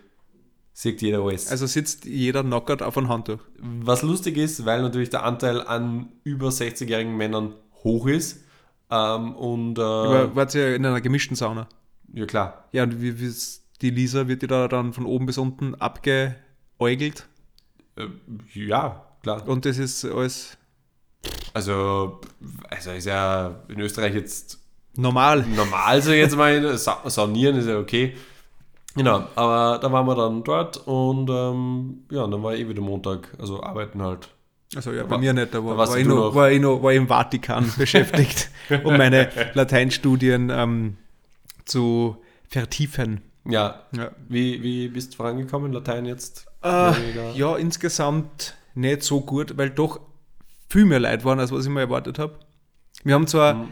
sieht 0.72 1.02
jeder 1.02 1.22
alles. 1.22 1.50
Also 1.50 1.66
sitzt 1.66 2.07
jeder 2.07 2.42
knockert 2.42 2.83
auf 2.83 2.96
ein 2.96 3.09
Handtuch. 3.09 3.38
Was 3.59 4.02
lustig 4.02 4.37
ist, 4.38 4.64
weil 4.64 4.81
natürlich 4.83 5.11
der 5.11 5.24
Anteil 5.24 5.61
an 5.61 6.09
über 6.24 6.48
60-jährigen 6.48 7.16
Männern 7.16 7.55
hoch 7.85 8.07
ist. 8.07 8.42
Ähm, 8.90 9.35
und 9.37 9.79
äh, 9.79 9.83
Aber 9.83 10.35
wart 10.37 10.55
ihr 10.55 10.74
in 10.74 10.87
einer 10.87 11.00
gemischten 11.00 11.37
Sauna? 11.37 11.68
ja 12.12 12.24
klar, 12.24 12.64
Ja, 12.72 12.85
und 12.85 13.00
wie, 13.02 13.20
wie 13.20 13.26
ist 13.26 13.65
die 13.82 13.90
Lisa, 13.90 14.28
wird 14.28 14.42
die 14.42 14.46
da 14.46 14.68
dann 14.68 14.92
von 14.92 15.06
oben 15.06 15.26
bis 15.26 15.38
unten 15.38 15.74
abgeäugelt? 15.74 17.26
äh, 17.96 18.06
ja, 18.54 19.04
klar. 19.22 19.46
Und 19.48 19.64
das 19.64 19.78
ist 19.78 20.04
alles 20.04 20.56
Also, 21.54 22.20
also 22.70 22.90
ist 22.92 23.06
ja 23.06 23.62
in 23.68 23.80
Österreich 23.80 24.14
jetzt 24.14 24.58
normal. 24.96 25.44
normal, 25.46 26.02
so 26.02 26.12
jetzt 26.12 26.36
mal, 26.36 26.76
Sa 26.78 27.00
saunieren 27.08 27.56
ist 27.56 27.66
ja 27.68 27.78
okay. 27.78 28.14
Genau, 28.94 29.26
aber 29.34 29.78
da 29.78 29.92
waren 29.92 30.06
wir 30.06 30.14
dann 30.14 30.42
dort 30.42 30.78
und 30.86 31.28
ähm, 31.28 32.04
ja, 32.10 32.26
dann 32.26 32.42
war 32.42 32.54
eh 32.54 32.66
wieder 32.66 32.80
Montag, 32.80 33.28
also 33.38 33.62
arbeiten 33.62 34.00
halt. 34.02 34.28
Also 34.74 34.92
ja, 34.92 35.02
bei 35.04 35.10
War- 35.10 35.18
mir 35.18 35.32
nicht, 35.34 35.52
da 35.54 35.62
war, 35.64 35.76
war, 35.76 35.98
ich 35.98 36.06
noch, 36.06 36.16
noch- 36.16 36.34
war, 36.34 36.50
ich 36.50 36.60
noch, 36.60 36.82
war 36.82 36.92
ich 36.92 36.96
im 36.98 37.06
Vatikan 37.08 37.70
beschäftigt, 37.78 38.50
um 38.84 38.96
meine 38.96 39.28
Lateinstudien 39.54 40.48
ähm, 40.50 40.96
zu 41.66 42.16
vertiefen. 42.48 43.20
Ja, 43.48 43.82
Ja. 43.92 44.11
wie, 44.28 44.62
wie 44.62 44.88
bist 44.88 45.12
du 45.12 45.16
vorangekommen? 45.18 45.72
Latein 45.72 46.06
jetzt? 46.06 46.46
Äh, 46.62 46.92
ja, 47.35 47.56
insgesamt 47.56 48.56
nicht 48.74 49.02
so 49.02 49.20
gut, 49.20 49.56
weil 49.56 49.70
doch 49.70 50.00
viel 50.68 50.85
mehr 50.85 51.00
Leute 51.00 51.24
waren, 51.24 51.38
als 51.40 51.52
was 51.52 51.64
ich 51.64 51.70
mir 51.70 51.80
erwartet 51.80 52.18
habe. 52.18 52.38
Wir 53.04 53.14
haben 53.14 53.26
zwar, 53.26 53.68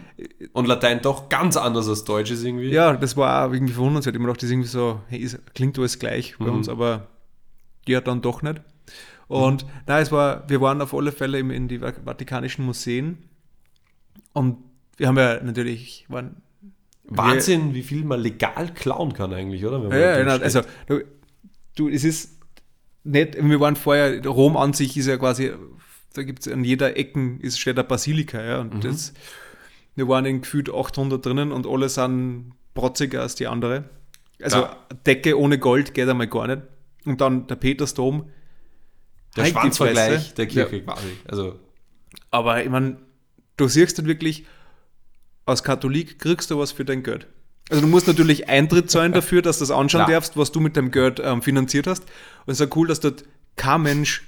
Und 0.53 0.67
Latein 0.67 1.01
doch 1.01 1.27
ganz 1.29 1.57
anders 1.57 1.89
als 1.89 2.03
Deutsch 2.05 2.31
ist 2.31 2.43
irgendwie. 2.43 2.69
ja, 2.69 2.95
das 2.95 3.17
war 3.17 3.47
auch 3.47 3.53
irgendwie 3.53 3.73
verwundernswert. 3.73 4.15
Ich 4.15 4.21
mir 4.21 4.27
dachte, 4.27 4.45
das 4.45 4.51
irgendwie 4.51 4.69
so, 4.69 5.01
hey, 5.09 5.19
ist, 5.19 5.39
klingt 5.55 5.77
alles 5.77 5.99
gleich 5.99 6.35
bei 6.39 6.45
uns, 6.45 6.69
aber 6.69 7.07
ja, 7.87 7.99
dann 8.01 8.21
doch 8.21 8.41
nicht. 8.43 8.61
Und 9.27 9.65
nein, 9.87 10.03
es 10.03 10.11
war, 10.11 10.47
wir 10.49 10.61
waren 10.61 10.81
auf 10.81 10.93
alle 10.93 11.11
Fälle 11.11 11.39
in 11.39 11.67
die 11.67 11.79
Vatikanischen 11.79 12.63
Museen 12.65 13.17
und 14.33 14.57
wir 14.97 15.07
haben 15.07 15.17
ja 15.17 15.43
natürlich, 15.43 16.05
waren 16.07 16.41
Wahnsinn, 17.07 17.73
wie 17.73 17.83
viel 17.83 18.03
man 18.03 18.19
legal 18.19 18.73
klauen 18.73 19.13
kann 19.13 19.33
eigentlich, 19.33 19.65
oder? 19.65 19.79
Ja, 19.89 19.97
ja, 19.97 20.17
genau. 20.17 20.43
also 20.43 20.61
du, 20.87 21.01
du, 21.75 21.89
es 21.89 22.03
ist 22.03 22.39
nicht, 23.03 23.35
wir 23.41 23.59
waren 23.59 23.75
vorher, 23.75 24.25
Rom 24.25 24.57
an 24.57 24.73
sich 24.73 24.97
ist 24.97 25.05
ja 25.07 25.17
quasi, 25.17 25.51
da 26.13 26.23
gibt 26.23 26.45
es 26.45 26.51
an 26.51 26.63
jeder 26.63 26.97
Ecken 26.97 27.39
ist, 27.41 27.59
steht 27.59 27.77
eine 27.77 27.87
Basilika, 27.87 28.43
ja, 28.43 28.63
Mhm. 28.63 28.71
und 28.71 28.83
das, 28.85 29.13
wir 29.95 30.07
waren 30.07 30.25
in 30.25 30.41
gefühlt 30.41 30.73
800 30.73 31.23
drinnen 31.25 31.51
und 31.51 31.67
alle 31.67 31.87
sind 31.89 32.53
protziger 32.73 33.21
als 33.21 33.35
die 33.35 33.47
andere. 33.47 33.85
Also 34.41 34.57
Ja. 34.61 34.75
Decke 35.05 35.39
ohne 35.39 35.59
Gold 35.59 35.93
geht 35.93 36.09
einmal 36.09 36.27
gar 36.27 36.47
nicht. 36.47 36.63
Und 37.05 37.21
dann 37.21 37.47
der 37.47 37.55
Petersdom. 37.55 38.29
der 39.37 39.43
halt 39.45 39.53
Schwanzvergleich 39.53 40.33
der 40.33 40.47
Kirche 40.47 40.81
quasi. 40.81 41.07
Also, 41.27 41.59
Aber 42.31 42.63
ich 42.63 42.69
meine, 42.69 42.97
du 43.57 43.67
siehst 43.67 43.97
dann 43.99 44.07
wirklich, 44.07 44.45
als 45.45 45.63
Katholik 45.63 46.19
kriegst 46.19 46.51
du 46.51 46.59
was 46.59 46.71
für 46.71 46.85
dein 46.85 47.03
Geld. 47.03 47.27
Also 47.69 47.81
du 47.81 47.87
musst 47.87 48.07
natürlich 48.07 48.47
Eintritt 48.49 48.91
zahlen 48.91 49.13
dafür, 49.13 49.41
dass 49.41 49.57
du 49.59 49.63
das 49.63 49.71
anschauen 49.71 50.05
Klar. 50.05 50.11
darfst, 50.11 50.37
was 50.37 50.51
du 50.51 50.59
mit 50.59 50.77
deinem 50.77 50.91
Geld 50.91 51.19
ähm, 51.23 51.41
finanziert 51.41 51.87
hast. 51.87 52.03
Und 52.03 52.51
es 52.51 52.59
ist 52.59 52.67
ja 52.69 52.75
cool, 52.75 52.87
dass 52.87 52.99
dort 52.99 53.23
kein 53.55 53.81
Mensch 53.83 54.23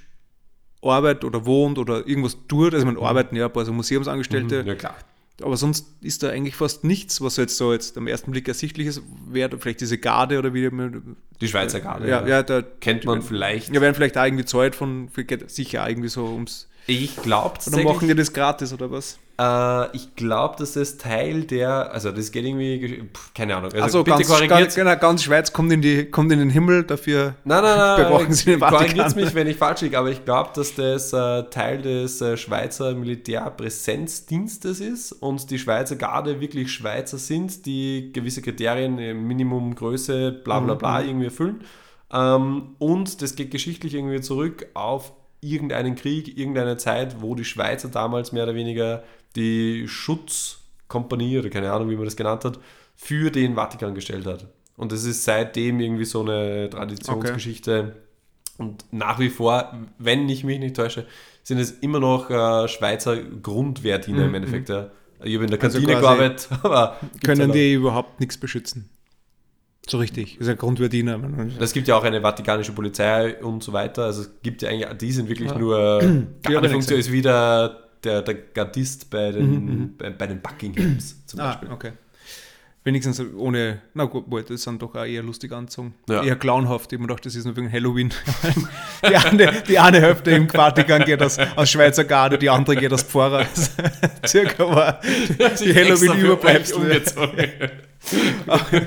arbeitet 0.82 1.24
oder 1.24 1.44
wohnt 1.46 1.78
oder 1.78 2.06
irgendwas 2.06 2.36
tut. 2.48 2.74
Also 2.74 2.86
man 2.86 2.96
arbeiten 2.98 3.36
ja 3.36 3.46
ein 3.46 3.52
paar 3.52 3.64
so 3.64 3.72
Museumsangestellte, 3.72 4.64
ja 4.66 4.74
klar. 4.74 4.96
aber 5.42 5.56
sonst 5.56 5.86
ist 6.00 6.22
da 6.22 6.30
eigentlich 6.30 6.54
fast 6.56 6.84
nichts, 6.84 7.20
was 7.20 7.36
jetzt 7.36 7.56
so 7.56 7.72
jetzt 7.72 7.96
am 7.98 8.06
ersten 8.06 8.30
Blick 8.30 8.46
ersichtlich 8.48 8.86
ist. 8.86 9.02
Wäre 9.28 9.58
vielleicht 9.58 9.80
diese 9.80 9.98
Garde 9.98 10.38
oder 10.38 10.54
wie 10.54 10.68
man, 10.70 11.16
Die 11.40 11.48
Schweizer 11.48 11.80
Garde. 11.80 12.08
ja, 12.08 12.26
ja, 12.26 12.42
da 12.42 12.62
Kennt 12.62 13.04
man 13.04 13.22
vielleicht. 13.22 13.74
ja, 13.74 13.80
werden 13.80 13.94
vielleicht 13.94 14.16
auch 14.18 14.24
irgendwie 14.24 14.44
zahlt 14.44 14.74
von, 14.76 15.10
sicher 15.48 15.88
irgendwie 15.88 16.08
so 16.08 16.26
ums, 16.26 16.68
Ich 16.86 17.16
glaube 17.22 17.58
oder 17.66 17.82
machen 17.82 18.08
die 18.08 18.14
das 18.14 18.32
gratis 18.32 18.72
oder 18.72 18.90
was? 18.90 19.18
Äh, 19.40 19.96
ich 19.96 20.16
glaube, 20.16 20.56
dass 20.58 20.72
das 20.72 20.96
Teil 20.98 21.44
der, 21.44 21.92
also 21.92 22.10
das 22.10 22.32
geht 22.32 22.44
irgendwie, 22.44 23.04
pff, 23.14 23.34
keine 23.34 23.56
Ahnung. 23.56 23.70
Also, 23.72 23.84
Also 23.84 24.04
bitte 24.04 24.16
ganz, 24.18 24.28
korrigiert. 24.28 24.50
ganz, 24.60 24.74
genau, 24.74 24.96
ganz 24.96 25.22
Schweiz 25.22 25.52
kommt 25.52 25.72
in, 25.72 25.80
die, 25.80 26.06
kommt 26.06 26.32
in 26.32 26.40
den 26.40 26.50
Himmel, 26.50 26.84
dafür 26.84 27.34
Nein, 27.44 27.62
nein, 27.62 27.78
nein. 27.78 28.04
Bewachen 28.08 28.32
Sie 28.32 28.44
den 28.46 28.58
Vatikan. 28.60 28.84
Korrigiert 28.86 29.16
mich, 29.16 29.34
wenn 29.34 29.46
ich 29.46 29.56
falsch 29.56 29.82
liege, 29.82 29.98
aber 29.98 30.10
ich 30.10 30.24
glaube, 30.24 30.50
dass 30.54 30.74
das 30.74 31.12
äh, 31.12 31.44
Teil 31.50 31.82
des 31.82 32.20
äh, 32.20 32.36
Schweizer 32.36 32.94
Militärpräsenzdienstes 32.94 34.80
ist 34.80 35.12
und 35.12 35.50
die 35.50 35.58
Schweizer 35.58 35.96
Garde 35.96 36.40
wirklich 36.40 36.72
Schweizer 36.72 37.18
sind, 37.18 37.66
die 37.66 38.10
gewisse 38.12 38.42
Kriterien, 38.42 38.98
äh, 38.98 39.14
Minimum 39.14 39.74
Größe, 39.74 40.32
bla 40.32 40.60
bla 40.60 40.74
Mhm. 40.74 40.78
bla, 40.78 41.02
irgendwie 41.02 41.26
erfüllen. 41.26 41.60
Ähm, 42.12 42.74
und 42.78 43.20
das 43.22 43.34
geht 43.36 43.50
geschichtlich 43.50 43.94
irgendwie 43.94 44.20
zurück 44.20 44.66
auf 44.74 45.12
irgendeinen 45.40 45.94
Krieg, 45.94 46.36
irgendeine 46.36 46.76
Zeit, 46.78 47.20
wo 47.22 47.34
die 47.34 47.44
Schweizer 47.44 47.88
damals 47.88 48.32
mehr 48.32 48.42
oder 48.44 48.54
weniger 48.56 49.04
die 49.36 49.86
Schutzkompanie 49.88 51.38
oder 51.38 51.50
keine 51.50 51.72
Ahnung, 51.72 51.90
wie 51.90 51.96
man 51.96 52.04
das 52.04 52.16
genannt 52.16 52.44
hat, 52.44 52.58
für 52.96 53.30
den 53.30 53.54
Vatikan 53.54 53.94
gestellt 53.94 54.26
hat. 54.26 54.46
Und 54.76 54.92
das 54.92 55.04
ist 55.04 55.24
seitdem 55.24 55.80
irgendwie 55.80 56.04
so 56.04 56.20
eine 56.22 56.68
Traditionsgeschichte, 56.70 57.96
Und 58.58 58.84
nach 58.92 59.18
wie 59.20 59.28
vor, 59.28 59.72
wenn 59.98 60.28
ich 60.28 60.42
mich 60.42 60.58
nicht 60.58 60.74
täusche, 60.76 61.06
sind 61.44 61.58
es 61.58 61.70
immer 61.70 62.00
noch 62.00 62.28
äh, 62.30 62.66
Schweizer 62.68 63.16
Grundwehrdiener 63.16 64.18
Mhm. 64.22 64.28
im 64.28 64.34
Endeffekt. 64.34 64.68
Ja. 64.68 64.90
Ich 65.22 65.34
habe 65.34 65.44
in 65.44 65.50
der 65.50 65.62
Also 65.62 65.78
Kantine 65.78 66.00
quasi 66.00 66.02
gearbeitet, 66.18 66.48
aber 66.64 66.96
Können 67.24 67.52
die 67.52 67.74
überhaupt 67.74 68.18
nichts 68.20 68.36
beschützen. 68.36 68.88
So 69.88 69.98
richtig. 69.98 70.36
Das 70.38 70.48
ist 70.48 70.50
ein 70.52 70.58
Grundverdiener. 70.58 71.18
Es 71.60 71.72
gibt 71.72 71.88
ja 71.88 71.96
auch 71.96 72.04
eine 72.04 72.20
vatikanische 72.20 72.72
Polizei 72.72 73.42
und 73.42 73.62
so 73.62 73.72
weiter. 73.72 74.04
Also 74.04 74.22
es 74.22 74.30
gibt 74.42 74.60
ja 74.62 74.68
eigentlich, 74.70 74.92
die 74.98 75.12
sind 75.12 75.28
wirklich 75.28 75.50
Ja. 75.50 75.58
nur. 75.58 76.00
Die 76.00 76.06
wir 76.06 76.54
Gardefunktion 76.54 76.98
nicht 76.98 77.06
ist 77.06 77.12
wieder 77.12 77.87
der, 78.04 78.22
der 78.22 78.34
Gardist 78.34 79.10
bei 79.10 79.32
den, 79.32 79.96
bei, 79.96 80.10
bei 80.10 80.26
den 80.26 80.40
Buckinghams 80.40 81.16
zum 81.26 81.38
Mhm, 81.38 81.44
Ah, 81.44 81.48
Beispiel. 81.50 81.70
okay. 81.72 81.92
Wenigstens 82.84 83.20
ohne, 83.36 83.82
na 83.92 84.04
gut, 84.04 84.24
das 84.48 84.62
sind 84.62 84.80
doch 84.80 84.94
auch 84.94 85.04
eher 85.04 85.22
lustig 85.22 85.52
anzogen. 85.52 85.94
Ja. 86.08 86.22
Eher 86.22 86.36
clownhaft. 86.36 86.90
Ich 86.92 86.98
mir 86.98 87.06
gedacht, 87.06 87.26
das 87.26 87.34
ist 87.34 87.44
nur 87.44 87.54
wegen 87.56 87.70
Halloween. 87.70 88.10
die, 89.06 89.14
eine, 89.16 89.62
die 89.68 89.78
eine 89.78 90.00
Hälfte 90.00 90.30
im 90.30 90.48
Vatikan 90.48 91.04
geht 91.04 91.20
aus, 91.22 91.38
aus 91.38 91.68
Schweizer 91.70 92.04
Garde, 92.04 92.38
die 92.38 92.48
andere 92.48 92.76
geht 92.76 92.92
aus 92.92 93.02
Pfarrer. 93.02 93.44
Circa 94.26 94.64
war 94.74 95.00
die 95.60 95.72
euch 95.74 96.72
umgezogen. 96.72 97.36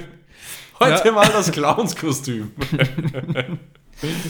Heute 0.79 1.05
Ja. 1.07 1.11
mal 1.11 1.27
das 1.27 1.51
Clownskostüm. 1.51 2.51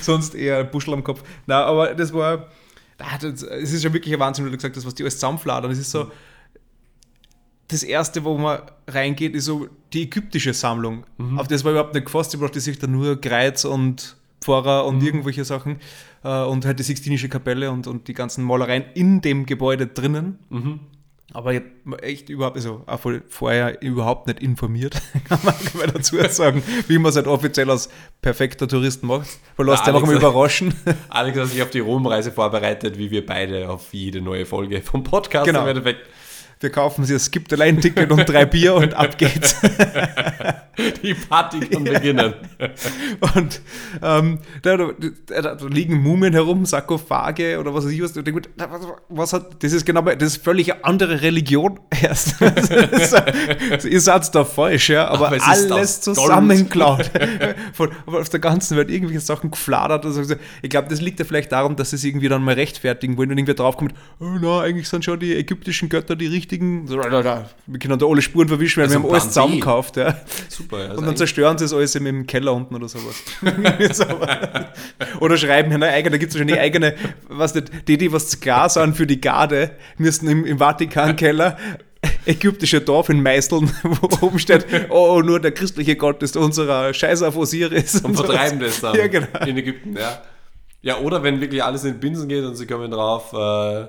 sonst 0.01 0.35
eher 0.35 0.57
ein 0.59 0.71
Buschel 0.71 0.93
am 0.95 1.03
Kopf. 1.03 1.23
Na, 1.45 1.63
aber 1.63 1.93
das 1.93 2.11
war, 2.13 2.37
ah, 2.39 2.47
es 3.21 3.73
ist 3.73 3.83
ja 3.83 3.93
wirklich 3.93 4.13
ein 4.13 4.19
Wahnsinn, 4.19 4.45
wie 4.45 4.51
du 4.51 4.57
gesagt 4.57 4.75
hast, 4.75 4.85
was 4.85 4.95
die 4.95 5.03
alles 5.03 5.15
zusammenfladern. 5.15 5.71
Es 5.71 5.79
ist 5.79 5.91
so, 5.91 6.11
das 7.67 7.83
erste, 7.83 8.23
wo 8.23 8.37
man 8.37 8.59
reingeht, 8.87 9.35
ist 9.35 9.45
so 9.45 9.67
die 9.93 10.03
ägyptische 10.03 10.53
Sammlung. 10.53 11.05
Auf 11.37 11.47
das 11.47 11.63
war 11.63 11.71
überhaupt 11.71 11.93
nicht 11.93 12.05
gefasst. 12.05 12.33
Ich 12.33 12.39
brauchte 12.39 12.59
sich 12.59 12.77
da 12.79 12.87
nur 12.87 13.19
Kreuz 13.19 13.65
und 13.65 14.17
Pfarrer 14.41 14.85
und 14.85 15.01
irgendwelche 15.03 15.45
Sachen 15.45 15.79
äh, 16.23 16.43
und 16.43 16.65
halt 16.65 16.79
die 16.79 16.83
Sixtinische 16.83 17.29
Kapelle 17.29 17.71
und, 17.71 17.87
und 17.87 18.07
die 18.07 18.13
ganzen 18.13 18.43
Malereien 18.43 18.85
in 18.95 19.21
dem 19.21 19.45
Gebäude 19.45 19.87
drinnen. 19.87 20.39
Aber 21.33 21.53
ich 21.53 21.61
habe 21.85 22.03
echt 22.03 22.29
überhaupt, 22.29 22.57
also 22.57 22.83
auch 22.85 22.99
vorher 23.29 23.81
überhaupt 23.81 24.27
nicht 24.27 24.41
informiert, 24.41 25.01
kann 25.29 25.39
man, 25.43 25.53
kann 25.57 25.79
man 25.79 25.91
dazu 25.93 26.17
sagen, 26.29 26.61
wie 26.87 26.97
man 26.97 27.09
es 27.09 27.15
halt 27.15 27.27
offiziell 27.27 27.69
als 27.69 27.89
perfekter 28.21 28.67
Tourist 28.67 29.03
macht. 29.03 29.27
Man 29.57 29.67
lässt 29.67 29.87
Ja, 29.87 29.93
einfach 29.93 30.07
mal 30.07 30.15
überraschen. 30.15 30.73
Alex 31.09 31.37
hat 31.39 31.47
sich 31.47 31.61
auf 31.63 31.69
die 31.69 31.79
Romreise 31.79 32.31
vorbereitet, 32.31 32.97
wie 32.97 33.11
wir 33.11 33.25
beide 33.25 33.69
auf 33.69 33.93
jede 33.93 34.21
neue 34.21 34.45
Folge 34.45 34.81
vom 34.81 35.03
Podcast 35.03 35.45
Genau. 35.45 35.61
im 35.63 35.69
Endeffekt. 35.69 36.05
Wir 36.61 36.69
kaufen 36.69 37.03
sich 37.05 37.15
ein 37.15 37.19
Skip 37.19 37.51
allein 37.51 37.81
Ticket 37.81 38.11
und 38.11 38.29
drei 38.29 38.45
Bier 38.45 38.75
und 38.75 38.93
ab 38.93 39.17
geht's. 39.17 39.55
Die 41.03 41.13
Party 41.15 41.59
kann 41.59 41.83
beginnen. 41.83 42.33
Und 43.35 43.61
ähm, 44.01 44.39
da, 44.61 44.77
da, 44.77 44.91
da, 45.25 45.55
da 45.55 45.65
liegen 45.65 46.01
Mumien 46.01 46.33
herum, 46.33 46.65
Sarkophage 46.65 47.59
oder 47.59 47.73
was 47.73 47.85
weiß 47.85 47.91
ich 47.91 48.01
was. 48.01 48.15
Und 48.15 48.49
was, 48.55 48.81
was 49.09 49.33
hat, 49.33 49.63
das 49.63 49.73
ist 49.73 49.85
genau, 49.85 50.01
das 50.01 50.35
ist 50.35 50.43
völlig 50.43 50.71
eine 50.71 50.85
andere 50.85 51.21
Religion 51.21 51.79
erst. 52.01 52.37
So, 52.37 53.87
ihr 53.87 54.01
seid 54.01 54.33
da 54.33 54.45
falsch, 54.45 54.89
ja, 54.89 55.07
aber, 55.07 55.27
Aber 55.27 55.37
es 55.37 55.43
alles 55.43 56.01
zusammenklaut. 56.01 57.09
Von, 57.73 57.89
auf 58.05 58.29
der 58.29 58.39
ganzen 58.39 58.77
Welt 58.77 58.89
irgendwelche 58.89 59.19
Sachen 59.19 59.51
gefladert. 59.51 60.05
Also, 60.05 60.35
ich 60.61 60.69
glaube, 60.69 60.89
das 60.89 61.01
liegt 61.01 61.19
ja 61.19 61.25
vielleicht 61.25 61.51
daran, 61.51 61.75
dass 61.75 61.89
sie 61.89 61.95
es 61.95 62.03
irgendwie 62.03 62.29
dann 62.29 62.43
mal 62.43 62.53
rechtfertigen 62.53 63.17
wollen 63.17 63.31
und 63.31 63.37
irgendwie 63.37 63.55
draufkommt, 63.55 63.93
oh, 64.19 64.37
na, 64.41 64.61
eigentlich 64.61 64.87
sind 64.87 65.03
schon 65.03 65.19
die 65.19 65.35
ägyptischen 65.35 65.89
Götter 65.89 66.15
die 66.15 66.27
richtigen. 66.27 66.50
So, 66.87 66.97
da, 66.97 67.21
da, 67.21 67.49
wir 67.67 67.79
können 67.79 67.97
da 67.97 68.05
alle 68.05 68.21
Spuren 68.21 68.47
verwischen, 68.47 68.77
weil 68.81 68.85
Also 68.89 68.99
wir 68.99 69.03
haben 69.03 69.11
alles 69.11 69.27
zusammengekauft. 69.27 69.97
Ja. 69.97 70.17
Super. 70.49 70.77
Also 70.77 70.97
Und 70.97 71.05
dann 71.07 71.15
zerstören 71.17 71.57
sie 71.57 71.65
es 71.65 71.73
alles 71.73 71.95
im- 71.95 72.27
Keller 72.27 72.53
unten 72.53 72.75
oder 72.75 72.87
sowas. 72.89 73.15
So. 73.93 74.05
oder 75.19 75.37
schreiben 75.37 75.71
eine 75.73 75.87
eigene, 75.87 76.11
da 76.11 76.17
gibt 76.17 76.31
es 76.31 76.35
wahrscheinlich 76.35 76.59
eigene, 76.59 76.95
was 77.29 77.55
nicht, 77.55 77.71
die, 77.87 77.97
die 77.97 78.11
was 78.11 78.39
klar 78.39 78.69
sind 78.69 78.95
für 78.95 79.07
die 79.07 79.19
Garde, 79.21 79.71
müssen 79.97 80.27
im, 80.27 80.45
im 80.45 80.57
Vatikankeller 80.59 81.57
ägyptische 82.25 82.83
Tafeln 82.83 83.21
meißeln, 83.21 83.71
wo 83.83 84.25
oben 84.25 84.39
steht, 84.39 84.65
oh, 84.89 85.21
nur 85.23 85.39
der 85.39 85.51
christliche 85.51 85.95
Gott 85.95 86.21
ist 86.23 86.35
unserer 86.37 86.93
Scheiß 86.93 87.21
auf 87.23 87.37
Osiris. 87.37 88.01
und 88.01 88.15
sowas. 88.17 88.27
vertreiben 88.31 88.59
das 88.59 88.81
dann 88.81 88.95
Ja, 88.95 89.07
genau. 89.07 89.27
in 89.45 89.57
Ägypten, 89.57 89.95
ja. 89.97 90.21
Ja, 90.83 90.97
oder 90.97 91.21
wenn 91.21 91.39
wirklich 91.41 91.63
alles 91.63 91.83
in 91.83 91.99
Binsen 91.99 92.27
geht 92.27 92.43
und 92.43 92.55
sie 92.55 92.65
kommen 92.65 92.89
drauf, 92.89 93.33
äh, 93.33 93.85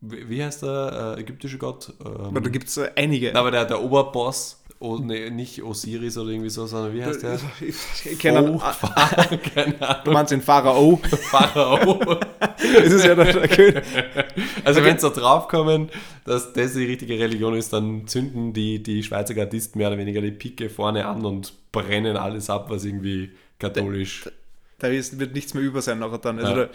wie 0.00 0.42
heißt 0.42 0.62
der 0.62 1.14
äh, 1.16 1.20
ägyptische 1.20 1.58
Gott? 1.58 1.92
Ähm, 2.04 2.12
Aber 2.26 2.40
da 2.40 2.48
gibt 2.50 2.68
es 2.68 2.78
einige. 2.96 3.30
na, 3.34 3.40
aber 3.40 3.50
der, 3.50 3.64
der 3.66 3.82
Oberboss, 3.82 4.62
oh, 4.78 4.96
nee, 4.96 5.28
nicht 5.30 5.62
Osiris 5.62 6.16
oder 6.16 6.30
irgendwie 6.30 6.48
so, 6.50 6.66
sondern 6.66 6.94
wie 6.94 7.04
heißt 7.04 7.22
der? 7.22 7.38
Ich 7.60 8.18
kenne 8.18 8.52
Oh, 8.54 8.58
keine 9.54 9.74
Du 9.74 9.84
Ahnung. 9.84 10.12
meinst 10.14 10.32
den 10.32 10.40
Pharao. 10.40 10.96
Pharao. 11.30 12.00
Das 12.58 12.92
ist 12.92 13.04
ja 13.04 13.14
der, 13.14 13.32
der 13.32 13.48
König. 13.48 13.82
Also 14.64 14.82
wenn 14.82 14.98
sie 14.98 15.08
da 15.10 15.14
draufkommen, 15.20 15.90
dass 16.24 16.52
das 16.54 16.72
die 16.74 16.84
richtige 16.86 17.18
Religion 17.18 17.54
ist, 17.54 17.72
dann 17.72 18.06
zünden 18.06 18.52
die, 18.54 18.82
die 18.82 19.02
Schweizer 19.02 19.34
Gardisten 19.34 19.78
mehr 19.78 19.88
oder 19.88 19.98
weniger 19.98 20.22
die 20.22 20.30
Pike 20.30 20.70
vorne 20.70 21.06
an 21.06 21.24
und 21.26 21.52
brennen 21.72 22.16
alles 22.16 22.48
ab, 22.48 22.70
was 22.70 22.84
irgendwie 22.84 23.32
katholisch 23.58 24.22
Da 24.24 24.30
ist, 24.88 25.18
wird 25.18 25.34
nichts 25.34 25.54
mehr 25.54 25.62
über 25.62 25.82
sein 25.82 25.98
nachher 25.98 26.18
dann. 26.18 26.38
Also 26.38 26.52
Ja. 26.52 26.66
da 26.66 26.70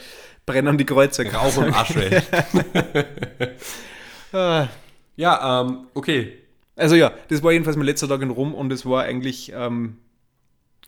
brennen 0.45 0.77
die 0.77 0.85
Kreuze. 0.85 1.25
Rauch 1.31 1.57
und 1.57 1.73
Asche. 1.75 2.21
Ah. 4.33 4.67
ja, 5.15 5.61
ähm, 5.61 5.87
okay. 5.93 6.33
Also 6.75 6.95
ja, 6.95 7.13
das 7.29 7.41
war 7.41 7.51
jedenfalls 7.53 7.77
mein 7.77 7.85
letzter 7.85 8.07
Tag 8.09 8.21
in 8.21 8.31
Rom 8.31 8.53
und 8.53 8.71
es 8.73 8.85
war 8.85 9.03
eigentlich 9.03 9.51
ähm, 9.55 9.97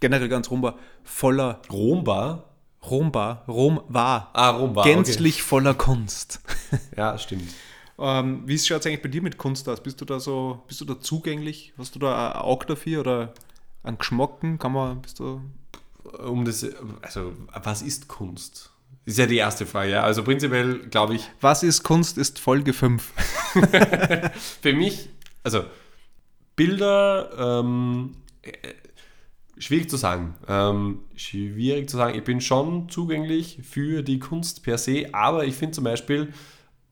generell 0.01 0.27
ganz 0.27 0.51
Rom 0.51 0.61
war 0.61 0.77
voller 1.03 1.61
Rom 1.71 2.05
war? 2.05 2.43
Rom 2.89 3.13
war, 3.13 3.45
Rom 3.47 3.81
war 3.87 4.29
Ah, 4.33 4.49
Rom 4.49 4.75
war. 4.75 4.83
gänzlich 4.83 5.43
voller 5.43 5.73
Kunst. 5.73 6.41
Okay. 6.71 6.81
Ja, 6.97 7.17
stimmt. 7.17 7.53
ähm, 7.99 8.43
wie 8.45 8.57
schaut 8.59 8.81
es 8.81 8.85
eigentlich 8.85 9.01
bei 9.01 9.09
dir 9.09 9.21
mit 9.21 9.37
Kunst 9.37 9.67
aus? 9.69 9.81
Bist 9.81 10.01
du 10.01 10.05
da 10.05 10.19
so, 10.19 10.63
bist 10.67 10.81
du 10.81 10.85
da 10.85 10.99
zugänglich? 10.99 11.73
Hast 11.77 11.95
du 11.95 11.99
da 11.99 12.31
ein 12.31 12.41
Auge 12.41 12.65
dafür 12.65 12.99
oder 13.01 13.33
einen 13.83 13.97
Geschmacken? 13.97 14.59
Kann 14.59 14.73
man, 14.73 15.01
bist 15.01 15.19
du 15.19 15.41
Um 16.19 16.45
das, 16.45 16.65
also, 17.01 17.33
was 17.63 17.81
ist 17.81 18.07
Kunst? 18.07 18.71
Ist 19.05 19.17
ja 19.17 19.25
die 19.25 19.37
erste 19.37 19.65
Frage, 19.65 19.91
ja. 19.91 20.03
Also 20.03 20.23
prinzipiell 20.23 20.79
glaube 20.89 21.15
ich, 21.15 21.29
Was 21.39 21.63
ist 21.63 21.83
Kunst? 21.83 22.17
Ist 22.17 22.39
Folge 22.39 22.73
5. 22.73 23.13
für 24.61 24.73
mich, 24.73 25.09
also 25.43 25.63
Bilder, 26.57 27.61
ähm, 27.61 28.15
äh, 28.41 28.51
schwierig 29.57 29.89
zu 29.89 29.97
sagen. 29.97 30.35
Ähm, 30.47 30.99
schwierig 31.15 31.89
zu 31.89 31.97
sagen. 31.97 32.17
Ich 32.17 32.23
bin 32.23 32.41
schon 32.41 32.89
zugänglich 32.89 33.59
für 33.63 34.03
die 34.03 34.19
Kunst 34.19 34.63
per 34.63 34.77
se, 34.77 35.05
aber 35.13 35.45
ich 35.45 35.55
finde 35.55 35.71
zum 35.71 35.83
Beispiel 35.85 36.33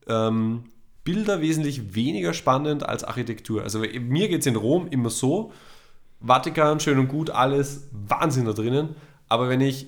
ähm, 0.08 0.66
Bilder 1.04 1.42
wesentlich 1.42 1.96
weniger 1.96 2.34
spannend 2.34 2.84
als 2.84 3.04
Architektur. 3.04 3.64
Also 3.64 3.80
mir 3.80 4.28
geht 4.30 4.42
es 4.42 4.48
in 4.48 4.56
Rom 4.56 4.88
immer 4.88 5.10
so, 5.10 5.52
Vatikan, 6.26 6.80
schön 6.80 6.98
und 7.00 7.08
gut, 7.08 7.30
alles 7.30 7.88
Wahnsinn 7.92 8.46
da 8.46 8.54
drinnen, 8.54 8.96
aber 9.30 9.50
wenn 9.50 9.62
ich 9.62 9.88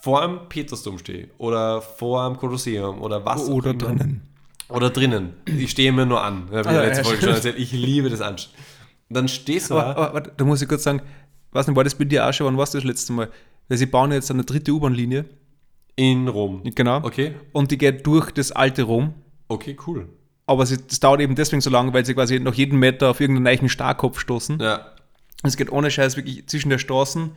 vor 0.00 0.22
dem 0.22 0.48
Petersdom 0.48 0.98
stehe 0.98 1.28
oder 1.38 1.82
vor 1.82 2.28
dem 2.28 2.36
Kolosseum 2.38 3.02
oder 3.02 3.24
was 3.24 3.42
auch 3.42 3.48
Oder 3.48 3.74
drinnen. 3.74 4.22
oder 4.68 4.90
drinnen. 4.90 5.34
Ich 5.46 5.70
stehe 5.72 5.90
mir 5.92 6.06
nur 6.06 6.22
an. 6.22 6.44
Ich 6.52 6.66
Ah, 6.66 6.72
ja 6.72 6.84
ja, 6.86 7.04
schon 7.04 7.28
erzählt. 7.30 7.58
Ich 7.58 7.72
liebe 7.72 8.08
das 8.08 8.20
Anschauen. 8.20 8.52
Dann 9.10 9.26
stehst 9.26 9.70
du 9.70 9.74
Aber, 9.78 9.94
da. 9.94 10.00
aber, 10.00 10.14
warte, 10.14 10.32
da 10.36 10.44
muss 10.44 10.62
ich 10.62 10.68
kurz 10.68 10.84
sagen, 10.84 11.02
weiß 11.52 11.66
nicht, 11.66 11.76
war 11.76 11.82
das 11.84 11.94
bei 11.96 12.04
dir 12.04 12.26
auch 12.28 12.32
schon, 12.32 12.46
wann 12.46 12.56
warst 12.58 12.74
du 12.74 12.78
das 12.78 12.84
letzte 12.84 13.12
Mal? 13.12 13.28
Weil 13.68 13.78
sie 13.78 13.86
bauen 13.86 14.12
jetzt 14.12 14.30
eine 14.30 14.44
dritte 14.44 14.70
U-Bahn-Linie. 14.72 15.24
In 15.96 16.28
Rom. 16.28 16.62
Genau. 16.74 16.98
Okay. 16.98 17.34
Und 17.52 17.70
die 17.72 17.78
geht 17.78 18.06
durch 18.06 18.30
das 18.30 18.52
alte 18.52 18.84
Rom. 18.84 19.14
Okay, 19.48 19.76
cool. 19.86 20.08
Aber 20.46 20.64
das 20.64 21.00
dauert 21.00 21.20
eben 21.20 21.34
deswegen 21.34 21.60
so 21.60 21.70
lange, 21.70 21.92
weil 21.92 22.06
sie 22.06 22.14
quasi 22.14 22.38
nach 22.38 22.54
jedem 22.54 22.78
Meter 22.78 23.10
auf 23.10 23.20
irgendeinen 23.20 23.56
neuen 23.58 23.68
Starkopf 23.68 24.20
stoßen. 24.20 24.60
Ja. 24.60 24.92
Es 25.42 25.56
geht 25.56 25.70
ohne 25.70 25.90
Scheiß 25.90 26.16
wirklich 26.16 26.46
zwischen 26.46 26.70
der 26.70 26.78
Straßen 26.78 27.30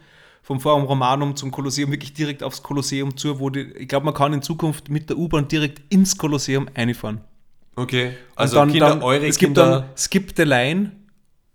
vom 0.44 0.60
Forum 0.60 0.84
Romanum 0.84 1.36
zum 1.36 1.52
Kolosseum 1.52 1.92
wirklich 1.92 2.14
direkt 2.14 2.42
aufs 2.44 2.64
Kolosseum 2.64 3.16
zu, 3.16 3.40
wo 3.40 3.50
die, 3.50 3.62
ich 3.74 3.88
glaube, 3.88 4.06
man 4.06 4.14
kann 4.16 4.34
in 4.34 4.42
Zukunft 4.42 4.90
mit 4.90 5.10
der 5.10 5.18
U-Bahn 5.18 5.48
direkt 5.48 5.82
ins 5.94 6.18
Kolosseum 6.18 6.68
einfahren. 6.74 7.22
Okay. 7.76 8.08
Und 8.08 8.14
Also 8.36 8.56
dann, 8.58 8.72
Kinder, 8.72 8.90
dann, 8.90 9.04
eure 9.04 9.28
es 9.28 9.38
gibt 9.38 9.56
Kinder. 9.56 9.82
dann 9.82 9.90
Skip 9.96 10.34
the 10.36 10.44
Line, 10.44 10.92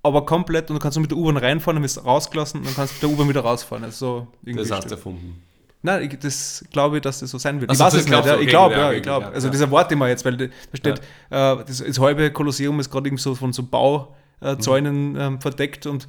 aber 0.03 0.25
komplett 0.25 0.71
und 0.71 0.77
du 0.77 0.81
kannst 0.81 0.99
mit 0.99 1.11
der 1.11 1.19
U-Bahn 1.19 1.37
reinfahren, 1.37 1.77
dann 1.77 1.83
bist 1.83 1.97
du 1.97 2.03
rausgelassen 2.03 2.61
und 2.61 2.67
dann 2.67 2.75
kannst 2.75 2.93
du 2.93 2.95
mit 2.95 3.03
der 3.03 3.11
U-Bahn 3.11 3.29
wieder 3.29 3.41
rausfahren. 3.41 3.85
Also 3.85 4.29
irgendwie 4.45 4.69
das 4.69 4.79
hast 4.79 4.91
du 4.91 4.95
erfunden. 4.95 5.43
Nein, 5.83 6.03
ich, 6.11 6.19
das 6.19 6.65
glaube 6.73 6.97
ich, 6.97 7.03
dass 7.03 7.21
das 7.21 7.31
so 7.31 7.39
sein 7.39 7.61
wird. 7.61 7.71
Ach 7.71 7.75
ich 7.75 7.79
so, 7.79 7.85
weiß 7.85 7.95
es 7.95 8.09
nicht. 8.09 8.13
Ja. 8.13 8.35
okay, 8.35 8.43
ich 8.43 8.49
glaube, 8.49 8.75
ja, 8.75 8.81
ja, 8.81 8.93
ich 8.93 9.03
glaube. 9.03 9.27
ja, 9.27 9.33
also 9.33 9.49
ja. 9.49 9.53
das 9.53 9.61
erwarte 9.61 9.95
ich 9.95 9.99
mal 9.99 10.09
jetzt, 10.09 10.25
weil 10.25 10.37
da 10.37 10.47
steht, 10.75 10.99
äh, 10.99 11.01
das, 11.31 11.79
das 11.85 11.99
halbe 11.99 12.31
Kolosseum 12.31 12.79
ist 12.81 12.91
gerade 12.91 13.09
irgendwie 13.09 13.23
so 13.23 13.35
von 13.35 13.53
so 13.53 13.63
Bauzäunen 13.65 15.17
ähm, 15.19 15.41
verdeckt 15.41 15.87
und 15.87 16.09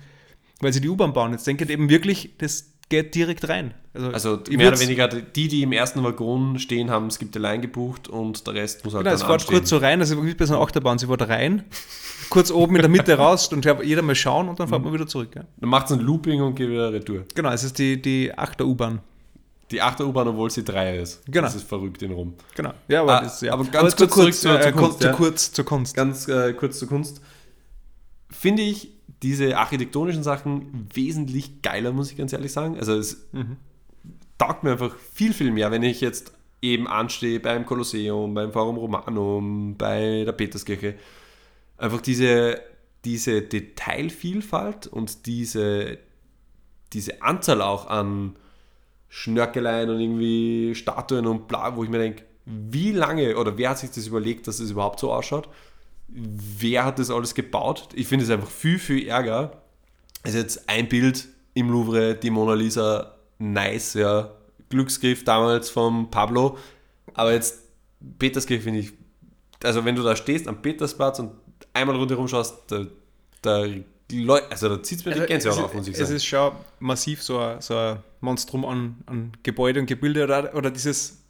weil 0.61 0.73
sie 0.73 0.81
die 0.81 0.89
U-Bahn 0.89 1.13
bauen. 1.13 1.31
Jetzt 1.31 1.45
denke 1.47 1.63
ich 1.65 1.69
eben 1.69 1.89
wirklich, 1.89 2.31
das 2.37 2.71
geht 2.89 3.15
direkt 3.15 3.49
rein. 3.49 3.73
Also 3.93 4.39
ich 4.47 4.55
mehr 4.55 4.69
oder 4.69 4.79
weniger 4.79 5.07
die, 5.09 5.47
die 5.49 5.61
im 5.63 5.71
ersten 5.73 6.03
Waggon 6.03 6.57
stehen, 6.59 6.89
haben 6.89 7.07
es 7.07 7.19
gibt 7.19 7.35
allein 7.35 7.61
gebucht 7.61 8.07
und 8.07 8.45
der 8.47 8.53
Rest 8.53 8.85
muss 8.85 8.93
halt 8.93 9.03
Genau, 9.03 9.13
es 9.15 9.19
dann 9.21 9.27
fährt 9.29 9.41
anstehen. 9.41 9.57
kurz 9.57 9.69
so 9.69 9.77
rein, 9.77 9.99
also 9.99 10.23
wie 10.25 10.33
bei 10.35 10.45
so 10.45 10.53
einer 10.55 10.63
Achterbahn, 10.63 10.97
sie 10.97 11.07
fährt 11.07 11.27
rein, 11.27 11.63
kurz 12.29 12.49
oben 12.51 12.75
in 12.75 12.81
der 12.83 12.89
Mitte 12.91 13.13
raus 13.17 13.51
und 13.51 13.65
jeder 13.83 14.01
mal 14.03 14.15
schauen 14.15 14.47
und 14.47 14.59
dann 14.59 14.67
Mhm. 14.67 14.71
fährt 14.71 14.83
man 14.85 14.93
wieder 14.93 15.07
zurück. 15.07 15.29
Ja. 15.35 15.43
Dann 15.57 15.69
macht 15.69 15.87
es 15.87 15.91
ein 15.93 15.99
Looping 15.99 16.41
und 16.41 16.55
geht 16.55 16.69
wieder 16.69 16.93
retour. 16.93 17.25
Genau, 17.35 17.49
es 17.51 17.63
ist 17.63 17.77
die, 17.79 18.01
die 18.01 18.31
Achter-U-Bahn. 18.37 18.99
Die 19.71 19.81
8er 19.83 20.05
U-Bahn, 20.05 20.29
obwohl 20.29 20.49
sie 20.49 20.63
3 20.63 20.99
ist. 20.99 21.25
Genau. 21.25 21.41
Das 21.41 21.55
ist 21.55 21.67
verrückt 21.67 22.01
in 22.01 22.11
Rom. 22.13 22.35
Genau. 22.55 22.71
Ja, 22.87 23.01
aber, 23.01 23.17
Ah, 23.19 23.23
das, 23.23 23.41
ja. 23.41 23.51
aber 23.51 23.65
ganz 23.65 23.97
zu 23.97 24.07
kurz 24.07 24.13
zurück 24.13 24.33
zur- 24.33 24.61
zur 24.61 24.69
äh, 24.69 24.71
Kunst, 24.71 25.01
zu 25.01 25.07
ja. 25.07 25.13
kurz 25.13 25.51
zur 25.51 25.65
Kunst. 25.65 25.93
Ganz 25.95 26.27
äh, 26.29 26.53
kurz 26.53 26.79
zur 26.79 26.87
Kunst. 26.87 27.19
Finde 28.29 28.61
ich 28.63 28.91
diese 29.23 29.57
architektonischen 29.57 30.23
Sachen 30.23 30.87
wesentlich 30.93 31.61
geiler, 31.61 31.91
muss 31.91 32.11
ich 32.11 32.17
ganz 32.17 32.33
ehrlich 32.33 32.51
sagen. 32.51 32.77
Also 32.77 32.93
es 32.93 33.27
Mhm. 33.31 33.57
taugt 34.37 34.63
mir 34.63 34.71
einfach 34.71 34.95
viel, 35.13 35.33
viel 35.33 35.51
mehr, 35.51 35.71
wenn 35.71 35.83
ich 35.83 36.01
jetzt 36.01 36.33
eben 36.61 36.87
anstehe 36.87 37.39
beim 37.39 37.65
Kolosseum, 37.65 38.33
beim 38.33 38.51
Forum 38.51 38.77
Romanum, 38.77 39.75
bei 39.77 40.23
der 40.25 40.31
Peterskirche. 40.31 40.95
Einfach 41.77 42.01
diese, 42.01 42.61
diese 43.05 43.41
Detailvielfalt 43.41 44.87
und 44.87 45.25
diese, 45.25 45.97
diese 46.93 47.21
Anzahl 47.21 47.61
auch 47.61 47.87
an 47.87 48.35
Schnörkeleien 49.09 49.89
und 49.89 49.99
irgendwie 49.99 50.75
Statuen 50.75 51.25
und 51.27 51.47
bla, 51.47 51.75
wo 51.75 51.83
ich 51.83 51.89
mir 51.89 51.99
denke, 51.99 52.23
wie 52.45 52.91
lange 52.91 53.37
oder 53.37 53.57
wer 53.57 53.71
hat 53.71 53.79
sich 53.79 53.91
das 53.91 54.07
überlegt, 54.07 54.47
dass 54.47 54.59
es 54.59 54.71
überhaupt 54.71 54.99
so 54.99 55.11
ausschaut? 55.13 55.49
Wer 56.07 56.85
hat 56.85 56.99
das 56.99 57.11
alles 57.11 57.35
gebaut? 57.35 57.89
Ich 57.93 58.07
finde 58.07 58.25
es 58.25 58.31
einfach 58.31 58.49
viel, 58.49 58.79
viel 58.79 59.07
ärger. 59.07 59.61
Es 60.23 60.33
ist 60.33 60.41
jetzt 60.41 60.69
ein 60.69 60.87
Bild 60.87 61.27
im 61.53 61.69
Louvre, 61.69 62.15
die 62.15 62.29
Mona 62.29 62.53
Lisa, 62.53 63.15
nice, 63.39 63.95
ja. 63.95 64.31
Glücksgriff 64.69 65.23
damals 65.23 65.69
vom 65.69 66.09
Pablo. 66.11 66.57
Aber 67.13 67.33
jetzt 67.33 67.63
Peterskirche 68.19 68.63
finde 68.63 68.79
ich, 68.81 68.93
also 69.63 69.83
wenn 69.85 69.95
du 69.95 70.03
da 70.03 70.15
stehst 70.15 70.47
am 70.47 70.61
Petersplatz 70.61 71.19
und 71.19 71.31
einmal 71.73 71.95
rundherum 71.95 72.27
schaust, 72.27 72.55
da, 72.67 72.85
da, 73.41 73.65
also 74.49 74.69
da 74.69 74.83
zieht 74.83 74.99
es 74.99 75.05
mir 75.05 75.13
die 75.13 75.25
Gänsehaut 75.25 75.57
es, 75.57 75.63
auf, 75.63 75.73
muss 75.73 75.87
ich 75.87 75.93
es 75.93 75.99
sagen. 75.99 76.15
ist 76.15 76.25
schon 76.25 76.51
massiv 76.79 77.23
so 77.23 77.39
ein, 77.39 77.61
so 77.61 77.75
ein 77.75 77.99
Monstrum 78.21 78.65
an, 78.65 78.97
an 79.05 79.31
Gebäude 79.43 79.79
und 79.79 79.85
Gebilde 79.85 80.23
oder, 80.23 80.53
oder 80.55 80.71
dieses, 80.71 81.23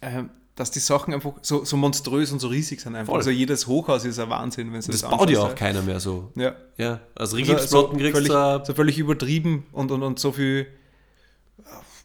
äh, 0.00 0.24
dass 0.56 0.70
die 0.70 0.80
Sachen 0.80 1.14
einfach 1.14 1.34
so, 1.42 1.64
so 1.64 1.76
monströs 1.76 2.32
und 2.32 2.40
so 2.40 2.48
riesig 2.48 2.80
sind 2.80 2.96
einfach. 2.96 3.12
Voll. 3.12 3.18
Also 3.18 3.30
jedes 3.30 3.66
Hochhaus 3.66 4.04
ist 4.04 4.18
ein 4.18 4.28
Wahnsinn, 4.30 4.72
wenn 4.72 4.80
du 4.80 4.86
das 4.90 5.02
das 5.02 5.10
baut 5.10 5.30
ja 5.30 5.40
auch 5.40 5.54
keiner 5.54 5.82
mehr 5.82 6.00
so. 6.00 6.32
Ja. 6.34 6.56
Ja, 6.78 7.00
als 7.14 7.32
Also 7.32 7.36
Rigipsplatten 7.36 7.98
kriegst 7.98 8.12
völlig, 8.12 8.28
du 8.28 8.62
so 8.64 8.74
völlig 8.74 8.98
übertrieben 8.98 9.66
und, 9.72 9.90
und, 9.90 10.02
und 10.02 10.18
so 10.18 10.32
viel, 10.32 10.66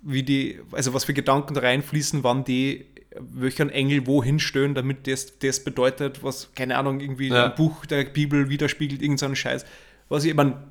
wie 0.04 0.24
die, 0.24 0.60
also 0.72 0.94
was 0.94 1.06
für 1.06 1.14
Gedanken 1.14 1.54
da 1.54 1.62
reinfließen, 1.62 2.24
wann 2.24 2.44
die 2.44 2.86
welchen 3.20 3.70
Engel 3.70 4.08
wohin 4.08 4.40
stören, 4.40 4.74
damit 4.74 5.06
das, 5.06 5.38
das 5.40 5.62
bedeutet, 5.64 6.24
was, 6.24 6.50
keine 6.56 6.78
Ahnung, 6.78 7.02
irgendwie 7.02 7.28
Ja. 7.28 7.46
ein 7.48 7.56
Buch 7.56 7.86
der 7.86 8.06
Bibel 8.06 8.50
widerspiegelt, 8.50 9.02
irgendeinen 9.02 9.18
so 9.18 9.26
einen 9.26 9.36
Scheiß. 9.36 9.66
Was 10.08 10.24
ich, 10.24 10.30
ich 10.30 10.36
meine, 10.36 10.64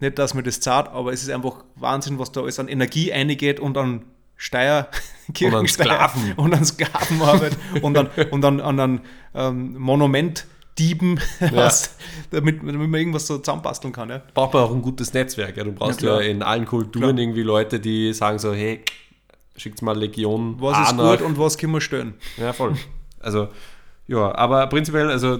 nicht, 0.00 0.18
dass 0.18 0.32
mir 0.34 0.42
das 0.42 0.60
zart, 0.60 0.88
aber 0.88 1.12
es 1.12 1.22
ist 1.22 1.30
einfach 1.30 1.64
Wahnsinn, 1.76 2.18
was 2.18 2.32
da 2.32 2.40
alles 2.40 2.58
an 2.58 2.68
Energie 2.68 3.12
eingeht 3.12 3.60
und 3.60 3.76
an 3.76 4.02
Steuer, 4.44 4.88
Kirchensteuer 5.32 5.86
Sklaven. 5.86 6.32
und 6.36 6.52
an 6.54 6.64
Sklavenarbeit 6.66 7.56
und 7.80 7.96
an, 7.96 8.08
und 8.30 8.44
an, 8.44 8.60
an, 8.60 8.78
an 8.80 9.00
ähm, 9.34 9.74
Monumentdieben, 9.78 11.18
was, 11.50 11.96
damit, 12.30 12.58
damit 12.60 12.74
man 12.90 12.94
irgendwas 12.94 13.26
so 13.26 13.38
zusammenbasteln 13.38 13.92
kann. 13.94 14.10
Ja. 14.10 14.20
braucht 14.34 14.52
man 14.52 14.64
auch 14.64 14.72
ein 14.74 14.82
gutes 14.82 15.14
Netzwerk. 15.14 15.56
Ja. 15.56 15.64
Du 15.64 15.72
brauchst 15.72 16.02
Ja, 16.02 16.20
ja, 16.20 16.28
in 16.28 16.42
allen 16.42 16.66
Kulturen 16.66 17.02
Klar. 17.16 17.18
irgendwie 17.18 17.42
Leute, 17.42 17.80
die 17.80 18.12
sagen 18.12 18.38
so, 18.38 18.52
hey, 18.52 18.82
schickt 19.56 19.80
mal 19.80 19.96
Legion 19.96 20.56
Was 20.60 20.76
A 20.76 20.82
ist 20.82 20.96
nach. 20.96 21.10
gut 21.18 21.22
und 21.26 21.38
was 21.38 21.56
können 21.56 21.72
wir 21.72 21.80
stören? 21.80 22.12
Ja, 22.36 22.52
voll. 22.52 22.74
Also, 23.20 23.48
ja, 24.06 24.34
aber 24.34 24.66
prinzipiell, 24.66 25.10
also 25.10 25.38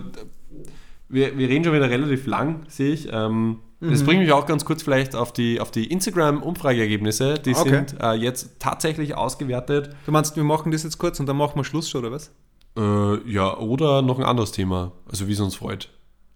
wir, 1.11 1.37
wir 1.37 1.47
reden 1.49 1.63
schon 1.65 1.75
wieder 1.75 1.91
relativ 1.91 2.27
lang, 2.27 2.65
sehe 2.69 2.95
ich. 2.95 3.09
Ähm, 3.13 3.59
Das 3.91 4.01
Mhm. 4.03 4.07
bringt 4.07 4.21
mich 4.23 4.33
auch 4.33 4.47
ganz 4.47 4.65
kurz 4.65 4.83
vielleicht 4.83 5.15
auf 5.15 5.33
die, 5.33 5.61
auf 5.61 5.71
die 5.71 5.87
Instagram-Umfrageergebnisse. 5.91 7.35
Die 7.35 7.55
Okay. 7.55 7.69
sind 7.69 7.97
äh, 8.01 8.13
jetzt 8.15 8.59
tatsächlich 8.59 9.15
ausgewertet. 9.17 9.91
Du 10.07 10.13
meinst, 10.13 10.35
wir 10.37 10.45
machen 10.45 10.73
das 10.73 10.83
jetzt 10.85 10.99
kurz 10.99 11.21
und 11.21 11.27
dann 11.27 11.37
machen 11.37 11.57
wir 11.57 11.65
Schluss 11.65 11.89
schon, 11.91 12.05
oder 12.05 12.13
was? 12.13 12.31
Äh, 12.77 13.31
ja, 13.31 13.57
oder 13.59 14.03
noch 14.03 14.19
ein 14.19 14.25
anderes 14.25 14.53
Thema. 14.53 14.93
Also, 15.11 15.29
wie 15.29 15.33
es 15.33 15.41
uns 15.41 15.57
freut. 15.57 15.91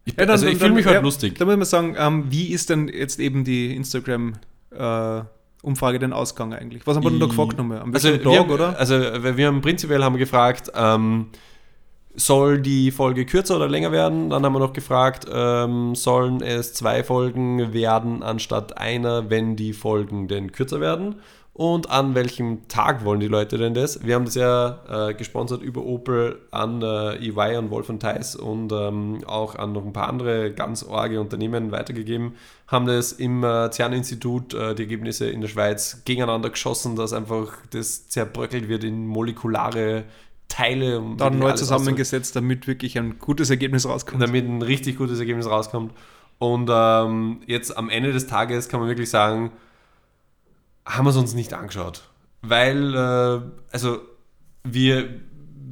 Ich, 0.05 0.15
Ja, 0.15 0.21
dann- 0.25 0.31
also, 0.31 0.47
ich 0.47 0.53
dann- 0.53 0.61
fühle 0.61 0.73
mich 0.75 0.87
halt 0.87 0.97
ja, 0.97 1.01
lustig. 1.03 1.39
Da 1.39 1.45
muss 1.45 1.57
man 1.57 1.65
sagen, 1.65 1.95
ähm, 1.99 2.25
wie 2.31 2.49
ist 2.49 2.71
denn 2.71 2.89
jetzt 2.89 3.19
eben 3.21 3.45
die 3.45 3.75
Instagram-Umfrage 3.77 5.99
denn 5.99 6.13
ausgegangen 6.13 6.59
eigentlich? 6.59 6.87
Was 6.87 6.97
haben 6.97 7.05
wir 7.05 7.11
denn 7.11 7.21
da 7.21 7.27
gefragt 7.27 7.59
nochmal? 7.59 7.81
Am 7.81 7.93
Also 7.95 8.09
wir, 8.09 8.23
Tag, 8.23 8.39
haben, 8.39 8.51
oder? 8.51 8.79
also 8.79 8.99
wir 8.99 9.37
wir 9.37 9.47
haben 9.47 9.61
prinzipiell 9.61 10.03
haben 10.05 10.15
wir 10.15 10.21
gefragt, 10.21 10.71
ähm, 10.75 11.27
soll 12.19 12.61
die 12.61 12.91
Folge 12.91 13.25
kürzer 13.25 13.57
oder 13.57 13.69
länger 13.69 13.93
werden? 13.93 14.31
Dann 14.31 14.45
haben 14.45 14.53
wir 14.53 14.59
noch 14.59 14.73
gefragt, 14.73 15.27
ähm, 15.33 15.95
sollen 15.95 16.43
es 16.43 16.75
zwei 16.75 17.05
Folgen 17.05 17.73
werden 17.73 18.23
anstatt 18.23 18.77
einer, 18.77 19.31
wenn 19.31 19.57
die 19.57 19.73
Folgen 19.73 20.29
denn 20.29 20.53
kürzer 20.53 20.81
werden? 20.81 21.17
Und 21.59 21.91
an 21.91 22.15
welchem 22.15 22.69
Tag 22.69 23.05
wollen 23.05 23.19
die 23.19 23.27
Leute 23.27 23.59
denn 23.59 23.75
das? 23.75 24.05
Wir 24.07 24.15
haben 24.15 24.27
das 24.27 24.37
ja 24.37 25.09
äh, 25.09 25.15
gesponsert 25.15 25.61
über 25.61 25.83
Opel 25.83 26.39
an 26.53 26.83
äh, 26.83 27.17
EY, 27.17 27.57
an 27.57 27.71
Wolf 27.71 27.89
und 27.89 27.99
Theis 27.99 28.37
und 28.37 28.71
ähm, 28.71 29.25
auch 29.27 29.57
an 29.57 29.73
noch 29.73 29.85
ein 29.85 29.93
paar 29.93 30.09
andere 30.09 30.53
ganz 30.53 30.85
orge 30.85 31.21
Unternehmen 31.21 31.73
weitergegeben. 31.73 32.37
Haben 32.69 32.87
das 32.87 33.11
im 33.11 33.43
äh, 33.43 33.73
CERN-Institut 33.73 34.55
äh, 34.55 34.77
die 34.77 34.83
Ergebnisse 34.83 35.31
in 35.31 35.41
der 35.41 35.49
Schweiz 35.49 36.03
gegeneinander 36.05 36.51
geschossen, 36.51 36.95
dass 36.95 37.13
einfach 37.13 37.55
das 37.71 38.09
zerbröckelt 38.09 38.69
wird 38.69 38.85
in 38.85 39.09
molekulare 39.09 40.05
Teile. 40.49 40.99
um 41.01 41.17
Dann 41.17 41.39
neu 41.39 41.53
zusammengesetzt, 41.53 42.35
damit 42.37 42.67
wirklich 42.67 42.99
ein 42.99 43.19
gutes 43.19 43.51
Ergebnis 43.51 43.87
rauskommt. 43.87 44.23
damit 44.23 44.47
ein 44.47 44.63
richtig 44.63 44.97
gutes 44.97 45.19
Ergebnis 45.19 45.47
rauskommt. 45.47 45.93
Und 46.39 46.71
ähm, 46.73 47.41
jetzt 47.47 47.77
am 47.77 47.91
Ende 47.91 48.13
des 48.13 48.27
Tages 48.27 48.69
kann 48.69 48.81
man 48.81 48.89
wirklich 48.89 49.11
sagen, 49.11 49.51
haben 50.87 51.05
wir 51.05 51.11
es 51.11 51.17
uns 51.17 51.35
nicht 51.35 51.53
angeschaut. 51.53 52.09
Weil, 52.43 52.95
äh, 52.95 53.41
also 53.73 54.01
wir, 54.65 55.09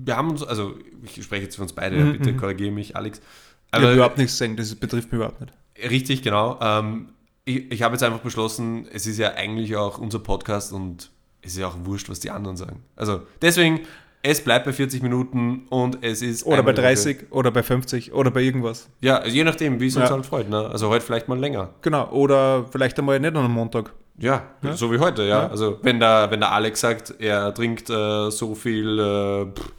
wir 0.05 0.17
haben 0.17 0.31
uns, 0.31 0.43
also 0.43 0.75
ich 1.05 1.23
spreche 1.23 1.45
jetzt 1.45 1.57
für 1.57 1.63
uns 1.63 1.73
beide, 1.73 1.97
Mhm, 1.97 2.13
bitte 2.19 2.33
mhm. 2.33 2.37
korrigiere 2.37 2.73
mich, 2.73 2.97
Alex. 2.97 3.19
ich 3.19 3.73
habe 3.75 3.85
Aber 3.87 3.95
überhaupt 3.95 4.19
nichts 4.19 4.37
sagen, 4.37 4.57
das 4.57 4.75
betrifft 4.75 5.13
mich 5.13 5.19
überhaupt 5.21 5.41
nicht. 5.41 5.53
richtig, 5.91 6.23
genau. 6.23 6.59
Ähm, 6.61 7.11
ich 7.45 7.71
ich 7.71 7.83
habe 7.83 7.95
jetzt 7.95 8.03
einfach 8.03 8.21
beschlossen, 8.21 8.89
es 8.93 9.07
ist 9.07 9.19
ja 9.19 9.35
eigentlich 9.35 9.77
auch 9.77 9.99
unser 9.99 10.19
Podcast 10.19 10.73
und 10.73 11.11
es 11.43 11.53
ist 11.53 11.59
ja 11.59 11.69
auch 11.69 11.77
wurscht, 11.85 12.09
was 12.09 12.19
die 12.19 12.31
anderen 12.33 12.57
sagen. 12.57 12.83
Also 12.97 13.23
deswegen, 13.41 13.81
es 14.23 14.41
bleibt 14.41 14.65
bei 14.67 14.73
40 14.73 15.03
Minuten 15.03 15.67
und 15.71 15.99
es 16.03 16.21
ist. 16.23 16.45
Oder 16.45 16.57
bei 16.63 16.71
einmal 16.71 16.75
die 16.75 16.79
Woche. 16.81 16.87
30 16.89 17.19
oder 17.31 17.51
bei 17.51 17.63
50 17.63 18.13
oder 18.13 18.31
bei 18.31 18.41
irgendwas. 18.43 18.89
Ja, 19.01 19.19
also 19.19 19.35
je 19.35 19.45
nachdem, 19.45 19.79
wie 19.81 19.87
es 19.87 19.97
uns 19.97 20.09
Ja. 20.09 20.15
halt 20.15 20.27
freut. 20.27 20.49
Ne? 20.51 20.69
Also 20.69 20.89
heute 20.89 21.05
vielleicht 21.05 21.29
mal 21.29 21.39
länger. 21.39 21.71
Genau. 21.83 22.09
Oder 22.11 22.65
vielleicht 22.71 22.99
einmal 22.99 23.21
nicht 23.21 23.29
an 23.37 23.45
einem 23.45 23.53
Montag. 23.53 23.93
Ja, 24.19 24.43
Ja. 24.63 24.73
so 24.77 24.91
wie 24.93 24.99
heute, 24.99 25.23
ja. 25.23 25.43
Ja. 25.43 25.49
Also 25.49 25.79
wenn 25.83 26.01
der, 26.01 26.31
wenn 26.31 26.41
der 26.41 26.51
Alex 26.53 26.81
sagt, 26.81 27.15
er 27.19 27.53
trinkt 27.55 27.91
äh, 27.91 28.31
so 28.31 28.55
viel, 28.55 28.99
äh, 28.99 29.45
pff, 29.55 29.73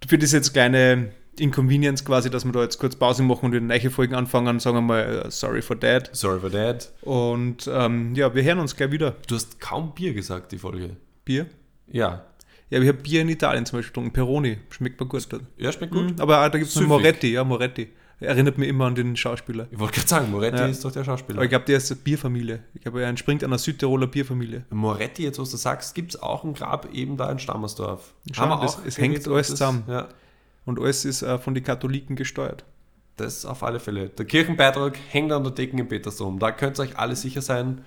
für 0.08 0.18
das 0.18 0.32
jetzt 0.32 0.54
kleine 0.54 1.12
Inconvenience 1.38 2.06
quasi, 2.06 2.30
dass 2.30 2.46
wir 2.46 2.52
da 2.52 2.62
jetzt 2.62 2.78
kurz 2.78 2.96
Pause 2.96 3.24
machen 3.24 3.46
und 3.46 3.52
wieder 3.54 3.66
neue 3.66 3.90
Folgen 3.90 4.16
anfangen, 4.16 4.60
sagen 4.60 4.78
wir 4.78 4.82
mal 4.82 5.26
äh, 5.26 5.32
sorry 5.32 5.62
for 5.62 5.80
that. 5.80 6.10
Sorry 6.14 6.40
for 6.40 6.52
that. 6.52 6.92
Und 7.02 7.70
ähm, 7.72 8.14
ja, 8.16 8.34
wir 8.34 8.44
hören 8.44 8.60
uns 8.60 8.76
gleich 8.76 8.92
wieder. 8.92 9.16
Du 9.28 9.36
hast 9.36 9.60
kaum 9.60 9.94
Bier 9.94 10.14
gesagt, 10.14 10.52
die 10.52 10.58
Folge. 10.58 10.98
Bier? 11.26 11.48
Ja. 11.88 12.26
Ja, 12.70 12.80
ich 12.80 12.88
habe 12.88 13.00
Bier 13.00 13.22
in 13.22 13.30
Italien 13.30 13.66
zum 13.66 13.80
Beispiel 13.80 13.92
getrunken, 13.92 14.14
Peroni, 14.14 14.58
schmeckt 14.70 15.00
mir 15.00 15.06
gut. 15.06 15.28
Ja, 15.58 15.72
schmeckt 15.74 15.92
gut. 15.92 16.12
Mhm, 16.12 16.22
aber 16.22 16.50
da 16.50 16.58
gibt 16.58 16.70
es 16.70 16.80
Moretti, 16.80 17.34
ja, 17.34 17.44
Moretti. 17.44 17.90
Erinnert 18.22 18.60
mich 18.60 18.70
immer 18.70 18.86
an 18.86 18.94
den 18.94 19.16
Schauspieler. 19.16 19.68
Ich 19.72 19.80
wollte 19.80 19.96
gerade 19.96 20.08
sagen, 20.08 20.32
Moretti 20.32 20.58
ja. 20.58 20.68
ist 20.68 20.86
doch 20.86 20.92
der 20.92 21.04
Schauspieler. 21.04 21.40
Aber 21.40 21.44
ich 21.44 21.50
glaube, 21.50 21.66
der 21.66 21.78
ist 21.78 21.92
eine 21.92 22.00
Bierfamilie. 22.02 22.64
Ich 22.76 22.82
glaube, 22.82 23.02
er 23.02 23.10
entspringt 23.10 23.44
einer 23.44 23.58
Südtiroler 23.58 24.06
Bierfamilie. 24.06 24.64
Moretti, 24.70 25.24
jetzt 25.24 25.40
was 25.40 25.50
du 25.50 25.58
sagst, 25.58 25.96
gibt 25.96 26.14
es 26.14 26.22
auch 26.22 26.44
ein 26.44 26.54
Grab 26.54 26.94
eben 26.94 27.18
da 27.18 27.32
in 27.32 27.40
Stammersdorf. 27.40 28.14
Schau, 28.32 28.44
Haben 28.44 28.50
wir 28.50 28.62
das, 28.62 28.78
auch 28.78 28.86
es 28.86 29.00
hängt 29.00 29.28
alles 29.28 29.48
zusammen. 29.48 29.84
Ja. 29.88 30.08
Und 30.66 30.80
alles 30.80 31.04
ist 31.04 31.24
äh, 31.24 31.40
von 31.40 31.56
den 31.56 31.64
Katholiken 31.64 32.16
gesteuert. 32.16 32.64
Das 33.18 33.44
auf 33.44 33.64
alle 33.64 33.80
Fälle. 33.80 34.10
Der 34.10 34.26
Kirchenbeitrag 34.26 34.98
hängt 35.10 35.32
an 35.32 35.44
der 35.44 35.52
Decke 35.52 35.78
in 35.78 35.88
Petersdom. 35.88 36.38
Da 36.38 36.52
könnt 36.52 36.80
ihr 36.80 36.84
euch 36.84 37.00
alle 37.00 37.16
sicher 37.16 37.42
sein, 37.42 37.84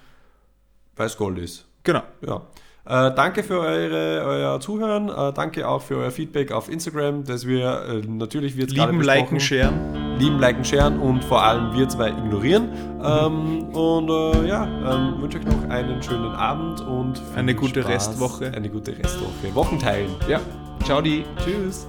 weil 0.97 1.07
es 1.07 1.17
Gold 1.17 1.39
ist. 1.39 1.65
Genau. 1.85 2.03
Ja. 2.27 2.43
Äh, 2.87 3.15
danke 3.15 3.43
für 3.43 3.61
eure, 3.61 4.25
euer 4.27 4.61
Zuhören. 4.61 5.09
Äh, 5.09 5.33
danke 5.33 5.67
auch 5.67 5.81
für 5.81 5.97
euer 5.97 6.11
Feedback 6.11 6.53
auf 6.53 6.69
Instagram, 6.69 7.25
dass 7.25 7.47
wir 7.47 7.83
äh, 7.89 8.07
natürlich 8.07 8.59
wird 8.59 8.73
lieben, 8.73 9.01
liken, 9.01 9.41
sharen, 9.41 10.19
lieben, 10.19 10.39
liken, 10.39 10.65
sharen 10.65 10.99
und 10.99 11.25
vor 11.25 11.43
allem 11.43 11.75
wir 11.75 11.89
zwei 11.89 12.11
ignorieren. 12.11 12.69
Ähm, 13.03 13.71
und 13.75 14.11
äh, 14.11 14.47
ja, 14.47 14.65
ähm, 14.65 15.21
wünsche 15.23 15.39
euch 15.39 15.47
noch 15.47 15.69
einen 15.71 16.03
schönen 16.03 16.33
Abend 16.33 16.83
und 16.83 17.23
eine 17.35 17.55
gute 17.55 17.81
Spaß. 17.81 17.91
Restwoche. 17.91 18.53
Eine 18.55 18.69
gute 18.69 18.97
Restwoche. 18.99 19.55
Wochenteilen. 19.55 20.11
Ja. 20.29 20.41
Ciao 20.85 21.01
die. 21.01 21.25
Tschüss. 21.43 21.89